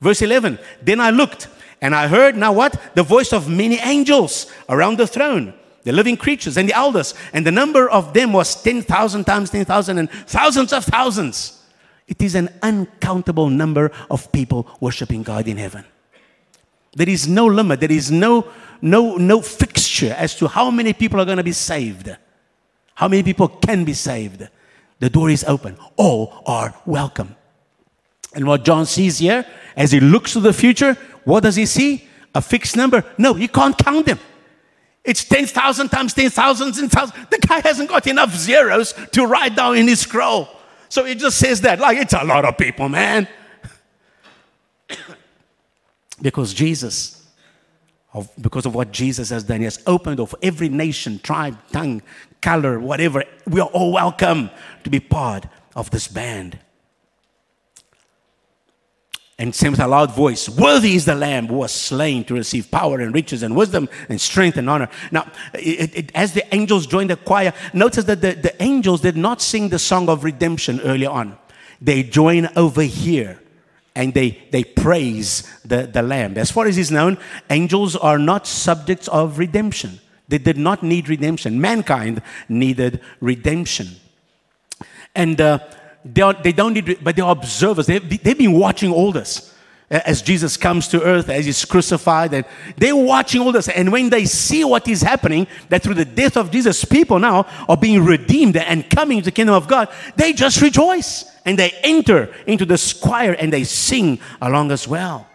Verse 0.00 0.22
11 0.22 0.58
Then 0.82 1.00
I 1.00 1.10
looked 1.10 1.48
and 1.80 1.94
I 1.94 2.06
heard, 2.06 2.36
now 2.36 2.52
what? 2.52 2.80
The 2.94 3.02
voice 3.02 3.32
of 3.32 3.48
many 3.48 3.78
angels 3.78 4.50
around 4.68 4.98
the 4.98 5.06
throne, 5.06 5.52
the 5.82 5.92
living 5.92 6.16
creatures 6.16 6.56
and 6.56 6.68
the 6.68 6.76
elders. 6.76 7.14
And 7.32 7.44
the 7.44 7.52
number 7.52 7.88
of 7.88 8.14
them 8.14 8.32
was 8.32 8.62
10,000 8.62 9.24
times 9.24 9.50
10,000 9.50 9.98
and 9.98 10.10
thousands 10.10 10.72
of 10.72 10.84
thousands 10.84 11.55
It 12.08 12.22
is 12.22 12.34
an 12.34 12.48
uncountable 12.62 13.50
number 13.50 13.90
of 14.10 14.30
people 14.32 14.68
worshiping 14.80 15.22
God 15.22 15.48
in 15.48 15.56
heaven. 15.56 15.84
There 16.94 17.08
is 17.08 17.28
no 17.28 17.46
limit, 17.46 17.80
there 17.80 17.92
is 17.92 18.10
no, 18.10 18.46
no, 18.80 19.16
no 19.16 19.42
fixture 19.42 20.14
as 20.16 20.34
to 20.36 20.48
how 20.48 20.70
many 20.70 20.92
people 20.92 21.20
are 21.20 21.24
going 21.24 21.36
to 21.36 21.44
be 21.44 21.52
saved, 21.52 22.14
how 22.94 23.08
many 23.08 23.22
people 23.22 23.48
can 23.48 23.84
be 23.84 23.92
saved. 23.92 24.48
The 24.98 25.10
door 25.10 25.28
is 25.28 25.44
open, 25.44 25.76
all 25.96 26.42
are 26.46 26.74
welcome. 26.86 27.36
And 28.34 28.46
what 28.46 28.64
John 28.64 28.86
sees 28.86 29.18
here, 29.18 29.44
as 29.76 29.92
he 29.92 30.00
looks 30.00 30.32
to 30.34 30.40
the 30.40 30.52
future, 30.52 30.96
what 31.24 31.42
does 31.42 31.56
he 31.56 31.66
see? 31.66 32.08
A 32.34 32.40
fixed 32.40 32.76
number? 32.76 33.04
No, 33.18 33.34
he 33.34 33.48
can't 33.48 33.76
count 33.76 34.06
them. 34.06 34.20
It's 35.04 35.24
10,000 35.24 35.88
times 35.88 36.14
10,000 36.14 36.78
and 36.78 36.90
thousands. 36.90 37.28
The 37.30 37.38
guy 37.46 37.60
hasn't 37.60 37.88
got 37.88 38.06
enough 38.06 38.34
zeros 38.34 38.92
to 39.12 39.26
write 39.26 39.54
down 39.54 39.76
in 39.76 39.86
his 39.86 40.00
scroll. 40.00 40.48
So 40.88 41.04
it 41.04 41.18
just 41.18 41.38
says 41.38 41.60
that, 41.62 41.78
like, 41.78 41.98
it's 41.98 42.12
a 42.12 42.24
lot 42.24 42.44
of 42.44 42.56
people, 42.56 42.88
man. 42.88 43.28
because 46.22 46.54
Jesus, 46.54 47.26
of, 48.12 48.30
because 48.40 48.66
of 48.66 48.74
what 48.74 48.92
Jesus 48.92 49.30
has 49.30 49.44
done, 49.44 49.58
he 49.58 49.64
has 49.64 49.82
opened 49.86 50.20
of 50.20 50.34
every 50.42 50.68
nation, 50.68 51.18
tribe, 51.18 51.58
tongue, 51.72 52.02
color, 52.40 52.78
whatever. 52.78 53.24
We 53.46 53.60
are 53.60 53.68
all 53.68 53.92
welcome 53.92 54.50
to 54.84 54.90
be 54.90 55.00
part 55.00 55.46
of 55.74 55.90
this 55.90 56.08
band 56.08 56.58
and 59.38 59.54
saying 59.54 59.72
with 59.72 59.80
a 59.80 59.86
loud 59.86 60.14
voice, 60.14 60.48
Worthy 60.48 60.94
is 60.94 61.04
the 61.04 61.14
Lamb 61.14 61.46
who 61.48 61.56
was 61.56 61.72
slain 61.72 62.24
to 62.24 62.34
receive 62.34 62.70
power 62.70 63.00
and 63.00 63.14
riches 63.14 63.42
and 63.42 63.54
wisdom 63.54 63.88
and 64.08 64.18
strength 64.20 64.56
and 64.56 64.68
honor. 64.70 64.88
Now, 65.10 65.30
it, 65.52 65.94
it, 65.94 66.12
as 66.14 66.32
the 66.32 66.54
angels 66.54 66.86
joined 66.86 67.10
the 67.10 67.16
choir, 67.16 67.52
notice 67.74 68.04
that 68.04 68.22
the, 68.22 68.32
the 68.32 68.62
angels 68.62 69.02
did 69.02 69.16
not 69.16 69.42
sing 69.42 69.68
the 69.68 69.78
song 69.78 70.08
of 70.08 70.24
redemption 70.24 70.80
earlier 70.80 71.10
on. 71.10 71.36
They 71.82 72.02
join 72.02 72.48
over 72.56 72.82
here 72.82 73.40
and 73.94 74.14
they, 74.14 74.42
they 74.52 74.64
praise 74.64 75.42
the, 75.64 75.86
the 75.86 76.02
Lamb. 76.02 76.38
As 76.38 76.50
far 76.50 76.66
as 76.66 76.78
is 76.78 76.90
known, 76.90 77.18
angels 77.50 77.94
are 77.94 78.18
not 78.18 78.46
subjects 78.46 79.08
of 79.08 79.38
redemption. 79.38 80.00
They 80.28 80.38
did 80.38 80.56
not 80.56 80.82
need 80.82 81.08
redemption. 81.08 81.60
Mankind 81.60 82.22
needed 82.48 83.00
redemption. 83.20 83.96
And 85.14 85.40
uh, 85.40 85.60
they, 86.14 86.22
are, 86.22 86.34
they 86.34 86.52
don't 86.52 86.74
need, 86.74 86.98
but 87.02 87.16
they're 87.16 87.24
observers. 87.24 87.86
They've, 87.86 88.22
they've 88.22 88.38
been 88.38 88.52
watching 88.52 88.92
all 88.92 89.12
this 89.12 89.54
eh, 89.90 90.00
as 90.04 90.22
Jesus 90.22 90.56
comes 90.56 90.88
to 90.88 91.02
earth, 91.02 91.28
as 91.28 91.46
he's 91.46 91.64
crucified, 91.64 92.32
and 92.34 92.44
they're 92.76 92.96
watching 92.96 93.40
all 93.40 93.52
this. 93.52 93.68
And 93.68 93.90
when 93.90 94.10
they 94.10 94.24
see 94.24 94.64
what 94.64 94.86
is 94.88 95.02
happening, 95.02 95.46
that 95.68 95.82
through 95.82 95.94
the 95.94 96.04
death 96.04 96.36
of 96.36 96.50
Jesus, 96.50 96.84
people 96.84 97.18
now 97.18 97.46
are 97.68 97.76
being 97.76 98.04
redeemed 98.04 98.56
and 98.56 98.88
coming 98.88 99.18
to 99.18 99.24
the 99.26 99.30
kingdom 99.32 99.54
of 99.54 99.68
God, 99.68 99.88
they 100.16 100.32
just 100.32 100.60
rejoice 100.62 101.24
and 101.44 101.58
they 101.58 101.72
enter 101.82 102.32
into 102.46 102.64
the 102.64 102.98
choir 103.02 103.32
and 103.32 103.52
they 103.52 103.64
sing 103.64 104.18
along 104.40 104.70
as 104.70 104.86
well. 104.86 105.26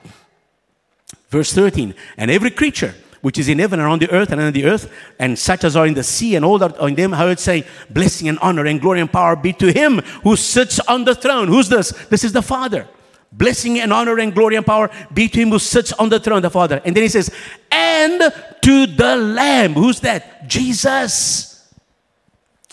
Verse 1.30 1.53
13, 1.53 1.95
and 2.17 2.30
every 2.30 2.51
creature 2.51 2.93
which 3.22 3.38
is 3.38 3.47
in 3.47 3.59
heaven 3.59 3.80
and 3.80 3.88
on 3.88 3.99
the 3.99 4.09
earth 4.11 4.32
and 4.32 4.41
under 4.41 4.51
the 4.51 4.65
earth, 4.65 4.91
and 5.19 5.38
such 5.38 5.63
as 5.63 5.76
are 5.76 5.86
in 5.86 5.93
the 5.93 6.03
sea, 6.03 6.36
and 6.36 6.43
all 6.43 6.57
that 6.57 6.78
are 6.80 6.88
in 6.88 6.95
them, 6.95 7.11
heard 7.11 7.39
say, 7.39 7.65
Blessing 7.89 8.28
and 8.28 8.39
honor 8.39 8.65
and 8.65 8.82
glory 8.82 8.99
and 8.99 9.11
power 9.11 9.36
be 9.36 9.53
to 9.53 9.72
him 9.72 9.99
who 10.24 10.36
sits 10.36 10.80
on 10.82 11.05
the 11.05 11.15
throne. 11.15 11.47
Who's 11.47 11.69
this? 11.69 11.91
This 12.09 12.24
is 12.24 12.34
the 12.34 12.41
Father. 12.41 12.88
Blessing 13.32 13.80
and 13.80 13.93
honor 13.93 14.19
and 14.19 14.34
glory 14.34 14.55
and 14.57 14.65
power 14.65 14.89
be 15.13 15.30
to 15.30 15.39
him 15.39 15.49
who 15.49 15.59
sits 15.59 15.93
on 15.93 16.09
the 16.09 16.19
throne, 16.19 16.41
the 16.41 16.49
Father. 16.49 16.82
And 16.84 16.95
then 16.95 17.03
he 17.03 17.09
says, 17.09 17.32
And 17.72 18.22
to 18.61 18.88
the 18.88 19.15
Lamb. 19.15 19.74
Who's 19.74 20.01
that? 20.01 20.47
Jesus. 20.49 21.74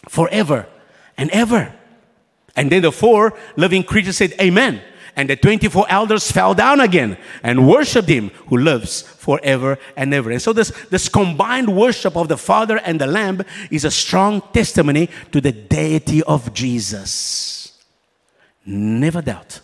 Forever 0.09 0.67
and 1.17 1.31
ever. 1.31 1.73
And 2.57 2.73
then 2.73 2.83
the 2.83 2.91
four 2.91 3.39
living 3.57 3.85
creatures 3.85 4.17
said, 4.17 4.35
Amen. 4.41 4.83
And 5.19 5.29
the 5.29 5.35
24 5.35 5.87
elders 5.89 6.31
fell 6.31 6.55
down 6.55 6.79
again 6.79 7.19
and 7.43 7.69
worshiped 7.69 8.09
him 8.09 8.29
who 8.47 8.57
lives 8.57 9.03
forever 9.03 9.77
and 9.97 10.15
ever. 10.15 10.31
And 10.31 10.41
so, 10.41 10.53
this, 10.53 10.71
this 10.91 11.09
combined 11.09 11.77
worship 11.77 12.17
of 12.17 12.29
the 12.29 12.37
Father 12.37 12.77
and 12.85 13.01
the 13.01 13.09
Lamb 13.09 13.43
is 13.69 13.85
a 13.85 13.91
strong 13.91 14.41
testimony 14.53 15.11
to 15.33 15.41
the 15.41 15.51
deity 15.51 16.23
of 16.23 16.55
Jesus. 16.55 17.83
Never 18.65 19.21
doubt 19.21 19.59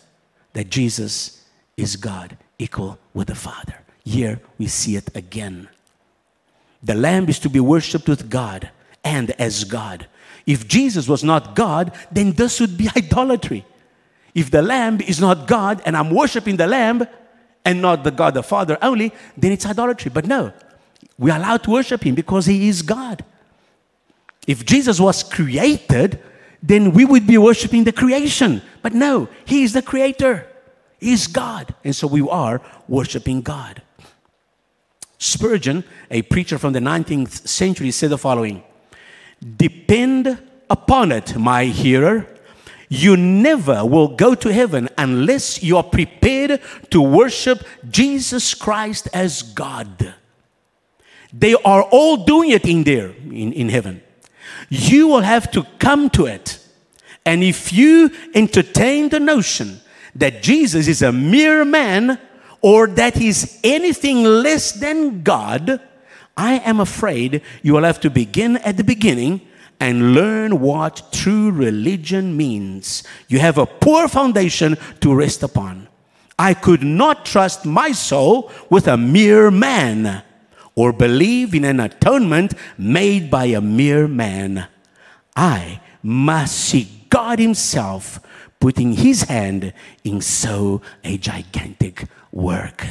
that 0.55 0.71
Jesus 0.71 1.47
is 1.77 1.95
God, 1.95 2.37
equal 2.59 2.99
with 3.13 3.29
the 3.29 3.37
Father. 3.37 3.79
Here 4.05 4.41
we 4.59 4.67
see 4.67 4.97
it 4.97 5.15
again. 5.15 5.69
The 6.83 6.97
Lamb 6.97 7.29
is 7.29 7.39
to 7.39 7.49
be 7.49 7.61
worshiped 7.61 8.09
with 8.09 8.29
God 8.29 8.71
and 9.05 9.31
as 9.41 9.63
God. 9.63 10.09
If 10.47 10.67
Jesus 10.67 11.07
was 11.09 11.23
not 11.23 11.55
God, 11.55 11.93
then 12.11 12.33
this 12.33 12.59
would 12.59 12.77
be 12.77 12.89
idolatry. 12.97 13.65
If 14.35 14.51
the 14.51 14.63
lamb 14.63 15.01
is 15.01 15.21
not 15.21 15.47
God 15.47 15.81
and 15.87 15.97
I'm 15.97 16.11
worshiping 16.11 16.57
the 16.57 16.67
lamb 16.67 17.07
and 17.65 17.81
not 17.81 18.05
the 18.05 18.11
God 18.11 18.35
the 18.35 18.43
Father 18.43 18.77
only, 18.83 19.13
then 19.37 19.53
it's 19.53 19.65
idolatry. 19.65 20.11
But 20.13 20.27
no, 20.27 20.53
we're 21.19 21.37
allowed 21.37 21.63
to 21.65 21.71
worship 21.71 22.05
him 22.05 22.15
because 22.15 22.47
he 22.47 22.69
is 22.69 22.83
God. 22.83 23.25
If 24.47 24.67
Jesus 24.67 25.01
was 25.01 25.23
created, 25.23 26.21
then 26.63 26.93
we 26.93 27.05
would 27.05 27.27
be 27.27 27.39
worshiping 27.39 27.85
the 27.85 27.93
creation. 27.93 28.61
But 28.83 28.93
no, 28.93 29.29
he 29.45 29.63
is 29.63 29.73
the 29.73 29.83
creator. 29.83 30.47
He 30.99 31.13
is 31.13 31.27
God. 31.27 31.75
And 31.85 31.95
so 31.95 32.07
we 32.07 32.27
are 32.29 32.61
worshiping 32.89 33.43
God. 33.43 33.83
Spurgeon, 35.19 35.85
a 36.11 36.23
preacher 36.23 36.59
from 36.59 36.73
the 36.73 36.81
19th 36.81 37.47
century, 37.47 37.91
said 37.91 38.11
the 38.11 38.19
following 38.19 38.63
Depend 39.57 40.39
upon 40.69 41.13
it, 41.13 41.37
my 41.37 41.65
hearer, 41.65 42.27
you 42.95 43.17
never 43.17 43.85
will 43.85 44.09
go 44.09 44.35
to 44.35 44.53
heaven 44.53 44.89
unless 44.97 45.63
you 45.63 45.77
are 45.77 45.83
prepared 45.83 46.61
to 46.91 47.01
worship 47.01 47.65
Jesus 47.91 48.55
Christ 48.55 49.09
as 49.13 49.43
God. 49.43 50.15
They 51.33 51.55
are 51.55 51.83
all 51.83 52.25
doing 52.25 52.51
it 52.51 52.65
in 52.65 52.85
there, 52.85 53.09
in, 53.09 53.53
in 53.53 53.69
heaven. 53.69 54.03
You 54.69 55.09
will 55.09 55.23
have 55.23 55.51
to 55.53 55.67
come 55.79 56.11
to 56.11 56.27
it. 56.27 56.61
And 57.27 57.43
if 57.43 57.73
you 57.73 58.11
entertain 58.35 59.09
the 59.09 59.21
notion 59.21 59.81
that 60.15 60.43
Jesus 60.43 60.87
is 60.87 61.03
a 61.03 61.11
mere 61.13 61.65
man 61.65 62.19
or 62.61 62.87
that 62.87 63.17
he's 63.17 63.59
anything 63.65 64.23
less 64.25 64.73
than 64.73 65.23
God, 65.23 65.81
I 66.37 66.55
am 66.59 66.81
afraid 66.81 67.43
you 67.63 67.75
will 67.75 67.85
have 67.85 68.01
to 68.01 68.11
begin 68.11 68.57
at 68.59 68.77
the 68.77 68.85
beginning 68.85 69.41
and 69.81 70.15
learn 70.15 70.61
what 70.61 71.13
true 71.13 71.51
religion 71.51 72.37
means. 72.37 73.03
You 73.29 73.39
have 73.39 73.59
a 73.59 73.67
poor 73.67 74.09
foundation 74.09 74.77
to 75.01 75.15
rest 75.15 75.43
upon. 75.43 75.89
I 76.39 76.55
could 76.55 76.83
not 76.83 77.25
trust 77.25 77.65
my 77.65 77.93
soul 77.93 78.51
with 78.71 78.89
a 78.89 78.97
mere 78.97 79.51
man 79.51 80.23
or 80.75 80.93
believe 80.93 81.55
in 81.55 81.65
an 81.65 81.81
atonement 81.81 82.55
made 82.77 83.31
by 83.31 83.47
a 83.47 83.61
mere 83.61 84.09
man. 84.09 84.67
I 85.37 85.81
must 86.03 86.57
see 86.57 86.89
God 87.09 87.39
Himself 87.39 88.21
putting 88.59 88.93
His 88.93 89.23
hand 89.23 89.73
in 90.03 90.21
so 90.21 90.83
a 91.05 91.19
gigantic 91.19 92.07
work. 92.33 92.87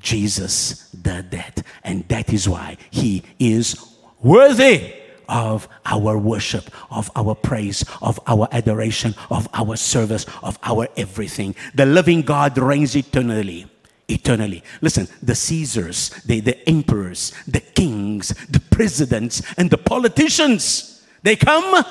Jesus 0.00 0.90
did 0.90 1.30
that, 1.32 1.62
and 1.82 2.06
that 2.08 2.32
is 2.32 2.48
why 2.48 2.76
He 2.90 3.22
is 3.38 3.76
worthy 4.22 4.94
of 5.28 5.68
our 5.84 6.18
worship, 6.18 6.70
of 6.90 7.10
our 7.16 7.34
praise, 7.34 7.84
of 8.02 8.18
our 8.26 8.48
adoration, 8.52 9.14
of 9.30 9.48
our 9.52 9.76
service, 9.76 10.26
of 10.42 10.58
our 10.62 10.88
everything. 10.96 11.54
The 11.74 11.86
living 11.86 12.22
God 12.22 12.56
reigns 12.58 12.96
eternally. 12.96 13.66
Eternally. 14.08 14.62
Listen, 14.80 15.08
the 15.22 15.34
Caesars, 15.34 16.10
the, 16.26 16.40
the 16.40 16.68
emperors, 16.68 17.32
the 17.46 17.60
kings, 17.60 18.28
the 18.48 18.60
presidents, 18.60 19.42
and 19.56 19.68
the 19.68 19.78
politicians, 19.78 21.04
they 21.22 21.34
come 21.34 21.84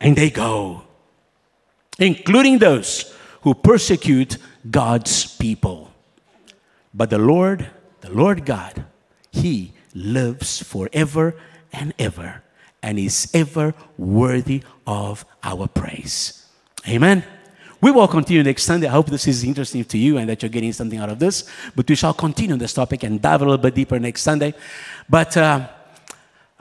and 0.00 0.16
they 0.16 0.30
go, 0.30 0.82
including 1.98 2.58
those 2.58 3.14
who 3.42 3.54
persecute 3.54 4.38
God's 4.70 5.36
people. 5.36 5.90
But 6.94 7.10
the 7.10 7.18
Lord, 7.18 7.68
the 8.00 8.10
Lord 8.10 8.46
God, 8.46 8.84
He 9.30 9.72
lives 9.94 10.62
forever 10.62 11.34
and 11.72 11.92
ever 11.98 12.42
and 12.82 12.98
is 12.98 13.30
ever 13.34 13.74
worthy 13.98 14.62
of 14.86 15.24
our 15.42 15.66
praise. 15.68 16.46
Amen. 16.88 17.24
We 17.80 17.90
will 17.90 18.08
continue 18.08 18.42
next 18.42 18.64
Sunday. 18.64 18.86
I 18.86 18.90
hope 18.90 19.06
this 19.06 19.26
is 19.26 19.42
interesting 19.42 19.84
to 19.86 19.96
you 19.98 20.18
and 20.18 20.28
that 20.28 20.42
you're 20.42 20.50
getting 20.50 20.72
something 20.72 20.98
out 20.98 21.08
of 21.08 21.18
this. 21.18 21.48
But 21.74 21.88
we 21.88 21.94
shall 21.94 22.12
continue 22.12 22.52
on 22.52 22.58
this 22.58 22.74
topic 22.74 23.02
and 23.04 23.20
dive 23.20 23.40
a 23.40 23.44
little 23.44 23.58
bit 23.58 23.74
deeper 23.74 23.98
next 23.98 24.20
Sunday. 24.22 24.54
But 25.08 25.36
uh, 25.36 25.66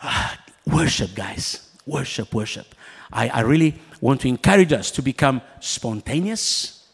uh, 0.02 0.36
worship, 0.66 1.14
guys. 1.16 1.70
Worship, 1.86 2.34
worship. 2.34 2.74
I, 3.12 3.30
I 3.30 3.42
really 3.42 3.76
want 4.00 4.22
to 4.22 4.30
encourage 4.30 4.72
us 4.72 4.92
to 4.92 5.02
become 5.02 5.42
spontaneous 5.60 6.88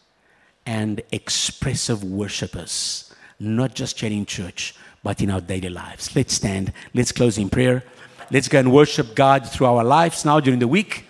and 0.64 1.02
expressive 1.12 2.02
worshipers, 2.02 3.14
not 3.38 3.74
just 3.74 4.00
here 4.00 4.10
in 4.10 4.26
church, 4.26 4.74
but 5.04 5.20
in 5.20 5.30
our 5.30 5.40
daily 5.40 5.68
lives. 5.68 6.16
Let's 6.16 6.34
stand. 6.34 6.72
Let's 6.94 7.12
close 7.12 7.38
in 7.38 7.48
prayer. 7.48 7.84
Let's 8.30 8.48
go 8.48 8.58
and 8.58 8.72
worship 8.72 9.14
God 9.14 9.48
through 9.48 9.66
our 9.66 9.84
lives 9.84 10.24
now 10.24 10.40
during 10.40 10.58
the 10.58 10.66
week, 10.66 11.06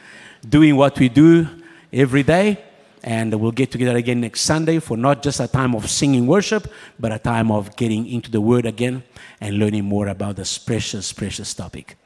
doing 0.46 0.76
what 0.76 0.98
we 0.98 1.08
do 1.08 1.48
every 1.92 2.22
day. 2.22 2.62
And 3.02 3.32
we'll 3.40 3.52
get 3.52 3.70
together 3.70 3.96
again 3.96 4.20
next 4.20 4.40
Sunday 4.42 4.80
for 4.80 4.96
not 4.96 5.22
just 5.22 5.40
a 5.40 5.46
time 5.46 5.74
of 5.74 5.88
singing 5.88 6.26
worship, 6.26 6.68
but 6.98 7.12
a 7.12 7.18
time 7.18 7.50
of 7.50 7.74
getting 7.76 8.06
into 8.06 8.30
the 8.30 8.40
Word 8.40 8.66
again 8.66 9.04
and 9.40 9.58
learning 9.58 9.84
more 9.84 10.08
about 10.08 10.36
this 10.36 10.58
precious, 10.58 11.12
precious 11.12 11.54
topic. 11.54 11.96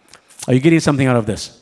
Are 0.47 0.55
you 0.55 0.61
getting 0.61 0.81
something 0.81 1.07
out 1.07 1.17
of 1.17 1.27
this? 1.27 1.61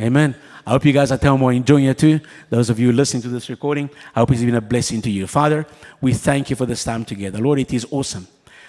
Amen. 0.00 0.34
I 0.66 0.70
hope 0.70 0.84
you 0.84 0.92
guys 0.92 1.12
are 1.12 1.18
telling 1.18 1.40
more 1.40 1.52
enjoying 1.52 1.84
it 1.84 1.98
too. 1.98 2.20
Those 2.50 2.70
of 2.70 2.80
you 2.80 2.92
listening 2.92 3.22
to 3.24 3.28
this 3.28 3.50
recording, 3.50 3.90
I 4.14 4.20
hope 4.20 4.30
it's 4.32 4.42
been 4.42 4.54
a 4.54 4.60
blessing 4.60 5.02
to 5.02 5.10
you. 5.10 5.26
Father, 5.26 5.66
we 6.00 6.14
thank 6.14 6.50
you 6.50 6.56
for 6.56 6.66
this 6.66 6.82
time 6.82 7.04
together. 7.04 7.38
Lord, 7.40 7.58
it 7.58 7.72
is 7.72 7.86
awesome 7.90 8.26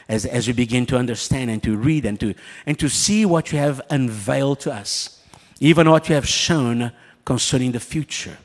as, 0.07 0.25
as 0.25 0.47
we 0.47 0.53
begin 0.53 0.85
to 0.87 0.97
understand 0.97 1.49
and 1.49 1.61
to 1.63 1.77
read 1.77 2.05
and 2.05 2.19
to, 2.19 2.33
and 2.65 2.77
to 2.79 2.89
see 2.89 3.25
what 3.25 3.51
you 3.51 3.57
have 3.57 3.81
unveiled 3.89 4.59
to 4.61 4.73
us, 4.73 5.21
even 5.59 5.89
what 5.89 6.09
you 6.09 6.15
have 6.15 6.27
shown 6.27 6.91
concerning 7.25 7.71
the 7.71 7.79
future. 7.79 8.37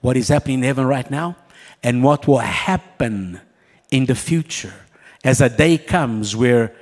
What 0.00 0.16
is 0.16 0.28
happening 0.28 0.58
in 0.58 0.64
heaven 0.64 0.86
right 0.86 1.10
now 1.10 1.36
and 1.82 2.02
what 2.02 2.26
will 2.26 2.38
happen 2.38 3.40
in 3.90 4.06
the 4.06 4.14
future 4.14 4.74
as 5.24 5.40
a 5.40 5.48
day 5.48 5.78
comes 5.78 6.36
where 6.36 6.74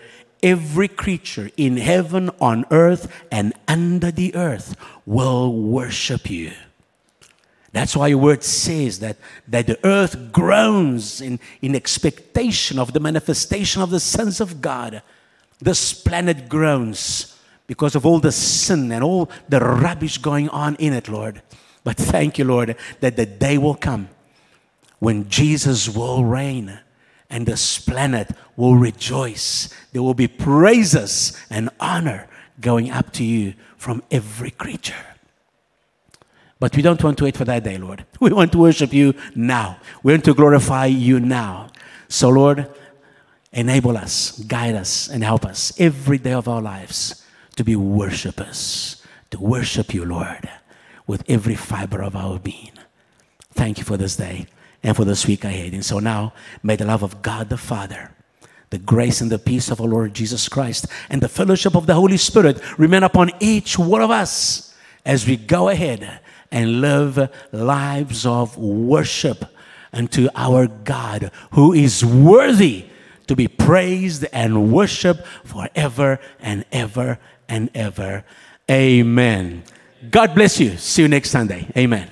every 0.42 0.88
creature 0.88 1.50
in 1.56 1.78
heaven, 1.78 2.30
on 2.40 2.66
earth, 2.70 3.10
and 3.32 3.54
under 3.66 4.10
the 4.10 4.34
earth 4.34 4.76
will 5.06 5.52
worship 5.52 6.30
you. 6.30 6.52
That's 7.74 7.96
why 7.96 8.06
your 8.06 8.18
word 8.18 8.44
says 8.44 9.00
that, 9.00 9.16
that 9.48 9.66
the 9.66 9.84
earth 9.84 10.30
groans 10.30 11.20
in, 11.20 11.40
in 11.60 11.74
expectation 11.74 12.78
of 12.78 12.92
the 12.92 13.00
manifestation 13.00 13.82
of 13.82 13.90
the 13.90 13.98
sons 13.98 14.40
of 14.40 14.60
God. 14.60 15.02
This 15.60 15.92
planet 15.92 16.48
groans 16.48 17.36
because 17.66 17.96
of 17.96 18.06
all 18.06 18.20
the 18.20 18.30
sin 18.30 18.92
and 18.92 19.02
all 19.02 19.28
the 19.48 19.58
rubbish 19.58 20.18
going 20.18 20.48
on 20.50 20.76
in 20.76 20.92
it, 20.92 21.08
Lord. 21.08 21.42
But 21.82 21.96
thank 21.96 22.38
you, 22.38 22.44
Lord, 22.44 22.76
that 23.00 23.16
the 23.16 23.26
day 23.26 23.58
will 23.58 23.74
come 23.74 24.08
when 25.00 25.28
Jesus 25.28 25.88
will 25.88 26.24
reign 26.24 26.78
and 27.28 27.44
this 27.44 27.80
planet 27.80 28.30
will 28.56 28.76
rejoice. 28.76 29.74
There 29.92 30.02
will 30.02 30.14
be 30.14 30.28
praises 30.28 31.36
and 31.50 31.70
honor 31.80 32.28
going 32.60 32.92
up 32.92 33.12
to 33.14 33.24
you 33.24 33.54
from 33.76 34.04
every 34.12 34.52
creature. 34.52 35.13
But 36.64 36.76
we 36.76 36.80
don't 36.80 37.04
want 37.04 37.18
to 37.18 37.24
wait 37.24 37.36
for 37.36 37.44
that 37.44 37.62
day, 37.62 37.76
Lord. 37.76 38.06
We 38.20 38.32
want 38.32 38.52
to 38.52 38.58
worship 38.58 38.94
you 38.94 39.12
now. 39.34 39.76
We 40.02 40.14
want 40.14 40.24
to 40.24 40.32
glorify 40.32 40.86
you 40.86 41.20
now. 41.20 41.68
So, 42.08 42.30
Lord, 42.30 42.70
enable 43.52 43.98
us, 43.98 44.38
guide 44.38 44.74
us, 44.74 45.10
and 45.10 45.22
help 45.22 45.44
us 45.44 45.78
every 45.78 46.16
day 46.16 46.32
of 46.32 46.48
our 46.48 46.62
lives 46.62 47.22
to 47.56 47.64
be 47.64 47.76
worshipers, 47.76 49.02
to 49.30 49.38
worship 49.38 49.92
you, 49.92 50.06
Lord, 50.06 50.48
with 51.06 51.22
every 51.28 51.54
fiber 51.54 52.00
of 52.00 52.16
our 52.16 52.38
being. 52.38 52.72
Thank 53.52 53.76
you 53.76 53.84
for 53.84 53.98
this 53.98 54.16
day 54.16 54.46
and 54.82 54.96
for 54.96 55.04
this 55.04 55.26
week 55.26 55.44
ahead. 55.44 55.74
And 55.74 55.84
so 55.84 55.98
now, 55.98 56.32
may 56.62 56.76
the 56.76 56.86
love 56.86 57.02
of 57.02 57.20
God 57.20 57.50
the 57.50 57.58
Father, 57.58 58.10
the 58.70 58.78
grace 58.78 59.20
and 59.20 59.30
the 59.30 59.38
peace 59.38 59.70
of 59.70 59.82
our 59.82 59.86
Lord 59.86 60.14
Jesus 60.14 60.48
Christ, 60.48 60.86
and 61.10 61.20
the 61.20 61.28
fellowship 61.28 61.76
of 61.76 61.84
the 61.84 61.92
Holy 61.92 62.16
Spirit 62.16 62.58
remain 62.78 63.02
upon 63.02 63.32
each 63.38 63.78
one 63.78 64.00
of 64.00 64.10
us 64.10 64.74
as 65.04 65.26
we 65.26 65.36
go 65.36 65.68
ahead 65.68 66.20
and 66.50 66.80
live 66.80 67.30
lives 67.52 68.26
of 68.26 68.56
worship 68.56 69.44
unto 69.92 70.28
our 70.34 70.66
God, 70.66 71.30
who 71.52 71.72
is 71.72 72.04
worthy 72.04 72.86
to 73.26 73.36
be 73.36 73.48
praised 73.48 74.24
and 74.32 74.72
worshiped 74.72 75.26
forever 75.44 76.20
and 76.40 76.64
ever 76.72 77.18
and 77.48 77.70
ever. 77.74 78.24
Amen. 78.70 79.64
God 80.10 80.34
bless 80.34 80.60
you. 80.60 80.76
See 80.76 81.02
you 81.02 81.08
next 81.08 81.30
Sunday. 81.30 81.66
Amen. 81.76 82.10